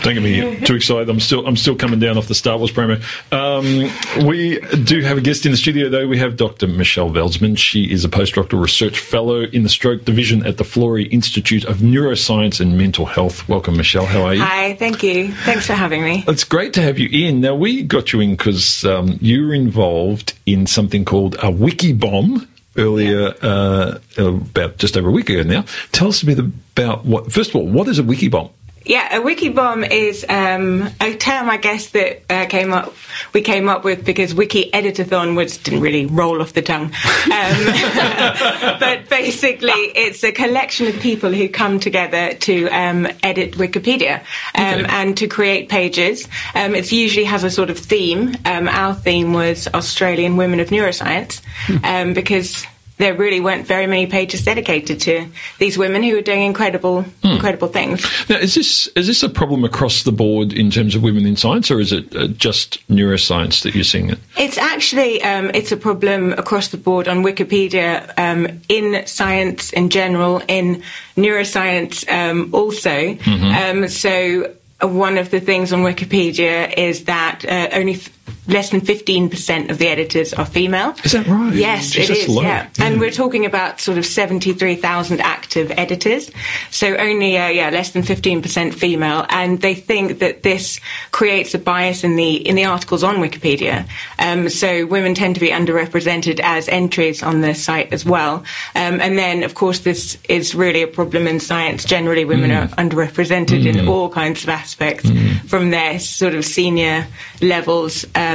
don't 0.02 0.16
get 0.16 0.24
me 0.24 0.60
too 0.66 0.76
excited. 0.76 1.10
I'm 1.10 1.22
still 1.22 1.48
I'm 1.48 1.56
still 1.56 1.78
coming 1.78 2.02
down 2.02 2.18
off 2.18 2.28
the 2.28 2.36
Star 2.36 2.58
Wars 2.58 2.74
promo. 2.74 3.02
Um, 3.32 4.28
we 4.28 4.60
do 4.84 5.04
have 5.04 5.18
a 5.18 5.22
guest 5.22 5.46
in 5.46 5.54
the 5.54 5.58
studio 5.58 5.88
though. 5.88 6.06
We 6.06 6.18
have 6.18 6.36
Dr. 6.36 6.68
Michelle 6.68 7.12
Veldsman. 7.12 7.58
She 7.58 7.90
is 7.90 8.04
a 8.04 8.10
postdoctoral 8.10 8.62
research 8.62 9.00
fellow 9.00 9.44
in 9.44 9.64
the 9.64 9.70
stroke 9.70 10.04
division 10.04 10.46
at 10.46 10.58
the 10.58 10.66
Florey 10.66 11.10
Institute 11.14 11.64
of 11.64 11.78
Neuroscience 11.78 12.60
and 12.60 12.78
Mental 12.78 13.06
Health. 13.06 13.48
Welcome, 13.48 13.78
Michelle. 13.78 14.06
How 14.06 14.24
are 14.24 14.36
you? 14.36 14.42
Hi, 14.42 14.76
thank 14.76 15.02
you. 15.02 15.34
Thanks 15.46 15.68
for 15.68 15.74
having 15.74 16.04
me. 16.04 16.24
It's 16.28 16.44
great 16.44 16.74
to 16.74 16.82
have 16.82 16.98
you 16.98 17.08
in. 17.12 17.42
Now, 17.42 17.54
we 17.54 17.84
got 17.84 18.12
you 18.12 18.20
in 18.20 18.32
because 18.36 18.84
um, 18.84 19.20
you 19.22 19.46
were 19.46 19.54
involved 19.54 20.34
in 20.48 20.66
something 20.66 21.06
called 21.06 21.36
a 21.42 21.52
wiki 21.52 21.94
bomb 21.94 22.48
earlier, 22.78 23.34
uh, 23.42 24.00
about 24.18 24.78
just 24.78 24.98
over 24.98 25.10
a 25.10 25.12
week 25.12 25.30
ago 25.30 25.44
now. 25.44 25.64
Tell 25.92 26.08
us 26.08 26.24
a 26.24 26.26
bit 26.26 26.40
about 26.40 27.06
what, 27.06 27.32
first 27.32 27.52
of 27.52 27.58
all, 27.58 27.68
what 27.68 27.88
is 27.88 28.00
a 28.00 28.04
wiki 28.04 28.28
bomb? 28.28 28.50
Yeah, 28.86 29.18
a 29.18 29.22
wiki 29.22 29.50
bomb 29.50 29.84
is 29.84 30.24
um, 30.30 30.90
a 31.02 31.16
term 31.16 31.50
I 31.50 31.58
guess 31.58 31.90
that 31.90 32.22
uh, 32.30 32.46
came 32.46 32.72
up 32.72 32.94
we 33.34 33.42
came 33.42 33.68
up 33.68 33.84
with 33.84 34.06
because 34.06 34.34
wiki 34.36 34.70
editathon 34.72 35.36
was 35.36 35.58
didn't 35.58 35.82
really 35.82 36.06
roll 36.06 36.42
off 36.42 36.54
the 36.54 36.62
tongue. 36.62 36.86
Um, 36.86 38.80
but 38.80 39.10
basically, 39.10 39.72
it's 39.72 40.24
a 40.24 40.32
collection 40.32 40.88
of 40.88 41.00
people 41.00 41.32
who 41.32 41.50
come 41.50 41.80
together 41.80 42.34
to 42.36 42.68
um, 42.70 43.08
edit 43.24 43.54
Wikipedia 43.54 44.20
um, 44.56 44.76
Okay. 44.76 44.86
and 44.90 45.18
to 45.18 45.28
create 45.28 45.70
pages. 45.70 46.28
Um, 46.54 46.76
it 46.76 46.92
usually 46.92 47.26
has 47.26 47.44
a 47.44 47.50
sort 47.50 47.70
of 47.70 47.80
theme. 47.80 48.36
Um, 48.46 48.68
our 48.68 48.94
theme 48.94 49.34
was 49.34 49.68
Australian 49.74 50.38
women 50.38 50.60
of 50.60 50.70
neuroscience 50.70 51.42
um, 51.84 52.14
because. 52.14 52.66
There 52.98 53.14
really 53.14 53.42
weren't 53.42 53.68
very 53.68 53.88
many 53.88 54.08
pages 54.08 54.46
dedicated 54.46 55.02
to 55.02 55.28
these 55.60 55.78
women 55.78 56.02
who 56.02 56.14
were 56.16 56.22
doing 56.22 56.44
incredible, 56.44 57.06
incredible 57.24 57.68
things. 57.68 58.06
Now, 58.30 58.38
is 58.38 58.56
this 58.56 58.88
is 58.96 59.08
this 59.08 59.24
a 59.24 59.30
problem 59.30 59.64
across 59.66 60.04
the 60.04 60.12
board 60.12 60.54
in 60.54 60.72
terms 60.72 60.96
of 60.96 61.04
women 61.04 61.26
in 61.26 61.36
science, 61.36 61.70
or 61.70 61.80
is 61.80 61.92
it 61.92 62.16
uh, 62.16 62.28
just 62.28 62.88
neuroscience 62.88 63.64
that 63.64 63.76
you're 63.76 63.84
seeing 63.84 64.10
it? 64.10 64.20
It's 64.38 64.58
actually 64.58 65.22
um, 65.24 65.52
it's 65.54 65.72
a 65.72 65.78
problem 65.78 66.34
across 66.34 66.70
the 66.70 66.78
board 66.78 67.08
on 67.08 67.24
Wikipedia 67.24 68.12
um, 68.18 68.62
in 68.70 69.06
science 69.06 69.74
in 69.74 69.90
general, 69.90 70.42
in 70.48 70.82
neuroscience 71.18 72.10
um, 72.10 72.50
also. 72.54 73.18
Um, 73.26 73.88
so 73.88 74.54
uh, 74.82 74.88
one 74.88 75.18
of 75.18 75.32
the 75.32 75.40
things 75.40 75.72
on 75.72 75.84
Wikipedia 75.84 76.74
is 76.78 77.06
that 77.06 77.46
uh, 77.48 77.70
only 77.74 78.00
less 78.48 78.70
than 78.70 78.82
15% 78.82 79.70
of 79.70 79.78
the 79.78 79.88
editors 79.88 80.34
are 80.34 80.46
female. 80.46 80.94
Is 81.04 81.14
that 81.14 81.28
right? 81.28 81.54
Yes, 81.54 81.96
it's 81.96 82.10
it 82.10 82.30
low. 82.30 82.42
Yeah. 82.44 82.68
and 82.80 83.00
we're 83.00 83.12
talking 83.12 83.46
about 83.46 83.80
sort 83.82 83.98
of 83.98 84.06
73,000 84.06 85.20
active 85.22 85.72
editors. 85.78 86.30
So 86.72 86.96
only, 86.98 87.38
uh, 87.38 87.48
yeah, 87.50 87.70
less 87.70 87.92
than 87.92 88.04
15% 88.04 88.74
female, 88.74 89.26
and 89.30 89.62
they 89.62 89.74
think 89.76 90.20
that 90.20 90.44
this 90.44 90.80
creates 91.12 91.54
a 91.54 91.60
bias 91.60 92.04
in 92.04 92.16
the 92.16 92.36
in 92.48 92.56
the 92.56 92.66
articles 92.66 93.04
on 93.04 93.16
Wikipedia. 93.18 93.88
Um, 94.20 94.50
so 94.50 94.86
women 94.86 95.14
tend 95.16 95.36
to 95.36 95.42
be 95.42 95.50
underrepresented 95.50 96.40
as 96.42 96.68
entries 96.70 97.24
on 97.24 97.42
the 97.42 97.54
site 97.56 97.92
as 97.94 98.06
well. 98.06 98.44
Um, 98.76 99.00
and 99.02 99.18
then, 99.18 99.44
of 99.44 99.54
course, 99.56 99.80
this 99.80 100.18
is 100.30 100.54
really 100.56 100.82
a 100.84 100.88
problem 100.88 101.28
in 101.28 101.40
science. 101.40 101.84
Generally, 101.86 102.26
women 102.26 102.52
Mm. 102.52 102.64
are 102.64 102.68
underrepresented 102.84 103.66
in 103.66 103.88
all 103.88 104.10
kinds 104.10 104.44
of 104.44 104.50
aspects, 104.50 105.10
from 105.48 105.72
their 105.72 105.98
sort 106.00 106.36
of 106.36 106.44
senior 106.46 107.08
levels. 107.42 108.06
Um, 108.16 108.35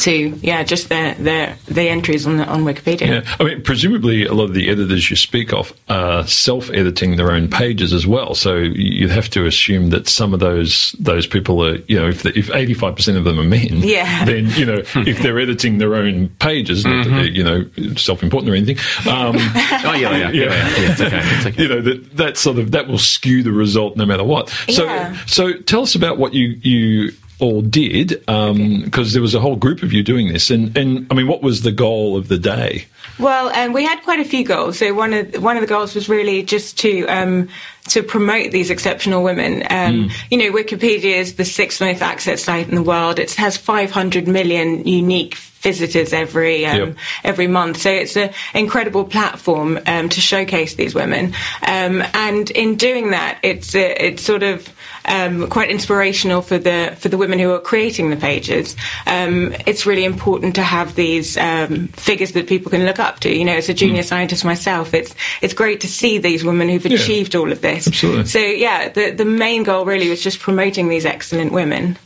to 0.00 0.38
yeah, 0.40 0.62
just 0.62 0.88
the 0.88 1.14
the, 1.18 1.72
the 1.72 1.82
entries 1.88 2.26
on 2.26 2.38
the, 2.38 2.46
on 2.46 2.64
Wikipedia. 2.64 3.06
Yeah, 3.24 3.36
I 3.38 3.44
mean, 3.44 3.62
presumably 3.62 4.24
a 4.24 4.32
lot 4.32 4.44
of 4.44 4.54
the 4.54 4.70
editors 4.70 5.10
you 5.10 5.16
speak 5.16 5.52
of 5.52 5.72
are 5.90 6.26
self-editing 6.26 7.16
their 7.16 7.30
own 7.30 7.48
pages 7.50 7.92
as 7.92 8.06
well. 8.06 8.34
So 8.34 8.56
you'd 8.56 9.10
have 9.10 9.28
to 9.30 9.44
assume 9.44 9.90
that 9.90 10.08
some 10.08 10.32
of 10.32 10.40
those 10.40 10.96
those 10.98 11.26
people 11.26 11.62
are, 11.64 11.76
you 11.88 11.96
know, 12.00 12.08
if 12.08 12.22
the, 12.22 12.36
if 12.36 12.50
eighty-five 12.54 12.96
percent 12.96 13.18
of 13.18 13.24
them 13.24 13.38
are 13.38 13.44
men, 13.44 13.68
Yeah. 13.82 14.24
then 14.32 14.48
you 14.52 14.64
know 14.64 14.82
if 14.94 15.18
they're 15.20 15.38
editing 15.38 15.76
their 15.78 15.94
own 15.94 16.28
pages, 16.38 16.84
not 16.86 17.04
that 17.04 17.10
they're, 17.10 17.26
you 17.26 17.44
know, 17.44 17.94
self-important 17.96 18.50
or 18.50 18.54
anything. 18.56 18.78
Um, 19.10 19.36
Oh, 19.84 19.94
yeah, 19.94 20.16
yeah, 20.16 20.16
yeah. 20.16 20.30
yeah, 20.30 20.44
yeah, 20.44 20.90
it's 20.92 21.00
okay. 21.00 21.20
It's 21.22 21.46
okay. 21.46 21.62
you 21.62 21.68
know 21.68 21.80
that 21.82 22.16
that 22.16 22.36
sort 22.38 22.58
of 22.58 22.70
that 22.70 22.88
will 22.88 22.98
skew 22.98 23.42
the 23.42 23.52
result 23.52 23.96
no 23.96 24.06
matter 24.06 24.24
what. 24.24 24.48
So 24.70 24.84
Yeah. 24.84 25.16
so 25.26 25.52
tell 25.52 25.82
us 25.82 25.94
about 25.94 26.16
what 26.18 26.32
you 26.34 26.56
you 26.62 27.12
all 27.42 27.60
did 27.60 28.20
because 28.20 29.12
there 29.12 29.20
was 29.20 29.34
a 29.34 29.40
whole 29.40 29.56
group 29.56 29.82
of 29.82 29.92
you 29.92 30.02
doing 30.02 30.28
this, 30.28 30.50
and 30.50 30.76
and 30.76 31.06
I 31.10 31.14
mean, 31.14 31.26
what 31.26 31.42
was 31.42 31.62
the 31.62 31.72
goal 31.72 32.16
of 32.16 32.28
the 32.28 32.38
day? 32.38 32.86
Well, 33.18 33.48
um, 33.54 33.72
we 33.72 33.84
had 33.84 34.02
quite 34.02 34.20
a 34.20 34.24
few 34.24 34.44
goals. 34.44 34.78
So 34.78 34.94
one 34.94 35.12
of 35.12 35.42
one 35.42 35.56
of 35.56 35.60
the 35.60 35.66
goals 35.66 35.94
was 35.94 36.08
really 36.08 36.42
just 36.42 36.78
to 36.78 37.04
um, 37.06 37.48
to 37.88 38.02
promote 38.02 38.52
these 38.52 38.70
exceptional 38.70 39.22
women. 39.22 39.64
Um, 39.68 40.10
You 40.30 40.38
know, 40.38 40.52
Wikipedia 40.52 41.16
is 41.16 41.34
the 41.34 41.44
sixth 41.44 41.80
most 41.80 42.00
accessed 42.00 42.44
site 42.44 42.68
in 42.68 42.76
the 42.76 42.82
world. 42.82 43.18
It 43.18 43.34
has 43.34 43.56
500 43.56 44.28
million 44.28 44.86
unique 44.86 45.36
visitors 45.62 46.12
every 46.12 46.66
um, 46.66 46.78
Yep. 46.78 46.96
every 47.24 47.46
month. 47.46 47.76
So 47.78 47.90
it's 47.90 48.16
an 48.16 48.30
incredible 48.54 49.04
platform 49.04 49.78
um, 49.86 50.08
to 50.08 50.20
showcase 50.20 50.74
these 50.74 50.94
women. 50.94 51.34
Um, 51.66 52.02
and 52.14 52.50
in 52.50 52.76
doing 52.76 53.10
that, 53.10 53.38
it's 53.42 53.74
uh, 53.74 53.78
it's 53.96 54.22
sort 54.22 54.42
of 54.42 54.68
um, 55.04 55.48
quite 55.48 55.70
inspirational 55.70 56.42
for 56.42 56.58
the 56.58 56.94
for 56.98 57.08
the 57.08 57.16
women 57.18 57.38
who 57.38 57.52
are 57.52 57.60
creating 57.60 58.10
the 58.10 58.16
pages. 58.16 58.76
Um, 59.06 59.54
it's 59.66 59.86
really 59.86 60.04
important 60.04 60.54
to 60.56 60.62
have 60.62 60.94
these 60.94 61.36
um, 61.36 61.88
figures 61.88 62.32
that 62.32 62.46
people 62.46 62.70
can 62.70 62.84
look 62.84 62.98
up 62.98 63.20
to. 63.20 63.28
You 63.32 63.44
know, 63.44 63.54
as 63.56 63.68
a 63.68 63.74
junior 63.74 64.02
scientist 64.02 64.44
myself, 64.44 64.94
it's 64.94 65.14
it's 65.40 65.54
great 65.54 65.80
to 65.82 65.88
see 65.88 66.18
these 66.18 66.44
women 66.44 66.68
who've 66.68 66.84
Yeah. 66.86 66.98
achieved 66.98 67.34
all 67.34 67.50
of 67.52 67.60
this. 67.60 67.86
Absolutely. 67.86 68.26
So 68.26 68.38
yeah, 68.38 68.88
the 68.88 69.10
the 69.10 69.24
main 69.24 69.62
goal 69.62 69.84
really 69.84 70.08
was 70.10 70.22
just 70.22 70.40
promoting 70.40 70.88
these 70.88 71.06
excellent 71.06 71.52
women. 71.52 71.96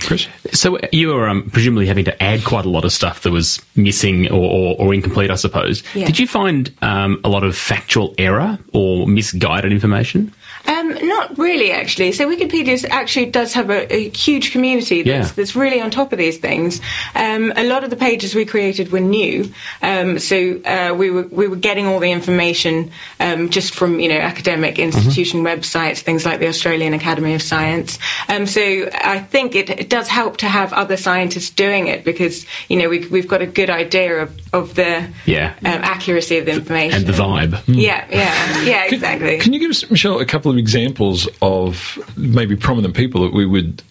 Chris? 0.00 0.28
So 0.52 0.78
you 0.92 1.08
were 1.08 1.28
um, 1.28 1.50
presumably 1.50 1.86
having 1.86 2.04
to 2.06 2.22
add 2.22 2.44
quite 2.44 2.64
a 2.64 2.68
lot 2.68 2.84
of 2.84 2.92
stuff 2.92 3.22
that 3.22 3.30
was 3.30 3.60
missing 3.76 4.30
or, 4.30 4.50
or, 4.50 4.76
or 4.78 4.94
incomplete, 4.94 5.30
I 5.30 5.36
suppose. 5.36 5.82
Yeah. 5.94 6.06
Did 6.06 6.18
you 6.18 6.26
find 6.26 6.72
um, 6.82 7.20
a 7.24 7.28
lot 7.28 7.44
of 7.44 7.56
factual 7.56 8.14
error 8.18 8.58
or 8.72 9.06
misguided 9.06 9.72
information? 9.72 10.32
Um, 10.66 11.06
not 11.08 11.38
really, 11.38 11.70
actually. 11.72 12.12
So 12.12 12.28
Wikipedia 12.28 12.84
actually 12.90 13.26
does 13.26 13.52
have 13.54 13.70
a, 13.70 13.92
a 13.92 14.08
huge 14.10 14.52
community 14.52 15.02
that's, 15.02 15.28
Yeah. 15.28 15.34
that's 15.34 15.54
really 15.56 15.80
on 15.80 15.90
top 15.90 16.12
of 16.12 16.18
these 16.18 16.38
things. 16.38 16.80
Um, 17.14 17.52
a 17.56 17.64
lot 17.64 17.84
of 17.84 17.90
the 17.90 17.96
pages 17.96 18.34
we 18.34 18.44
created 18.44 18.90
were 18.92 19.00
new, 19.00 19.50
um, 19.82 20.18
so 20.18 20.60
uh, 20.64 20.94
we 20.96 21.10
were 21.10 21.22
we 21.30 21.46
were 21.48 21.56
getting 21.56 21.86
all 21.86 22.00
the 22.00 22.10
information 22.10 22.90
um, 23.20 23.50
just 23.50 23.74
from 23.74 24.00
you 24.00 24.08
know 24.08 24.18
academic 24.18 24.78
institution 24.78 25.42
websites, 25.42 26.00
things 26.00 26.24
like 26.26 26.40
the 26.40 26.48
Australian 26.48 26.94
Academy 26.94 27.34
of 27.34 27.42
Science. 27.42 27.98
Um, 28.28 28.46
so 28.46 28.60
I 28.94 29.18
think 29.20 29.54
it, 29.54 29.70
it 29.70 29.88
does 29.88 30.08
help 30.08 30.36
to 30.38 30.46
have 30.48 30.72
other 30.72 30.96
scientists 30.96 31.50
doing 31.50 31.86
it 31.86 32.04
because 32.04 32.44
you 32.68 32.76
know 32.76 32.88
we, 32.88 33.06
we've 33.08 33.28
got 33.28 33.42
a 33.42 33.46
good 33.46 33.70
idea 33.70 34.22
of, 34.22 34.36
of 34.52 34.74
the 34.74 35.08
Yeah. 35.26 35.54
um, 35.60 35.82
accuracy 35.82 36.38
of 36.38 36.46
the 36.46 36.52
information 36.52 36.98
And 36.98 37.06
the 37.06 37.12
vibe. 37.12 37.62
Yeah, 37.66 38.06
yeah, 38.10 38.62
yeah, 38.62 38.84
exactly. 38.84 39.38
Can 39.38 39.52
you 39.52 39.60
give 39.60 39.70
us, 39.70 39.88
Michelle, 39.90 40.18
a 40.20 40.26
couple 40.26 40.50
of 40.50 40.55
examples 40.58 41.28
of 41.42 41.98
maybe 42.16 42.56
prominent 42.56 42.94
people 42.94 43.22
that 43.22 43.32
we 43.32 43.46
would, 43.46 43.82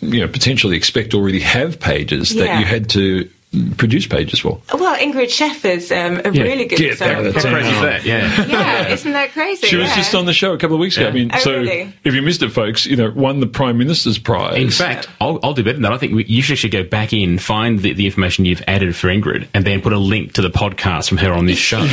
you 0.00 0.20
know, 0.20 0.28
potentially 0.28 0.76
expect 0.76 1.14
already 1.14 1.40
have 1.40 1.80
pages 1.80 2.34
that 2.34 2.58
you 2.58 2.64
had 2.64 2.88
to 2.90 3.28
produce 3.76 4.06
pages 4.06 4.40
for? 4.40 4.60
Well, 4.72 4.96
Ingrid 4.96 5.30
Scheffer's 5.30 5.90
um, 5.92 6.20
a 6.24 6.30
Yeah. 6.32 6.42
really 6.42 6.64
good 6.66 6.78
Get 6.78 6.98
that 6.98 7.20
example. 7.20 7.26
out 7.28 7.36
of 7.36 7.42
How 7.42 7.50
crazy 7.52 7.68
is 7.70 7.80
that? 7.80 8.04
Yeah. 8.04 8.44
Yeah, 8.46 8.88
isn't 8.88 9.12
that 9.12 9.32
crazy? 9.32 9.66
She 9.68 9.76
was 9.76 9.88
Yeah. 9.88 9.96
just 9.96 10.14
on 10.14 10.26
the 10.26 10.32
show 10.32 10.52
a 10.52 10.58
couple 10.58 10.76
of 10.76 10.80
weeks 10.80 10.96
ago. 10.96 11.08
I 11.08 11.12
mean, 11.12 11.30
Oh, 11.32 11.38
so 11.38 11.52
really? 11.58 11.92
if 12.04 12.14
you 12.14 12.22
missed 12.22 12.42
it, 12.42 12.50
folks, 12.50 12.86
you 12.86 12.96
know, 12.96 13.10
won 13.14 13.40
the 13.40 13.46
Prime 13.46 13.78
Minister's 13.78 14.18
Prize. 14.18 14.56
In 14.56 14.70
fact, 14.70 15.08
I'll, 15.20 15.38
I'll 15.42 15.54
do 15.54 15.62
better 15.62 15.74
than 15.74 15.82
that. 15.82 15.92
I 15.92 15.98
think 15.98 16.14
we, 16.14 16.24
you 16.24 16.42
should 16.42 16.54
actually 16.54 16.70
go 16.70 16.82
back 16.84 17.12
in, 17.12 17.38
find 17.38 17.78
the, 17.80 17.92
the 17.92 18.06
information 18.06 18.44
you've 18.44 18.62
added 18.68 18.94
for 18.96 19.08
Ingrid, 19.08 19.46
and 19.54 19.64
then 19.64 19.80
put 19.80 19.92
a 19.92 19.98
link 19.98 20.32
to 20.34 20.42
the 20.42 20.50
podcast 20.50 21.08
from 21.08 21.18
her 21.18 21.32
on 21.32 21.46
this 21.46 21.58
show. 21.58 21.80
Put 21.80 21.90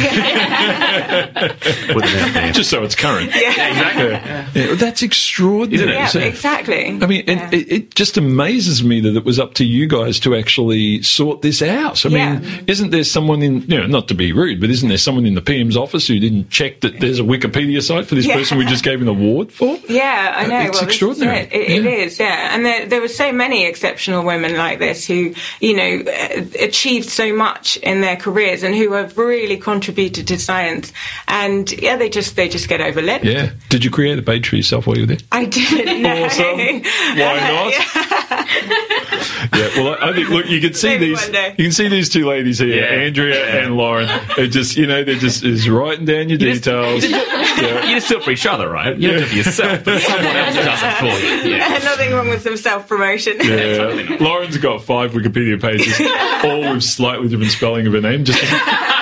it 2.06 2.16
out 2.22 2.34
there. 2.34 2.52
just 2.54 2.70
so 2.70 2.84
it's 2.84 2.96
current. 2.96 3.32
Yeah, 3.36 4.48
Yeah, 4.54 4.68
well, 4.68 4.76
that's 4.76 5.02
extraordinary. 5.02 5.76
Isn't 5.76 5.90
it? 5.90 5.94
yeah, 5.94 6.08
So- 6.08 6.20
exactly. 6.20 6.86
I 7.02 7.06
mean, 7.06 7.24
Yeah. 7.28 7.34
and 7.46 7.54
it, 7.54 7.72
it 7.72 7.96
just 7.96 8.18
amazes 8.18 8.84
me 8.84 9.00
that 9.02 9.16
it 9.16 9.26
was 9.26 9.40
up 9.40 9.56
to 9.56 9.66
you 9.66 9.88
guys 9.88 10.20
to 10.22 10.36
actually 10.36 11.02
sort 11.02 11.42
this 11.42 11.51
out. 11.60 12.06
I 12.06 12.10
Yeah. 12.10 12.34
mean, 12.38 12.64
isn't 12.68 12.92
there 12.92 13.04
someone 13.04 13.42
in, 13.42 13.62
you 13.68 13.80
know, 13.80 13.88
not 13.88 14.08
to 14.10 14.14
be 14.14 14.32
rude, 14.32 14.62
but 14.62 14.70
isn't 14.70 14.88
there 14.88 15.00
someone 15.00 15.26
in 15.26 15.34
the 15.34 15.42
PM's 15.42 15.76
office 15.76 16.06
who 16.08 16.20
didn't 16.20 16.52
check 16.52 16.82
that 16.82 17.00
there's 17.00 17.20
a 17.20 17.24
Wikipedia 17.24 17.82
site 17.82 18.06
for 18.06 18.14
this 18.14 18.28
Yeah. 18.28 18.36
person 18.36 18.60
we 18.60 18.66
just 18.66 18.84
gave 18.84 19.02
an 19.02 19.08
award 19.08 19.52
for? 19.52 19.80
Yeah, 19.90 20.34
I 20.38 20.46
know. 20.46 20.60
It's 20.62 20.80
well, 20.80 20.88
extraordinary. 20.88 21.40
it. 21.40 21.50
It, 21.54 21.70
it 21.72 21.84
Yeah. 21.84 21.90
is, 21.90 22.20
yeah. 22.20 22.54
And 22.54 22.64
there, 22.64 22.86
there 22.86 23.02
were 23.02 23.08
so 23.08 23.32
many 23.32 23.66
exceptional 23.66 24.24
women 24.24 24.56
like 24.56 24.78
this 24.78 25.08
who, 25.08 25.34
you 25.60 25.76
know, 25.76 26.04
uh, 26.12 26.42
achieved 26.60 27.10
so 27.10 27.34
much 27.34 27.78
in 27.78 28.02
their 28.02 28.16
careers 28.18 28.62
and 28.62 28.76
who 28.76 28.94
have 28.94 29.18
really 29.18 29.58
contributed 29.58 30.28
to 30.28 30.38
science. 30.38 30.92
And 31.28 31.72
yeah, 31.82 31.96
they 31.96 32.10
just 32.10 32.36
they 32.36 32.48
just 32.50 32.68
get 32.68 32.82
overlooked. 32.82 33.26
Yeah. 33.26 33.50
Did 33.70 33.84
you 33.84 33.90
create 33.90 34.20
a 34.20 34.22
page 34.22 34.48
for 34.50 34.56
yourself 34.58 34.86
while 34.86 34.96
you 34.98 35.04
were 35.04 35.08
there? 35.08 35.18
I 35.32 35.46
didn't 35.46 36.02
know. 36.02 36.26
Awesome. 36.26 36.58
Why 36.58 36.82
not? 37.50 38.52
yeah. 39.54 39.70
Well, 39.82 39.98
I 40.02 40.10
I 40.12 40.14
think 40.14 40.30
look, 40.30 40.48
you 40.50 40.60
can 40.62 40.74
see 40.74 40.90
Maybe 40.90 41.08
these. 41.10 41.30
One 41.42 41.50
day. 41.52 41.56
You 41.58 41.66
can 41.66 41.72
see 41.72 41.88
these 41.88 42.10
two 42.10 42.26
ladies 42.28 42.60
here, 42.60 42.76
Yeah. 42.76 43.02
Andrea 43.06 43.64
and 43.64 43.76
Lauren. 43.78 44.08
They're 44.36 44.48
just, 44.48 44.76
you 44.78 44.88
know, 44.88 45.04
they're 45.04 45.16
just 45.16 45.44
is 45.44 45.70
writing 45.70 46.06
down 46.06 46.30
your 46.30 46.38
just- 46.38 46.64
details. 46.64 47.04
Yeah. 47.10 47.86
You 47.86 47.96
just 47.96 48.10
do 48.10 48.18
it 48.18 48.24
for 48.24 48.32
each 48.32 48.46
other, 48.46 48.70
right? 48.70 48.96
You 48.98 49.10
don't 49.10 49.18
do 49.20 49.24
it 49.24 49.28
for 49.30 49.36
yourself, 49.36 49.84
but 49.84 50.02
someone 50.02 50.26
else 50.36 50.56
does 50.56 50.84
it 50.84 50.94
for 50.98 51.26
you. 51.26 51.52
Yeah. 51.62 51.80
Nothing 51.84 52.12
wrong 52.14 52.30
with 52.30 52.42
some 52.44 52.58
self 52.58 52.88
promotion. 52.88 53.38
Yeah. 53.42 54.18
Lauren's 54.20 54.58
got 54.58 54.84
five 54.84 55.12
Wikipedia 55.12 55.62
pages, 55.62 56.00
all 56.44 56.74
with 56.74 56.84
slightly 56.84 57.28
different 57.28 57.52
spelling 57.52 57.88
of 57.88 57.94
her 57.94 58.02
name, 58.02 58.24
just 58.26 58.42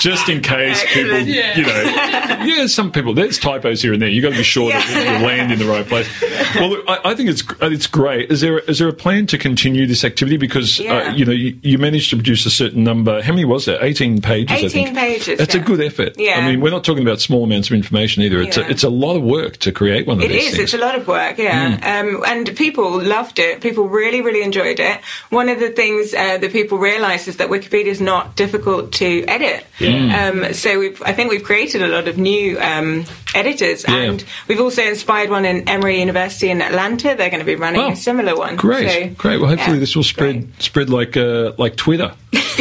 just 0.00 0.28
in 0.28 0.40
case 0.42 0.82
people, 0.92 1.14
Excellent. 1.14 1.56
you 1.56 1.62
know, 1.64 2.44
yeah, 2.44 2.66
some 2.66 2.92
people 2.92 3.14
there's 3.14 3.38
typos 3.38 3.82
here 3.82 3.92
and 3.92 4.00
there. 4.02 4.08
You've 4.08 4.22
got 4.22 4.30
to 4.30 4.36
be 4.36 4.42
sure 4.42 4.70
that 4.72 4.86
Yeah. 4.90 5.18
you 5.20 5.26
land 5.26 5.52
in 5.52 5.58
the 5.58 5.66
right 5.66 5.86
place. 5.86 6.08
Well, 6.54 6.70
look, 6.70 6.84
I, 6.88 7.10
I 7.10 7.14
think 7.14 7.30
it's 7.30 7.42
it's 7.62 7.86
great. 7.86 8.30
Is 8.30 8.40
there 8.40 8.58
is 8.60 8.78
there 8.78 8.88
a 8.88 8.92
plan 8.92 9.26
to 9.28 9.38
continue 9.38 9.86
this 9.86 10.04
activity 10.04 10.36
because 10.36 10.80
uh, 10.80 11.12
you 11.14 11.24
know 11.24 11.32
you, 11.32 11.58
you 11.62 11.78
managed 11.78 12.10
to 12.10 12.16
produce 12.16 12.46
a 12.46 12.50
certain 12.50 12.84
number? 12.84 13.22
How 13.22 13.32
many 13.32 13.44
was 13.44 13.64
there? 13.66 13.82
Eighteen 13.84 14.20
pages. 14.20 14.50
I 14.52 14.66
18 14.66 14.70
think. 14.70 14.96
pages, 14.96 15.38
That's 15.38 15.54
a 15.54 15.60
good 15.60 15.80
effort. 15.80 16.14
Yeah. 16.18 16.38
I 16.38 16.46
mean, 16.48 16.60
we're 16.60 16.70
not 16.70 16.84
talking 16.84 17.02
about 17.02 17.20
small 17.20 17.44
amounts 17.44 17.68
of 17.68 17.74
information 17.74 18.22
either. 18.22 18.40
It's 18.40 18.56
a, 18.56 18.68
it's 18.70 18.84
a 18.84 18.90
lot 18.90 19.16
of 19.16 19.22
work 19.22 19.56
to 19.58 19.72
create 19.72 20.06
one 20.06 20.18
of 20.18 20.24
It 20.24 20.28
these 20.28 20.44
is. 20.48 20.56
things. 20.56 20.62
It's 20.64 20.74
a 20.74 20.78
lot 20.78 20.94
of 20.94 21.06
work, 21.08 21.38
yeah. 21.38 21.76
Mm. 21.78 22.16
Um, 22.16 22.24
and 22.26 22.56
people 22.56 23.02
loved 23.02 23.38
it. 23.38 23.60
People 23.60 23.88
really, 23.88 24.20
really 24.22 24.42
enjoyed 24.42 24.80
it. 24.80 25.00
One 25.30 25.48
of 25.48 25.58
the 25.60 25.70
things 25.70 26.14
uh, 26.14 26.38
that 26.38 26.52
people 26.52 26.78
realised 26.78 27.28
is 27.28 27.36
that 27.38 27.48
Wikipedia 27.48 27.86
is 27.86 28.00
not 28.00 28.36
difficult 28.36 28.92
to 28.94 29.24
edit. 29.26 29.66
Um, 29.86 30.52
so 30.54 30.78
we've, 30.78 31.00
I 31.02 31.12
think 31.12 31.30
we've 31.30 31.42
created 31.44 31.82
a 31.82 31.88
lot 31.88 32.08
of 32.08 32.18
new 32.18 32.58
um, 32.60 33.04
editors, 33.34 33.84
Yeah. 33.88 33.96
and 33.96 34.24
we've 34.48 34.60
also 34.60 34.82
inspired 34.82 35.30
one 35.30 35.44
in 35.44 35.68
Emory 35.68 36.00
University 36.00 36.50
in 36.50 36.60
Atlanta. 36.62 37.14
They're 37.16 37.30
going 37.30 37.40
to 37.40 37.44
be 37.46 37.56
running 37.56 37.80
Oh, 37.80 37.90
a 37.92 37.96
similar 37.96 38.36
one. 38.36 38.56
Great, 38.56 38.88
So, 38.90 39.14
great. 39.16 39.38
Well, 39.40 39.48
hopefully 39.48 39.76
yeah, 39.76 39.80
this 39.80 39.94
will 39.96 40.02
spread 40.02 40.40
great. 40.42 40.62
spread 40.62 40.90
like 40.90 41.16
uh, 41.16 41.52
like 41.58 41.76
Twitter. 41.76 42.12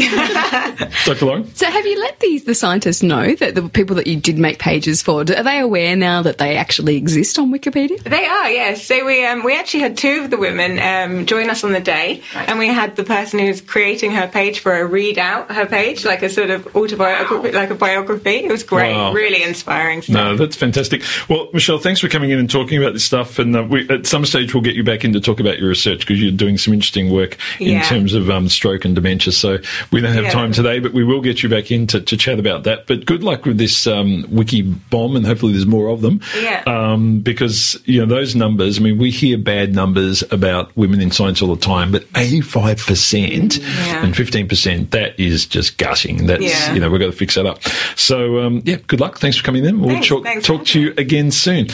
Dr. 1.06 1.26
Long. 1.26 1.50
So, 1.54 1.70
have 1.70 1.86
you 1.86 2.00
let 2.00 2.20
these 2.20 2.44
the 2.46 2.56
scientists 2.56 3.02
know 3.04 3.34
that 3.36 3.56
the 3.56 3.68
people 3.70 3.96
that 3.98 4.08
you 4.08 4.18
did 4.18 4.38
make 4.38 4.60
pages 4.60 5.02
for 5.02 5.22
are 5.22 5.24
they 5.24 5.60
aware 5.60 5.96
now 5.96 6.22
that 6.22 6.38
they 6.38 6.58
actually 6.58 6.98
exist 6.98 7.38
on 7.40 7.52
Wikipedia? 7.54 8.02
They 8.04 8.26
are, 8.26 8.50
yes. 8.50 8.86
So 8.86 9.06
we 9.06 9.26
um, 9.26 9.44
we 9.44 9.56
actually 9.58 9.82
had 9.82 9.98
two 9.98 10.24
of 10.24 10.30
the 10.32 10.38
women 10.38 10.80
um, 10.80 11.26
join 11.26 11.50
us 11.50 11.64
on 11.64 11.72
the 11.72 11.80
day, 11.80 12.22
and 12.36 12.60
we 12.60 12.68
had 12.68 12.96
the 12.96 13.04
person 13.04 13.40
who's 13.40 13.62
creating 13.62 14.12
her 14.12 14.28
page 14.28 14.60
for 14.60 14.76
a 14.76 14.86
read 14.86 15.18
out 15.18 15.52
her 15.52 15.66
page, 15.66 16.06
like 16.06 16.24
a 16.24 16.30
sort 16.30 16.50
of 16.50 16.76
autobiography, 16.76 17.14
like 17.54 17.69
a 17.69 17.75
biography. 17.75 18.45
It 18.45 18.51
was 18.51 18.63
great, 18.63 18.93
Wow. 18.93 19.13
really 19.13 19.43
inspiring. 19.43 20.01
Stuff. 20.01 20.13
No, 20.13 20.36
that's 20.36 20.56
fantastic. 20.56 21.01
Well, 21.30 21.49
Michelle, 21.54 21.78
thanks 21.80 21.99
for 21.99 22.08
coming 22.10 22.30
in 22.32 22.39
and 22.39 22.49
talking 22.49 22.78
about 22.82 22.93
this 22.93 23.04
stuff. 23.04 23.39
And 23.39 23.56
uh, 23.56 23.63
we, 23.63 23.88
at 23.89 24.06
some 24.06 24.25
stage, 24.25 24.54
we'll 24.54 24.63
get 24.63 24.75
you 24.75 24.84
back 24.84 25.04
in 25.06 25.13
to 25.13 25.19
talk 25.19 25.39
about 25.39 25.60
your 25.60 25.69
research 25.69 25.99
because 25.99 26.21
you're 26.21 26.32
doing 26.32 26.58
some 26.58 26.73
interesting 26.73 27.12
work 27.12 27.38
in 27.60 27.69
Yeah. 27.73 27.84
terms 27.84 28.13
of 28.13 28.30
um, 28.30 28.49
stroke 28.49 28.86
and 28.86 28.95
dementia. 28.95 29.34
So 29.34 29.60
we 29.91 30.01
don't 30.01 30.13
have 30.13 30.25
Yeah. 30.25 30.30
time 30.32 30.51
today, 30.51 30.80
but 30.80 30.93
we 30.93 31.04
will 31.04 31.21
get 31.21 31.43
you 31.43 31.49
back 31.49 31.71
in 31.71 31.88
to, 31.88 32.01
to 32.01 32.17
chat 32.17 32.39
about 32.39 32.63
that. 32.63 32.88
But 32.88 33.06
good 33.06 33.23
luck 33.23 33.45
with 33.45 33.58
this 33.58 33.88
um, 33.88 34.25
wiki 34.30 34.62
bomb, 34.62 35.15
and 35.15 35.25
hopefully 35.25 35.54
there's 35.54 35.65
more 35.65 35.89
of 35.89 36.01
them. 36.01 36.21
Yeah. 36.41 36.63
Um, 36.67 37.19
because 37.19 37.78
you 37.86 37.99
know 37.99 38.06
those 38.06 38.36
numbers. 38.36 38.78
I 38.80 38.82
mean, 38.82 38.97
we 38.97 39.11
hear 39.11 39.38
bad 39.38 39.74
numbers 39.76 40.24
about 40.32 40.76
women 40.76 41.01
in 41.01 41.11
science 41.11 41.41
all 41.41 41.53
the 41.53 41.61
time, 41.61 41.91
but 41.91 42.05
85 42.16 42.78
percent 42.86 43.59
and 43.88 44.16
15 44.16 44.47
percent 44.47 44.91
that 44.91 45.20
is 45.20 45.45
just 45.45 45.78
gutting. 45.78 46.26
That's 46.28 46.43
Yeah. 46.43 46.74
you 46.74 46.80
know 46.80 46.89
we've 46.89 46.99
got 47.06 47.12
to 47.12 47.18
fix 47.18 47.36
that 47.36 47.45
up. 47.45 47.62
So 47.95 48.39
um, 48.39 48.62
yeah, 48.66 48.78
good 48.88 48.99
luck. 48.99 49.20
Thanks 49.20 49.38
for 49.38 49.43
coming 49.43 49.66
in. 49.66 49.80
We'll 49.80 49.89
Thanks. 49.89 50.08
talk, 50.08 50.24
Thanks 50.24 50.45
talk 50.45 50.66
to 50.66 50.80
you 50.80 50.93
again 50.97 51.32
soon. 51.32 51.68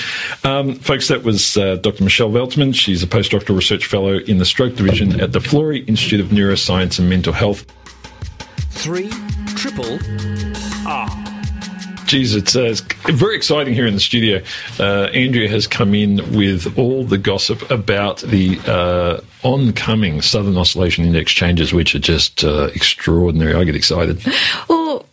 Um, 0.44 0.76
folks, 0.76 1.08
that 1.08 1.24
was 1.24 1.58
uh, 1.58 1.76
Dr. 1.76 2.04
Michelle 2.04 2.30
Veltman. 2.30 2.76
She's 2.76 3.04
a 3.04 3.08
postdoctoral 3.08 3.56
research 3.56 3.86
fellow 3.86 4.18
in 4.18 4.38
the 4.38 4.46
stroke 4.46 4.76
division 4.76 5.20
at 5.20 5.32
the 5.32 5.40
Florey 5.40 5.88
Institute 5.88 6.20
of 6.20 6.28
Neuroscience 6.28 7.00
and 7.00 7.10
Mental 7.10 7.34
Health. 7.34 7.66
Three 8.72 9.10
triple 9.56 10.00
Geez, 12.12 12.36
it's, 12.36 12.58
uh, 12.58 12.64
it's 12.64 12.82
very 13.06 13.38
exciting 13.38 13.74
here 13.74 13.88
in 13.88 13.94
the 13.94 14.02
studio. 14.02 14.42
Uh, 14.78 15.04
Andrea 15.14 15.48
has 15.48 15.66
come 15.66 15.96
in 15.96 16.18
with 16.36 16.78
all 16.78 17.06
the 17.06 17.18
gossip 17.18 17.72
about 17.72 18.18
the 18.18 18.60
uh, 18.68 19.22
oncoming 19.48 20.22
Southern 20.22 20.58
Oscillation 20.58 21.06
Index 21.06 21.32
changes, 21.32 21.72
which 21.72 21.96
are 21.96 22.00
just 22.00 22.44
uh, 22.44 22.64
extraordinary. 22.76 23.54
I 23.54 23.64
get 23.64 23.78
excited. 23.78 24.22
Well, 24.68 25.06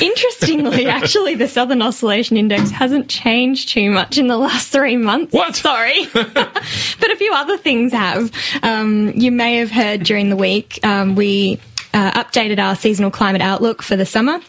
interestingly, 0.00 0.86
actually, 0.86 1.34
the 1.34 1.48
Southern 1.48 1.82
Oscillation 1.82 2.36
Index 2.36 2.70
hasn't 2.70 3.08
changed 3.08 3.68
too 3.70 3.90
much 3.90 4.18
in 4.18 4.26
the 4.26 4.36
last 4.36 4.68
three 4.68 4.96
months. 4.96 5.32
What? 5.32 5.56
Sorry. 5.56 6.06
but 6.12 7.10
a 7.10 7.16
few 7.16 7.32
other 7.32 7.56
things 7.56 7.92
have. 7.92 8.30
Um, 8.62 9.12
you 9.14 9.32
may 9.32 9.56
have 9.56 9.70
heard 9.70 10.02
during 10.02 10.30
the 10.30 10.36
week, 10.36 10.78
um, 10.84 11.14
we 11.14 11.60
uh, 11.94 12.22
updated 12.22 12.58
our 12.58 12.76
seasonal 12.76 13.10
climate 13.10 13.42
outlook 13.42 13.82
for 13.82 13.96
the 13.96 14.06
summer. 14.06 14.40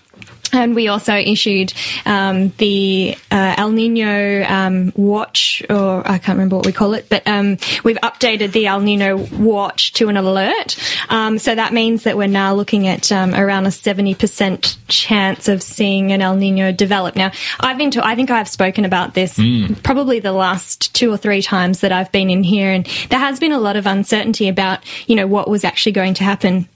And 0.53 0.75
we 0.75 0.87
also 0.87 1.13
issued 1.15 1.73
um, 2.05 2.49
the 2.57 3.17
uh, 3.31 3.55
El 3.57 3.71
Nino 3.71 4.43
um, 4.43 4.93
watch, 4.95 5.61
or 5.69 6.07
I 6.07 6.17
can't 6.17 6.37
remember 6.37 6.55
what 6.55 6.65
we 6.65 6.71
call 6.71 6.93
it, 6.93 7.09
but 7.09 7.27
um, 7.27 7.57
we've 7.83 7.97
updated 7.97 8.51
the 8.53 8.67
El 8.67 8.79
Nino 8.79 9.17
watch 9.17 9.93
to 9.93 10.09
an 10.09 10.17
alert. 10.17 10.77
Um, 11.09 11.37
so 11.37 11.53
that 11.53 11.73
means 11.73 12.03
that 12.03 12.17
we're 12.17 12.27
now 12.27 12.53
looking 12.53 12.87
at 12.87 13.11
um, 13.11 13.33
around 13.33 13.65
a 13.65 13.69
70% 13.69 14.77
chance 14.87 15.47
of 15.47 15.61
seeing 15.61 16.11
an 16.11 16.21
El 16.21 16.35
Nino 16.35 16.71
develop. 16.71 17.15
Now, 17.15 17.31
I've 17.59 17.77
been 17.77 17.91
to, 17.91 18.05
I 18.05 18.15
think 18.15 18.31
I've 18.31 18.47
spoken 18.47 18.85
about 18.85 19.13
this 19.13 19.39
probably 19.83 20.19
the 20.19 20.31
last 20.31 20.93
two 20.93 21.11
or 21.11 21.17
three 21.17 21.41
times 21.41 21.81
that 21.81 21.91
I've 21.91 22.11
been 22.11 22.29
in 22.29 22.43
here, 22.43 22.71
and 22.71 22.85
there 23.09 23.19
has 23.19 23.39
been 23.39 23.51
a 23.51 23.59
lot 23.59 23.75
of 23.75 23.85
uncertainty 23.85 24.47
about, 24.47 24.79
you 25.07 25.15
know, 25.15 25.27
what 25.27 25.49
was 25.49 25.63
actually 25.63 25.91
going 25.91 26.13
to 26.15 26.23
happen. 26.23 26.67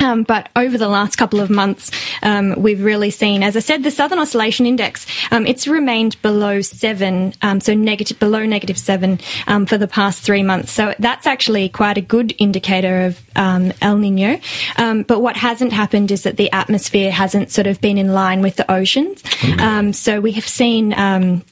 Um, 0.00 0.24
but 0.24 0.48
over 0.56 0.76
the 0.76 0.88
last 0.88 1.16
couple 1.16 1.40
of 1.40 1.50
months, 1.50 1.90
um, 2.22 2.54
we've 2.60 2.82
really 2.82 3.10
seen, 3.10 3.42
as 3.42 3.56
I 3.56 3.60
said, 3.60 3.82
the 3.82 3.90
Southern 3.90 4.18
Oscillation 4.18 4.66
Index. 4.66 5.06
Um, 5.30 5.46
it's 5.46 5.66
remained 5.66 6.20
below 6.22 6.60
seven, 6.60 7.32
um, 7.42 7.60
so 7.60 7.74
negative, 7.74 8.18
below 8.18 8.44
negative 8.44 8.78
seven 8.78 9.20
um, 9.46 9.66
for 9.66 9.78
the 9.78 9.88
past 9.88 10.22
three 10.22 10.42
months. 10.42 10.72
So 10.72 10.94
that's 10.98 11.26
actually 11.26 11.68
quite 11.68 11.98
a 11.98 12.02
good 12.02 12.34
indicator 12.38 13.06
of 13.06 13.20
um, 13.36 13.72
El 13.80 13.96
Nino. 13.98 14.38
Um, 14.76 15.02
but 15.02 15.20
what 15.20 15.36
hasn't 15.36 15.72
happened 15.72 16.10
is 16.10 16.24
that 16.24 16.36
the 16.36 16.52
atmosphere 16.52 17.10
hasn't 17.10 17.50
sort 17.50 17.66
of 17.66 17.80
been 17.80 17.98
in 17.98 18.12
line 18.12 18.42
with 18.42 18.56
the 18.56 18.70
oceans. 18.70 19.22
Um, 19.58 19.92
so 19.92 20.20
we 20.20 20.32
have 20.32 20.46
seen, 20.46 20.92
um, 20.98 21.42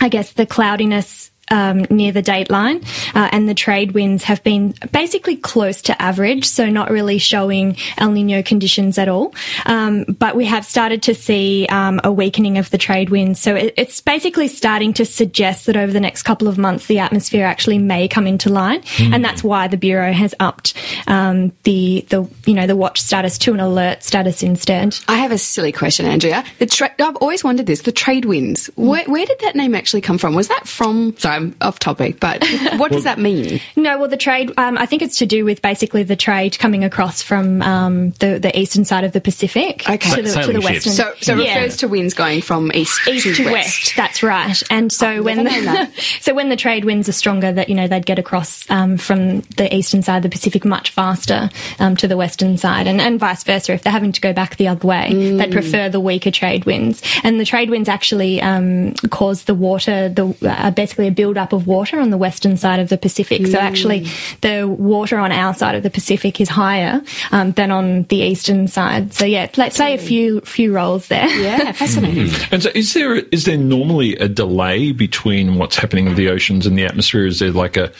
I 0.00 0.08
guess, 0.08 0.32
the 0.32 0.46
cloudiness 0.46 1.30
um, 1.50 1.86
near 1.90 2.12
the 2.12 2.22
date 2.22 2.50
line, 2.50 2.82
uh, 3.14 3.28
and 3.32 3.48
the 3.48 3.54
trade 3.54 3.92
winds 3.92 4.24
have 4.24 4.42
been 4.42 4.74
basically 4.92 5.36
close 5.36 5.82
to 5.82 6.00
average, 6.00 6.44
so 6.44 6.68
not 6.68 6.90
really 6.90 7.18
showing 7.18 7.76
El 7.96 8.12
Nino 8.12 8.42
conditions 8.42 8.98
at 8.98 9.08
all. 9.08 9.34
Um, 9.66 10.04
but 10.04 10.36
we 10.36 10.46
have 10.46 10.64
started 10.64 11.02
to 11.04 11.14
see 11.14 11.66
um, 11.70 12.00
a 12.04 12.12
weakening 12.12 12.58
of 12.58 12.70
the 12.70 12.78
trade 12.78 13.10
winds, 13.10 13.40
so 13.40 13.54
it, 13.54 13.74
it's 13.76 14.00
basically 14.00 14.48
starting 14.48 14.92
to 14.94 15.04
suggest 15.04 15.66
that 15.66 15.76
over 15.76 15.92
the 15.92 16.00
next 16.00 16.22
couple 16.22 16.48
of 16.48 16.58
months 16.58 16.86
the 16.86 16.98
atmosphere 16.98 17.44
actually 17.44 17.78
may 17.78 18.08
come 18.08 18.26
into 18.26 18.48
line, 18.50 18.82
and 18.98 19.24
that's 19.24 19.42
why 19.42 19.68
the 19.68 19.76
bureau 19.76 20.12
has 20.12 20.34
upped 20.40 20.74
um, 21.06 21.52
the 21.64 22.04
the 22.08 22.28
you 22.46 22.54
know 22.54 22.66
the 22.66 22.76
watch 22.76 23.00
status 23.00 23.38
to 23.38 23.54
an 23.54 23.60
alert 23.60 24.02
status 24.02 24.42
instead. 24.42 24.98
I 25.08 25.16
have 25.16 25.32
a 25.32 25.38
silly 25.38 25.72
question, 25.72 26.06
Andrea. 26.06 26.44
The 26.58 26.66
tra- 26.66 26.94
I've 26.98 27.16
always 27.16 27.44
wondered 27.44 27.66
this: 27.66 27.82
the 27.82 27.92
trade 27.92 28.24
winds. 28.24 28.66
Where, 28.76 29.04
where 29.04 29.26
did 29.26 29.38
that 29.40 29.56
name 29.56 29.74
actually 29.74 30.00
come 30.00 30.18
from? 30.18 30.34
Was 30.34 30.48
that 30.48 30.66
from? 30.66 31.16
Sorry, 31.16 31.37
I'm 31.38 31.56
off 31.60 31.78
topic, 31.78 32.20
but 32.20 32.44
what 32.76 32.92
does 32.92 33.04
that 33.04 33.18
mean? 33.18 33.60
No, 33.76 33.98
well, 33.98 34.08
the 34.08 34.16
trade. 34.16 34.52
Um, 34.58 34.76
I 34.78 34.86
think 34.86 35.02
it's 35.02 35.18
to 35.18 35.26
do 35.26 35.44
with 35.44 35.62
basically 35.62 36.02
the 36.02 36.16
trade 36.16 36.58
coming 36.58 36.84
across 36.84 37.22
from 37.22 37.62
um, 37.62 38.10
the 38.18 38.38
the 38.38 38.56
eastern 38.58 38.84
side 38.84 39.04
of 39.04 39.12
the 39.12 39.20
Pacific 39.20 39.88
Okay. 39.88 40.10
to 40.16 40.22
the, 40.22 40.42
to 40.42 40.52
the 40.52 40.60
western. 40.60 40.92
So, 40.92 41.12
so 41.20 41.38
it 41.38 41.44
Yeah. 41.46 41.58
refers 41.60 41.76
to 41.78 41.88
winds 41.88 42.14
going 42.14 42.42
from 42.42 42.70
east, 42.74 43.06
East 43.08 43.36
to 43.36 43.44
west. 43.52 43.94
That's 43.96 44.22
right. 44.22 44.60
And 44.70 44.92
so 44.92 45.22
when 45.22 45.44
never 45.44 45.64
known 45.64 45.74
the, 45.94 46.02
so 46.20 46.34
when 46.34 46.48
the 46.48 46.56
trade 46.56 46.84
winds 46.84 47.08
are 47.08 47.12
stronger, 47.12 47.52
that 47.52 47.68
you 47.68 47.74
know 47.74 47.86
they'd 47.88 48.06
get 48.06 48.18
across 48.18 48.68
um, 48.70 48.96
from 48.96 49.40
the 49.56 49.68
eastern 49.74 50.02
side 50.02 50.16
of 50.16 50.22
the 50.24 50.28
Pacific 50.28 50.64
much 50.64 50.90
faster 50.90 51.50
um, 51.78 51.96
to 51.96 52.08
the 52.08 52.16
western 52.16 52.56
side, 52.56 52.86
and, 52.86 53.00
and 53.00 53.20
vice 53.20 53.44
versa. 53.44 53.72
If 53.72 53.82
they're 53.82 53.92
having 53.92 54.12
to 54.12 54.20
go 54.20 54.32
back 54.32 54.56
the 54.56 54.68
other 54.68 54.86
way, 54.86 55.10
Mm. 55.12 55.38
they'd 55.38 55.52
prefer 55.52 55.88
the 55.88 56.00
weaker 56.00 56.30
trade 56.30 56.64
winds. 56.64 57.02
And 57.22 57.38
the 57.38 57.44
trade 57.44 57.70
winds 57.70 57.88
actually 57.88 58.40
um, 58.42 58.94
cause 59.10 59.44
the 59.44 59.54
water, 59.54 60.08
the 60.08 60.34
uh, 60.42 60.70
basically 60.70 61.06
a 61.08 61.10
build 61.10 61.27
up 61.36 61.52
of 61.52 61.66
water 61.66 62.00
on 62.00 62.10
the 62.10 62.16
western 62.16 62.56
side 62.56 62.80
of 62.80 62.88
the 62.88 62.96
Pacific. 62.96 63.42
Mm. 63.42 63.52
So 63.52 63.58
actually, 63.58 64.06
the 64.40 64.66
water 64.66 65.18
on 65.18 65.32
our 65.32 65.52
side 65.52 65.74
of 65.74 65.82
the 65.82 65.90
Pacific 65.90 66.40
is 66.40 66.48
higher 66.48 67.02
um, 67.32 67.52
than 67.52 67.70
on 67.70 68.04
the 68.04 68.16
eastern 68.16 68.68
side. 68.68 69.12
So 69.12 69.24
yeah, 69.24 69.46
play, 69.48 69.70
play 69.70 69.94
a 69.94 69.98
few 69.98 70.40
few 70.42 70.72
roles 70.72 71.08
there. 71.08 71.28
Yeah, 71.28 71.72
fascinating. 71.72 72.30
And 72.50 72.62
so, 72.62 72.70
is 72.74 72.94
there 72.94 73.16
is 73.16 73.44
there 73.44 73.58
normally 73.58 74.16
a 74.16 74.28
delay 74.28 74.92
between 74.92 75.56
what's 75.56 75.76
happening 75.76 76.06
with 76.06 76.16
the 76.16 76.28
oceans 76.28 76.66
and 76.66 76.78
the 76.78 76.84
atmosphere? 76.84 77.26
Is 77.26 77.40
there 77.40 77.50
like 77.50 77.76
a 77.76 77.92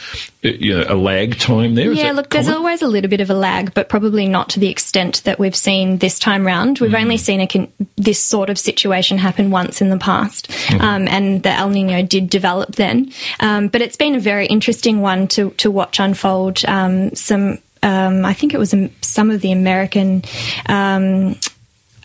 you 0.42 0.76
know 0.76 0.84
a 0.88 0.94
lag 0.94 1.38
time 1.38 1.74
there? 1.74 1.90
Is 1.90 1.98
Yeah, 1.98 2.04
that 2.04 2.16
look, 2.16 2.30
there's 2.30 2.48
always 2.48 2.82
a 2.82 2.88
little 2.88 3.10
bit 3.10 3.20
of 3.20 3.30
a 3.30 3.34
lag, 3.34 3.74
but 3.74 3.88
probably 3.88 4.28
not 4.28 4.50
to 4.50 4.60
the 4.60 4.68
extent 4.68 5.22
that 5.24 5.38
we've 5.38 5.56
seen 5.56 5.98
this 5.98 6.18
time 6.18 6.46
round. 6.46 6.78
We've 6.78 6.94
only 6.94 7.16
seen 7.16 7.40
a 7.40 7.46
con- 7.46 7.72
this 7.96 8.22
sort 8.22 8.50
of 8.50 8.58
situation 8.58 9.18
happen 9.18 9.50
once 9.50 9.80
in 9.80 9.90
the 9.90 9.98
past, 9.98 10.50
um, 10.80 11.08
and 11.08 11.42
the 11.42 11.50
El 11.50 11.70
Nino 11.70 12.02
did 12.02 12.30
develop 12.30 12.76
then. 12.76 13.12
Um, 13.40 13.68
but 13.68 13.82
it's 13.82 13.96
been 13.96 14.14
a 14.14 14.20
very 14.20 14.46
interesting 14.46 15.00
one 15.00 15.28
to 15.28 15.50
to 15.58 15.70
watch 15.70 16.00
unfold. 16.00 16.64
Um, 16.66 17.14
some, 17.14 17.58
um, 17.82 18.24
I 18.24 18.34
think 18.34 18.54
it 18.54 18.58
was 18.58 18.74
um, 18.74 18.90
some 19.00 19.30
of 19.30 19.40
the 19.40 19.52
American. 19.52 20.22
Um, 20.66 21.36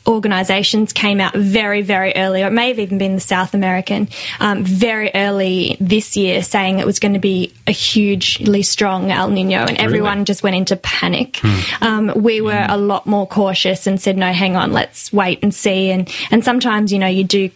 organizations 0.05 0.91
came 0.91 1.21
out 1.21 1.33
very, 1.33 1.81
very 1.81 2.13
early, 2.17 2.43
or 2.43 2.47
it 2.47 2.51
may 2.51 2.67
have 2.67 2.77
even 2.77 2.97
been 2.97 3.15
the 3.15 3.21
South 3.21 3.53
American, 3.53 4.09
um, 4.41 4.65
very 4.65 5.09
early 5.15 5.77
this 5.79 6.17
year 6.17 6.43
saying 6.43 6.79
it 6.79 6.85
was 6.85 6.99
going 6.99 7.13
to 7.13 7.21
be 7.21 7.53
a 7.67 7.71
hugely 7.71 8.63
strong 8.63 9.11
El 9.11 9.29
Nino, 9.29 9.59
and 9.59 9.77
everyone 9.77 10.25
just 10.25 10.43
went 10.43 10.57
into 10.57 10.75
panic. 10.75 11.39
Um, 11.81 12.11
we 12.17 12.41
were 12.41 12.65
a 12.67 12.77
lot 12.77 13.07
more 13.07 13.25
cautious 13.25 13.87
and 13.87 13.97
said, 14.01 14.17
no, 14.17 14.33
hang 14.33 14.57
on, 14.57 14.73
let's 14.73 15.13
wait 15.13 15.39
and 15.41 15.55
see. 15.55 15.89
And, 15.89 16.13
and 16.31 16.43
sometimes, 16.43 16.91
you 16.91 16.99
know, 16.99 17.07
you 17.07 17.23
do. 17.23 17.49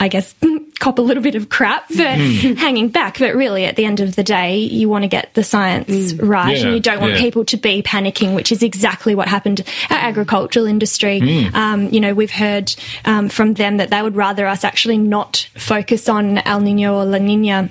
I 0.00 0.08
guess 0.08 0.34
cop 0.80 0.98
a 0.98 1.02
little 1.02 1.22
bit 1.22 1.34
of 1.34 1.48
crap 1.48 1.88
for 1.88 2.02
hanging 2.02 2.88
back, 2.88 3.18
but 3.18 3.34
really 3.34 3.64
at 3.64 3.76
the 3.76 3.84
end 3.84 4.00
of 4.00 4.16
the 4.16 4.22
day, 4.24 4.58
you 4.58 4.88
want 4.88 5.02
to 5.02 5.08
get 5.08 5.32
the 5.34 5.44
science 5.44 6.14
right, 6.14 6.56
Yeah, 6.56 6.64
and 6.64 6.74
you 6.74 6.80
don't 6.80 7.00
want 7.00 7.14
yeah. 7.14 7.20
people 7.20 7.44
to 7.46 7.56
be 7.56 7.82
panicking, 7.82 8.34
which 8.34 8.52
is 8.52 8.62
exactly 8.62 9.14
what 9.14 9.28
happened. 9.28 9.62
Our 9.90 9.96
agricultural 9.96 10.66
industry, 10.66 11.48
um, 11.54 11.88
you 11.90 12.00
know, 12.00 12.12
we've 12.14 12.30
heard 12.30 12.74
um, 13.04 13.28
from 13.28 13.54
them 13.54 13.76
that 13.78 13.90
they 13.90 14.02
would 14.02 14.16
rather 14.16 14.46
us 14.46 14.64
actually 14.64 14.98
not 14.98 15.48
focus 15.54 16.08
on 16.08 16.38
El 16.38 16.60
Nino 16.60 16.96
or 16.96 17.04
La 17.04 17.18
Nina. 17.18 17.70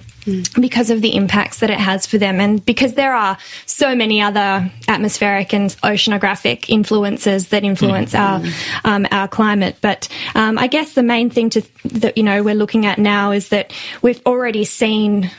Because 0.59 0.89
of 0.89 1.01
the 1.01 1.15
impacts 1.15 1.59
that 1.59 1.69
it 1.69 1.79
has 1.79 2.05
for 2.05 2.17
them, 2.17 2.39
and 2.39 2.65
because 2.65 2.93
there 2.93 3.13
are 3.13 3.37
so 3.65 3.95
many 3.95 4.21
other 4.21 4.71
atmospheric 4.87 5.53
and 5.53 5.69
oceanographic 5.83 6.65
influences 6.69 7.49
that 7.49 7.63
influence 7.63 8.15
our 8.15 8.41
um, 8.83 9.05
our 9.11 9.27
climate, 9.27 9.77
but 9.81 10.07
um, 10.35 10.57
I 10.57 10.67
guess 10.67 10.93
the 10.93 11.03
main 11.03 11.29
thing 11.29 11.49
to 11.51 11.61
that 11.85 12.17
you 12.17 12.23
know 12.23 12.43
we're 12.43 12.55
looking 12.55 12.85
at 12.85 12.99
now 12.99 13.31
is 13.31 13.49
that 13.49 13.73
we've 14.01 14.21
already 14.25 14.63
seen 14.63 15.29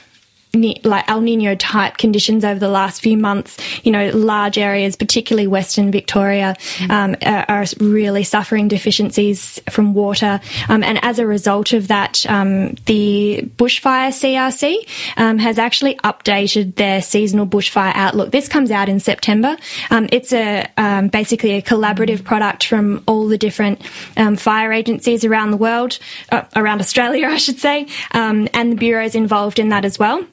like 0.55 1.09
El 1.09 1.21
Nino 1.21 1.55
type 1.55 1.97
conditions 1.97 2.45
over 2.45 2.59
the 2.59 2.69
last 2.69 3.03
few 3.03 3.17
months. 3.17 3.57
You 3.85 3.93
know, 3.93 4.11
large 4.11 4.59
areas, 4.59 4.97
particularly 4.97 5.47
Western 5.47 5.91
Victoria, 5.91 6.57
um, 6.89 7.17
are, 7.23 7.45
are 7.49 7.65
really 7.81 8.25
suffering 8.25 8.69
deficiencies 8.69 9.61
from 9.71 9.95
water. 9.95 10.41
Um, 10.69 10.83
and 10.83 10.99
as 11.03 11.19
a 11.19 11.27
result 11.27 11.73
of 11.73 11.89
that, 11.89 12.25
um, 12.29 12.75
the 12.87 13.49
bushfire 13.57 14.11
CRC 14.11 14.77
um, 15.17 15.39
has 15.39 15.59
actually 15.59 15.97
updated 15.97 16.77
their 16.77 17.03
seasonal 17.03 17.47
bushfire 17.47 17.93
outlook. 17.95 18.31
This 18.31 18.49
comes 18.49 18.71
out 18.71 18.89
in 18.89 19.01
September. 19.01 19.57
Um, 19.91 20.09
it's 20.13 20.33
a 20.33 20.67
um, 20.77 21.09
basically 21.09 21.53
a 21.53 21.63
collaborative 21.63 22.25
product 22.25 22.67
from 22.67 23.03
all 23.07 23.29
the 23.29 23.39
different 23.39 23.81
um, 24.17 24.37
fire 24.37 24.73
agencies 24.73 25.25
around 25.25 25.51
the 25.51 25.57
world, 25.57 25.99
uh, 26.31 26.43
around 26.57 26.81
Australia, 26.81 27.27
I 27.31 27.37
should 27.37 27.59
say, 27.59 27.87
um, 28.13 28.49
and 28.55 28.73
the 28.73 28.77
bureaus 28.77 29.15
involved 29.15 29.59
in 29.59 29.71
that 29.71 29.85
as 29.85 29.99
well. 29.99 30.25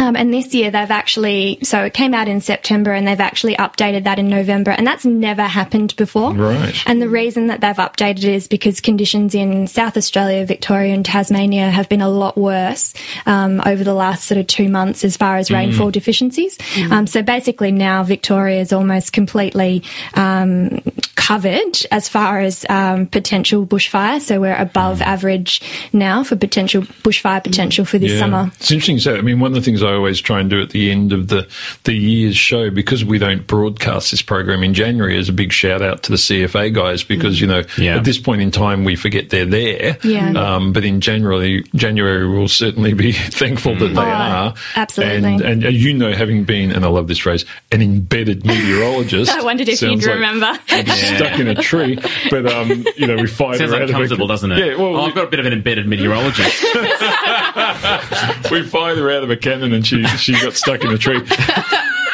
Um, 0.00 0.16
and 0.16 0.32
this 0.32 0.54
year 0.54 0.70
they've 0.70 0.90
actually, 0.90 1.58
so 1.62 1.84
it 1.84 1.94
came 1.94 2.14
out 2.14 2.26
in 2.26 2.40
September 2.40 2.92
and 2.92 3.06
they've 3.06 3.20
actually 3.20 3.54
updated 3.56 4.04
that 4.04 4.18
in 4.18 4.28
November 4.28 4.70
and 4.70 4.86
that's 4.86 5.04
never 5.04 5.42
happened 5.42 5.94
before. 5.96 6.32
Right. 6.32 6.74
And 6.86 7.00
the 7.02 7.08
reason 7.08 7.48
that 7.48 7.60
they've 7.60 7.76
updated 7.76 8.18
it 8.18 8.24
is 8.24 8.48
because 8.48 8.80
conditions 8.80 9.34
in 9.34 9.66
South 9.66 9.96
Australia, 9.96 10.44
Victoria 10.46 10.94
and 10.94 11.04
Tasmania 11.04 11.70
have 11.70 11.88
been 11.88 12.00
a 12.00 12.08
lot 12.08 12.36
worse 12.36 12.94
um, 13.26 13.60
over 13.66 13.84
the 13.84 13.94
last 13.94 14.24
sort 14.24 14.40
of 14.40 14.46
two 14.46 14.68
months 14.68 15.04
as 15.04 15.16
far 15.16 15.36
as 15.36 15.50
rainfall 15.50 15.90
deficiencies. 15.90 16.58
Um, 16.90 17.06
so 17.06 17.22
basically 17.22 17.70
now 17.70 18.02
Victoria 18.02 18.60
is 18.60 18.72
almost 18.72 19.12
completely 19.12 19.82
um, 20.14 20.80
covered 21.20 21.86
as 21.90 22.08
far 22.08 22.40
as 22.40 22.64
um, 22.70 23.06
potential 23.06 23.66
bushfire. 23.66 24.20
So 24.20 24.40
we're 24.40 24.56
above 24.56 25.02
average 25.02 25.60
now 25.92 26.24
for 26.24 26.34
potential 26.34 26.82
bushfire 27.04 27.44
potential 27.44 27.84
for 27.84 27.98
this 27.98 28.18
summer. 28.18 28.50
It's 28.58 28.70
interesting 28.70 28.98
So. 28.98 29.16
I 29.16 29.20
mean, 29.20 29.38
one 29.38 29.50
of 29.50 29.54
the 29.54 29.60
things 29.60 29.82
I 29.82 29.92
always 29.92 30.18
try 30.20 30.40
and 30.40 30.48
do 30.48 30.60
at 30.62 30.70
the 30.70 30.90
end 30.90 31.12
of 31.12 31.28
the, 31.28 31.46
the 31.84 31.92
year's 31.92 32.36
show, 32.36 32.70
because 32.70 33.04
we 33.04 33.18
don't 33.18 33.46
broadcast 33.46 34.10
this 34.10 34.22
program 34.22 34.62
in 34.62 34.72
January, 34.74 35.18
is 35.18 35.28
a 35.28 35.32
big 35.32 35.52
shout 35.52 35.82
out 35.82 36.02
to 36.04 36.10
the 36.12 36.16
CFA 36.16 36.72
guys 36.74 37.04
because, 37.04 37.40
you 37.40 37.46
know, 37.46 37.62
Yeah. 37.76 37.96
at 37.96 38.04
this 38.04 38.18
point 38.18 38.40
in 38.40 38.50
time, 38.50 38.84
we 38.84 38.96
forget 38.96 39.28
they're 39.30 39.44
there. 39.44 39.98
Yeah. 40.02 40.30
Um, 40.32 40.72
but 40.72 40.84
in 40.84 41.00
January, 41.02 41.64
January, 41.74 42.26
we'll 42.28 42.48
certainly 42.48 42.94
be 42.94 43.12
thankful 43.42 43.74
that 43.76 43.88
they 43.88 44.00
Oh, 44.00 44.04
are. 44.04 44.54
absolutely. 44.76 45.34
And, 45.34 45.40
and 45.42 45.64
uh, 45.66 45.68
you 45.68 45.92
know, 45.92 46.12
having 46.12 46.44
been, 46.44 46.72
and 46.72 46.84
I 46.84 46.88
love 46.88 47.08
this 47.08 47.18
phrase, 47.18 47.44
an 47.70 47.82
embedded 47.82 48.46
meteorologist. 48.46 49.30
I 49.38 49.42
wondered 49.42 49.68
if 49.68 49.82
you'd 49.82 50.02
like 50.02 50.06
remember. 50.14 50.46
Stuck 51.16 51.38
in 51.38 51.48
a 51.48 51.54
tree. 51.54 51.98
But, 52.30 52.46
um, 52.46 52.84
you 52.96 53.06
know, 53.06 53.16
we 53.16 53.26
fight 53.26 53.58
Sounds 53.58 53.72
around 53.72 53.82
uncomfortable, 53.82 54.26
doesn't 54.26 54.52
it? 54.52 54.58
Yeah, 54.58 54.76
well, 54.76 54.96
oh, 54.96 55.02
I've 55.02 55.14
got 55.14 55.24
a 55.24 55.30
bit 55.30 55.40
of 55.40 55.46
an 55.46 55.52
embedded 55.52 55.86
meteorologist. 55.86 56.62
we 58.50 58.62
fired 58.62 58.98
her 58.98 59.10
out 59.10 59.22
of 59.22 59.30
a 59.30 59.36
cannon 59.36 59.72
and 59.72 59.86
she 59.86 60.04
she 60.16 60.32
got 60.32 60.54
stuck 60.54 60.84
in 60.84 60.92
a 60.92 60.98
tree. 60.98 61.20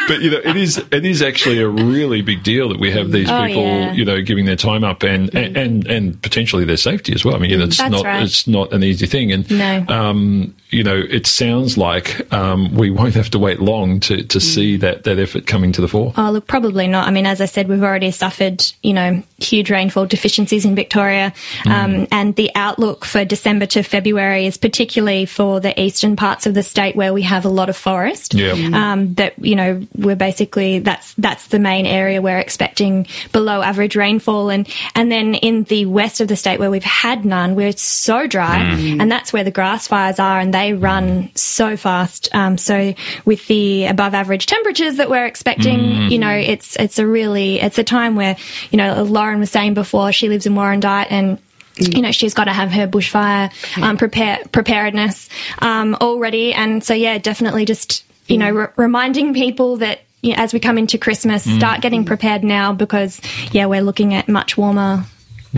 But 0.08 0.20
you 0.22 0.30
know, 0.30 0.38
it 0.44 0.56
is 0.56 0.78
it 0.78 1.04
is 1.04 1.20
actually 1.22 1.60
a 1.60 1.68
really 1.68 2.22
big 2.22 2.42
deal 2.42 2.68
that 2.68 2.78
we 2.78 2.90
have 2.92 3.10
these 3.10 3.28
Oh, 3.28 3.44
people, 3.46 3.62
yeah. 3.62 3.92
you 3.92 4.04
know, 4.04 4.22
giving 4.22 4.44
their 4.44 4.56
time 4.56 4.84
up 4.84 5.02
and, 5.02 5.34
and 5.34 5.56
and 5.56 5.86
and 5.86 6.22
potentially 6.22 6.64
their 6.64 6.76
safety 6.76 7.12
as 7.12 7.24
well. 7.24 7.34
I 7.34 7.38
mean, 7.38 7.50
you 7.50 7.58
know, 7.58 7.64
it's 7.64 7.78
That's 7.78 7.90
not 7.90 8.04
right. 8.04 8.22
it's 8.22 8.46
not 8.46 8.72
an 8.72 8.84
easy 8.84 9.06
thing, 9.06 9.32
and 9.32 9.50
No. 9.50 9.84
um, 9.88 10.54
you 10.70 10.82
know, 10.82 10.96
it 10.96 11.26
sounds 11.26 11.76
like 11.78 12.32
um, 12.32 12.74
we 12.74 12.90
won't 12.90 13.14
have 13.14 13.30
to 13.30 13.38
wait 13.38 13.60
long 13.60 14.00
to 14.00 14.22
to 14.22 14.40
see 14.40 14.76
that 14.78 15.04
that 15.04 15.18
effort 15.18 15.46
coming 15.46 15.72
to 15.72 15.80
the 15.80 15.88
fore. 15.88 16.12
Oh, 16.16 16.30
look, 16.30 16.46
probably 16.46 16.86
not. 16.86 17.08
I 17.08 17.10
mean, 17.10 17.26
as 17.26 17.40
I 17.40 17.46
said, 17.46 17.68
we've 17.68 17.82
already 17.82 18.10
suffered, 18.10 18.64
you 18.82 18.92
know, 18.92 19.22
huge 19.38 19.70
rainfall 19.70 20.06
deficiencies 20.06 20.64
in 20.64 20.74
Victoria. 20.74 21.32
Um, 21.66 22.06
and 22.10 22.34
the 22.36 22.50
outlook 22.54 23.04
for 23.04 23.24
December 23.24 23.66
to 23.66 23.82
February 23.82 24.46
is 24.46 24.56
particularly 24.56 25.26
for 25.26 25.60
the 25.60 25.78
eastern 25.80 26.16
parts 26.16 26.46
of 26.46 26.54
the 26.54 26.62
state 26.62 26.96
where 26.96 27.12
we 27.12 27.22
have 27.22 27.44
a 27.44 27.48
lot 27.48 27.68
of 27.68 27.76
forest. 27.76 28.34
Yeah. 28.34 28.52
Um, 28.52 29.14
that, 29.14 29.38
you 29.38 29.54
know, 29.54 29.86
we're 29.94 30.16
basically, 30.16 30.78
that's, 30.78 31.12
that's 31.14 31.48
the 31.48 31.58
main 31.58 31.86
area 31.86 32.22
we're 32.22 32.38
expecting 32.38 33.06
below 33.32 33.62
average 33.62 33.96
rainfall. 33.96 34.50
And, 34.50 34.68
and 34.94 35.12
then 35.12 35.34
in 35.34 35.64
the 35.64 35.86
west 35.86 36.20
of 36.20 36.28
the 36.28 36.36
state 36.36 36.58
where 36.58 36.70
we've 36.70 36.82
had 36.82 37.24
none, 37.24 37.54
we're 37.54 37.72
so 37.72 38.26
dry. 38.26 38.60
And 39.00 39.10
that's 39.12 39.32
where 39.32 39.44
the 39.44 39.50
grass 39.50 39.86
fires 39.86 40.18
are 40.18 40.40
and 40.40 40.54
they 40.54 40.72
run 40.72 41.30
so 41.34 41.76
fast. 41.76 42.34
Um, 42.34 42.56
so 42.58 42.94
with 43.24 43.46
the 43.48 43.86
above 43.86 44.14
average 44.14 44.46
temperatures 44.46 44.96
that 44.96 45.10
we're 45.10 45.26
expecting, 45.26 46.10
you 46.10 46.18
know, 46.18 46.30
it's, 46.30 46.76
it's 46.76 46.98
a 46.98 47.06
really, 47.06 47.60
it's 47.60 47.78
a 47.78 47.84
time 47.84 48.16
where, 48.16 48.36
you 48.70 48.78
know, 48.78 49.02
Lauren 49.26 49.40
was 49.40 49.50
saying 49.50 49.74
before, 49.74 50.12
she 50.12 50.28
lives 50.28 50.46
in 50.46 50.54
Warrandyte 50.54 51.08
and 51.10 51.38
you 51.78 52.00
know 52.00 52.12
she's 52.12 52.32
got 52.32 52.44
to 52.44 52.52
have 52.52 52.70
her 52.70 52.86
bushfire 52.86 53.50
um, 53.82 53.96
prepare 53.98 54.40
preparedness 54.52 55.28
um, 55.58 55.96
already, 56.00 56.54
and 56.54 56.82
so 56.84 56.94
yeah, 56.94 57.18
definitely 57.18 57.64
just 57.64 58.04
you 58.28 58.38
know 58.38 58.50
re- 58.50 58.68
reminding 58.76 59.34
people 59.34 59.78
that 59.78 60.00
you 60.22 60.30
know, 60.30 60.36
as 60.38 60.52
we 60.54 60.60
come 60.60 60.78
into 60.78 60.96
Christmas, 60.96 61.42
start 61.42 61.80
getting 61.80 62.04
prepared 62.04 62.44
now 62.44 62.72
because 62.72 63.20
yeah, 63.50 63.66
we're 63.66 63.82
looking 63.82 64.14
at 64.14 64.28
much 64.28 64.56
warmer 64.56 65.04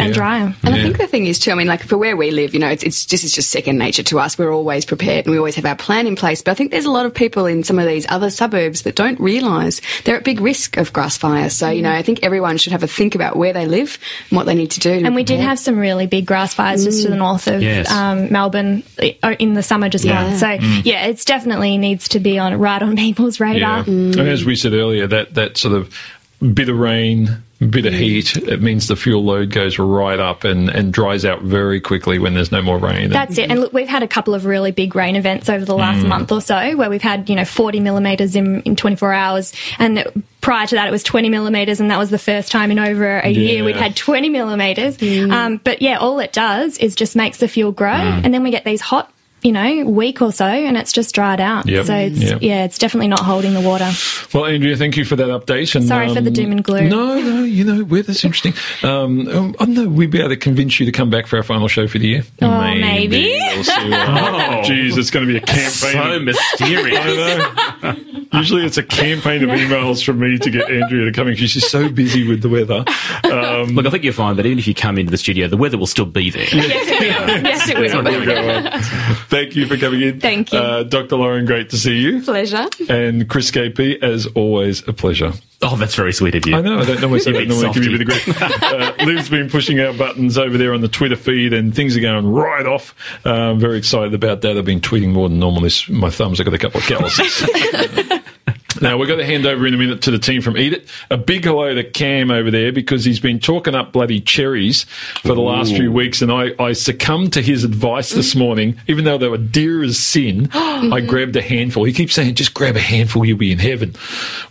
and 0.00 0.08
Yeah. 0.08 0.14
drier. 0.14 0.54
And 0.62 0.74
I 0.74 0.82
think 0.82 0.98
the 0.98 1.06
thing 1.06 1.26
is 1.26 1.38
too. 1.38 1.50
I 1.50 1.54
mean, 1.54 1.66
like 1.66 1.82
for 1.82 1.96
where 1.98 2.16
we 2.16 2.30
live, 2.30 2.54
you 2.54 2.60
know, 2.60 2.68
it's, 2.68 2.82
it's 2.82 3.04
just 3.04 3.24
it's 3.24 3.34
just 3.34 3.50
second 3.50 3.78
nature 3.78 4.02
to 4.04 4.18
us. 4.18 4.38
We're 4.38 4.52
always 4.52 4.84
prepared 4.84 5.26
and 5.26 5.32
we 5.32 5.38
always 5.38 5.54
have 5.56 5.64
our 5.66 5.76
plan 5.76 6.06
in 6.06 6.16
place. 6.16 6.42
But 6.42 6.52
I 6.52 6.54
think 6.54 6.70
there's 6.70 6.84
a 6.84 6.90
lot 6.90 7.06
of 7.06 7.14
people 7.14 7.46
in 7.46 7.64
some 7.64 7.78
of 7.78 7.86
these 7.86 8.06
other 8.08 8.30
suburbs 8.30 8.82
that 8.82 8.94
don't 8.94 9.18
realise 9.20 9.80
they're 10.04 10.16
at 10.16 10.24
big 10.24 10.40
risk 10.40 10.76
of 10.76 10.92
grass 10.92 11.16
fire. 11.16 11.50
So 11.50 11.68
you 11.70 11.82
know, 11.82 11.92
I 11.92 12.02
think 12.02 12.20
everyone 12.22 12.56
should 12.58 12.72
have 12.72 12.82
a 12.82 12.86
think 12.88 13.14
about 13.14 13.36
where 13.36 13.52
they 13.52 13.66
live 13.66 13.98
and 14.30 14.36
what 14.36 14.46
they 14.46 14.54
need 14.54 14.70
to 14.72 14.80
do. 14.80 14.92
And 15.04 15.14
we 15.14 15.24
did 15.24 15.40
have 15.40 15.58
some 15.58 15.78
really 15.78 16.06
big 16.06 16.26
grass 16.26 16.54
fires 16.54 16.84
just 16.84 17.02
to 17.02 17.08
the 17.08 17.16
north 17.16 17.46
of 17.46 17.62
Yes. 17.62 17.90
um, 17.90 18.30
Melbourne 18.32 18.82
uh, 19.22 19.34
in 19.38 19.54
the 19.54 19.62
summer 19.62 19.88
just 19.88 20.04
Yeah. 20.04 20.24
gone. 20.30 20.36
So 20.38 20.48
yeah, 20.84 21.06
it's 21.06 21.24
definitely 21.24 21.78
needs 21.78 22.08
to 22.10 22.20
be 22.20 22.38
on 22.38 22.54
right 22.58 22.82
on 22.82 22.96
people's 23.08 23.40
radar. 23.40 23.84
And 23.86 24.18
as 24.18 24.44
we 24.44 24.56
said 24.56 24.72
earlier, 24.74 25.06
that 25.06 25.34
that 25.34 25.56
sort 25.56 25.74
of 25.74 25.92
bit 26.40 26.68
of 26.68 26.78
rain, 26.78 27.42
bit 27.58 27.86
of 27.86 27.92
mm. 27.92 27.98
heat, 27.98 28.36
it 28.36 28.62
means 28.62 28.86
the 28.86 28.94
fuel 28.94 29.24
load 29.24 29.50
goes 29.50 29.78
right 29.78 30.18
up 30.20 30.44
and, 30.44 30.68
and 30.68 30.92
dries 30.92 31.24
out 31.24 31.42
very 31.42 31.80
quickly 31.80 32.18
when 32.18 32.34
there's 32.34 32.52
no 32.52 32.62
more 32.62 32.78
rain. 32.78 33.10
That's 33.10 33.36
it. 33.38 33.50
And 33.50 33.60
look, 33.60 33.72
we've 33.72 33.88
had 33.88 34.04
a 34.04 34.08
couple 34.08 34.34
of 34.34 34.44
really 34.44 34.70
big 34.70 34.94
rain 34.94 35.16
events 35.16 35.48
over 35.48 35.64
the 35.64 35.74
last 35.74 36.04
mm. 36.04 36.08
month 36.08 36.30
or 36.30 36.40
so 36.40 36.76
where 36.76 36.88
we've 36.88 37.02
had, 37.02 37.28
you 37.28 37.34
know, 37.34 37.44
40 37.44 37.80
millimetres 37.80 38.36
in, 38.36 38.62
in 38.62 38.76
24 38.76 39.12
hours. 39.12 39.52
And 39.78 40.24
prior 40.40 40.68
to 40.68 40.76
that, 40.76 40.86
it 40.86 40.92
was 40.92 41.02
20 41.02 41.28
millimetres. 41.28 41.80
And 41.80 41.90
that 41.90 41.98
was 41.98 42.10
the 42.10 42.18
first 42.18 42.52
time 42.52 42.70
in 42.70 42.78
over 42.78 43.18
a 43.18 43.28
year 43.28 43.64
we'd 43.64 43.76
had 43.76 43.96
20 43.96 44.28
millimetres. 44.28 44.96
Mm. 44.98 45.32
Um, 45.32 45.60
but 45.62 45.82
yeah, 45.82 45.98
all 45.98 46.20
it 46.20 46.32
does 46.32 46.78
is 46.78 46.94
just 46.94 47.16
makes 47.16 47.38
the 47.38 47.48
fuel 47.48 47.72
grow. 47.72 47.88
And 47.88 48.32
then 48.32 48.44
we 48.44 48.52
get 48.52 48.64
these 48.64 48.80
hot, 48.80 49.12
you 49.48 49.52
know, 49.52 49.84
week 49.86 50.20
or 50.20 50.30
so 50.30 50.44
and 50.44 50.76
it's 50.76 50.92
just 50.92 51.14
dried 51.14 51.40
out. 51.40 51.66
Yep. 51.66 51.86
So 51.86 51.94
it's, 51.96 52.18
Yep. 52.18 52.42
yeah, 52.42 52.64
it's 52.64 52.76
definitely 52.76 53.08
not 53.08 53.20
holding 53.20 53.54
the 53.54 53.62
water. 53.62 53.90
Well, 54.34 54.44
Andrea, 54.44 54.76
thank 54.76 54.98
you 54.98 55.06
for 55.06 55.16
that 55.16 55.28
update. 55.28 55.74
And, 55.74 55.86
Sorry 55.88 56.08
for 56.14 56.20
the 56.20 56.28
um, 56.28 56.34
doom 56.34 56.52
and 56.52 56.62
gloom. 56.62 56.90
No, 56.90 57.18
no, 57.18 57.42
you 57.44 57.64
know, 57.64 57.82
well, 57.84 58.02
that's 58.02 58.22
interesting. 58.24 58.52
Um, 58.82 59.26
um, 59.28 59.56
I 59.58 59.64
don't 59.64 59.74
know, 59.74 59.88
we'd 59.88 60.10
be 60.10 60.18
able 60.18 60.28
to 60.28 60.36
convince 60.36 60.78
you 60.78 60.84
to 60.84 60.92
come 60.92 61.08
back 61.08 61.26
for 61.26 61.38
our 61.38 61.42
final 61.42 61.66
show 61.66 61.88
for 61.88 61.98
the 61.98 62.08
year. 62.08 62.24
Oh, 62.42 62.60
maybe. 62.74 63.32
We'll 63.54 63.64
see 63.64 63.72
Oh. 63.94 64.62
Jeez, 64.66 64.98
it's 64.98 65.10
going 65.10 65.26
to 65.26 65.32
be 65.32 65.38
a 65.38 65.40
campaign. 65.40 65.72
so 65.72 66.18
mysterious. 66.20 68.18
I 68.32 68.36
know. 68.36 68.40
Usually 68.40 68.64
it's 68.64 68.76
a 68.78 68.82
campaign 68.82 69.42
of 69.42 69.50
emails 69.58 70.04
from 70.04 70.20
me 70.20 70.38
to 70.38 70.50
get 70.50 70.70
Andrea 70.70 71.06
to 71.06 71.12
come 71.12 71.28
in. 71.28 71.34
Because 71.34 71.50
she's 71.50 71.68
so 71.68 71.88
busy 71.88 72.26
with 72.26 72.42
the 72.42 72.48
weather. 72.48 72.84
Um, 73.24 73.74
Look, 73.74 73.86
I 73.86 73.90
think 73.90 74.04
you'll 74.04 74.12
find 74.14 74.38
that 74.38 74.46
even 74.46 74.58
if 74.58 74.66
you 74.66 74.74
come 74.74 74.98
into 74.98 75.10
the 75.10 75.18
studio, 75.18 75.48
the 75.48 75.56
weather 75.56 75.78
will 75.78 75.86
still 75.86 76.06
be 76.06 76.30
there. 76.30 76.42
yes, 76.52 77.68
it 77.68 77.78
will. 77.78 78.02
we'll 78.02 78.24
go 78.26 78.48
on. 78.50 78.82
Thank 79.28 79.56
you 79.56 79.66
for 79.66 79.76
coming 79.76 80.02
in. 80.02 80.20
Thank 80.20 80.52
you. 80.52 80.58
Uh, 80.58 80.82
Dr. 80.82 81.16
Lauren, 81.16 81.46
great 81.46 81.70
to 81.70 81.76
see 81.78 81.98
you. 81.98 82.22
pleasure. 82.22 82.66
And 82.88 83.28
Chris 83.28 83.50
KP, 83.50 84.02
as 84.02 84.26
always, 84.34 84.86
a 84.88 84.92
pleasure. 84.92 85.32
Oh, 85.60 85.74
that's 85.74 85.96
very 85.96 86.12
sweet 86.12 86.36
of 86.36 86.46
you. 86.46 86.54
I 86.54 86.60
know, 86.60 86.78
I 86.78 86.84
don't 86.84 87.00
normally 87.00 87.18
say 87.18 87.32
that. 87.32 87.38
big 87.40 87.48
Normally 87.48 87.72
give 87.72 87.84
you 87.84 87.94
a 87.96 87.98
bit 87.98 88.08
of 88.08 88.22
softie. 88.22 88.32
grief. 88.32 88.62
Uh, 88.62 88.92
Liv's 89.04 89.28
been 89.28 89.50
pushing 89.50 89.80
our 89.80 89.92
buttons 89.92 90.38
over 90.38 90.56
there 90.56 90.72
on 90.72 90.82
the 90.82 90.88
Twitter 90.88 91.16
feed, 91.16 91.52
and 91.52 91.74
things 91.74 91.96
are 91.96 92.00
going 92.00 92.28
right 92.28 92.64
off. 92.64 92.94
Uh, 93.26 93.32
I'm 93.32 93.58
very 93.58 93.76
excited 93.76 94.14
about 94.14 94.42
that. 94.42 94.56
I've 94.56 94.64
been 94.64 94.80
tweeting 94.80 95.08
more 95.10 95.28
than 95.28 95.40
normal. 95.40 95.62
This 95.62 95.88
my 95.88 96.10
thumbs 96.10 96.38
have 96.38 96.44
got 96.44 96.54
a 96.54 96.58
couple 96.58 96.78
of 96.78 96.86
calluses. 96.86 97.48
Now, 98.88 98.96
we're 98.96 99.06
going 99.06 99.18
to 99.18 99.26
hand 99.26 99.44
over 99.44 99.66
in 99.66 99.74
a 99.74 99.76
minute 99.76 100.02
to 100.02 100.10
the 100.10 100.18
team 100.18 100.40
from 100.40 100.56
Eat 100.56 100.72
It. 100.72 100.88
A 101.10 101.16
big 101.16 101.44
hello 101.44 101.74
to 101.74 101.82
Cam 101.82 102.30
over 102.30 102.50
there 102.50 102.72
because 102.72 103.04
he's 103.04 103.18
been 103.18 103.40
talking 103.40 103.74
up 103.74 103.92
bloody 103.92 104.20
cherries 104.20 104.84
for 105.22 105.34
the 105.34 105.40
last 105.40 105.74
few 105.74 105.90
weeks, 105.90 106.22
and 106.22 106.30
I, 106.30 106.52
I 106.60 106.72
succumbed 106.72 107.32
to 107.32 107.42
his 107.42 107.64
advice 107.64 108.10
this 108.10 108.34
mm. 108.34 108.38
morning. 108.38 108.80
Even 108.86 109.04
though 109.04 109.18
they 109.18 109.28
were 109.28 109.36
dear 109.36 109.82
as 109.82 109.98
sin, 109.98 110.48
I 110.54 111.00
grabbed 111.00 111.34
a 111.36 111.42
handful. 111.42 111.84
He 111.84 111.92
keeps 111.92 112.14
saying, 112.14 112.36
just 112.36 112.54
grab 112.54 112.76
a 112.76 112.80
handful, 112.80 113.24
you'll 113.24 113.36
be 113.36 113.50
in 113.50 113.58
heaven. 113.58 113.94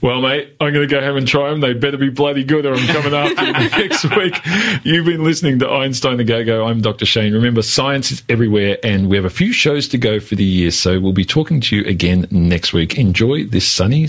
Well, 0.02 0.22
mate, 0.22 0.56
I'm 0.60 0.74
going 0.74 0.88
to 0.88 0.94
go 0.94 1.02
home 1.02 1.18
and 1.18 1.28
try 1.28 1.50
them. 1.50 1.62
They 1.62 1.74
better 1.74 1.98
be 1.98 2.10
bloody 2.10 2.44
good 2.44 2.66
or 2.66 2.76
I'm 2.76 2.88
coming 2.88 3.14
after 3.14 3.46
you 3.46 3.54
next 3.54 4.16
week. 4.16 4.36
You've 4.84 5.06
been 5.06 5.24
listening 5.24 5.60
to 5.60 5.70
Einstein 5.70 6.20
A 6.20 6.24
Go-Go. 6.24 6.66
I'm 6.66 6.82
Dr. 6.82 7.06
Shane. 7.06 7.34
Remember, 7.34 7.62
science 7.62 8.12
is 8.12 8.24
everywhere, 8.28 8.78
and 8.84 9.10
we 9.10 9.16
have 9.16 9.26
a 9.26 9.30
few 9.30 9.54
shows 9.54 9.88
to 9.90 9.98
go 9.98 10.20
for 10.20 10.36
the 10.36 10.44
year, 10.44 10.72
so 10.72 11.00
we'll 11.00 11.14
be 11.14 11.26
talking 11.26 11.62
to 11.62 11.76
you 11.78 11.86
again 11.86 12.28
next 12.30 12.74
week. 12.74 12.98
Enjoy 12.98 13.46
this 13.46 13.68
sunny 13.68 14.08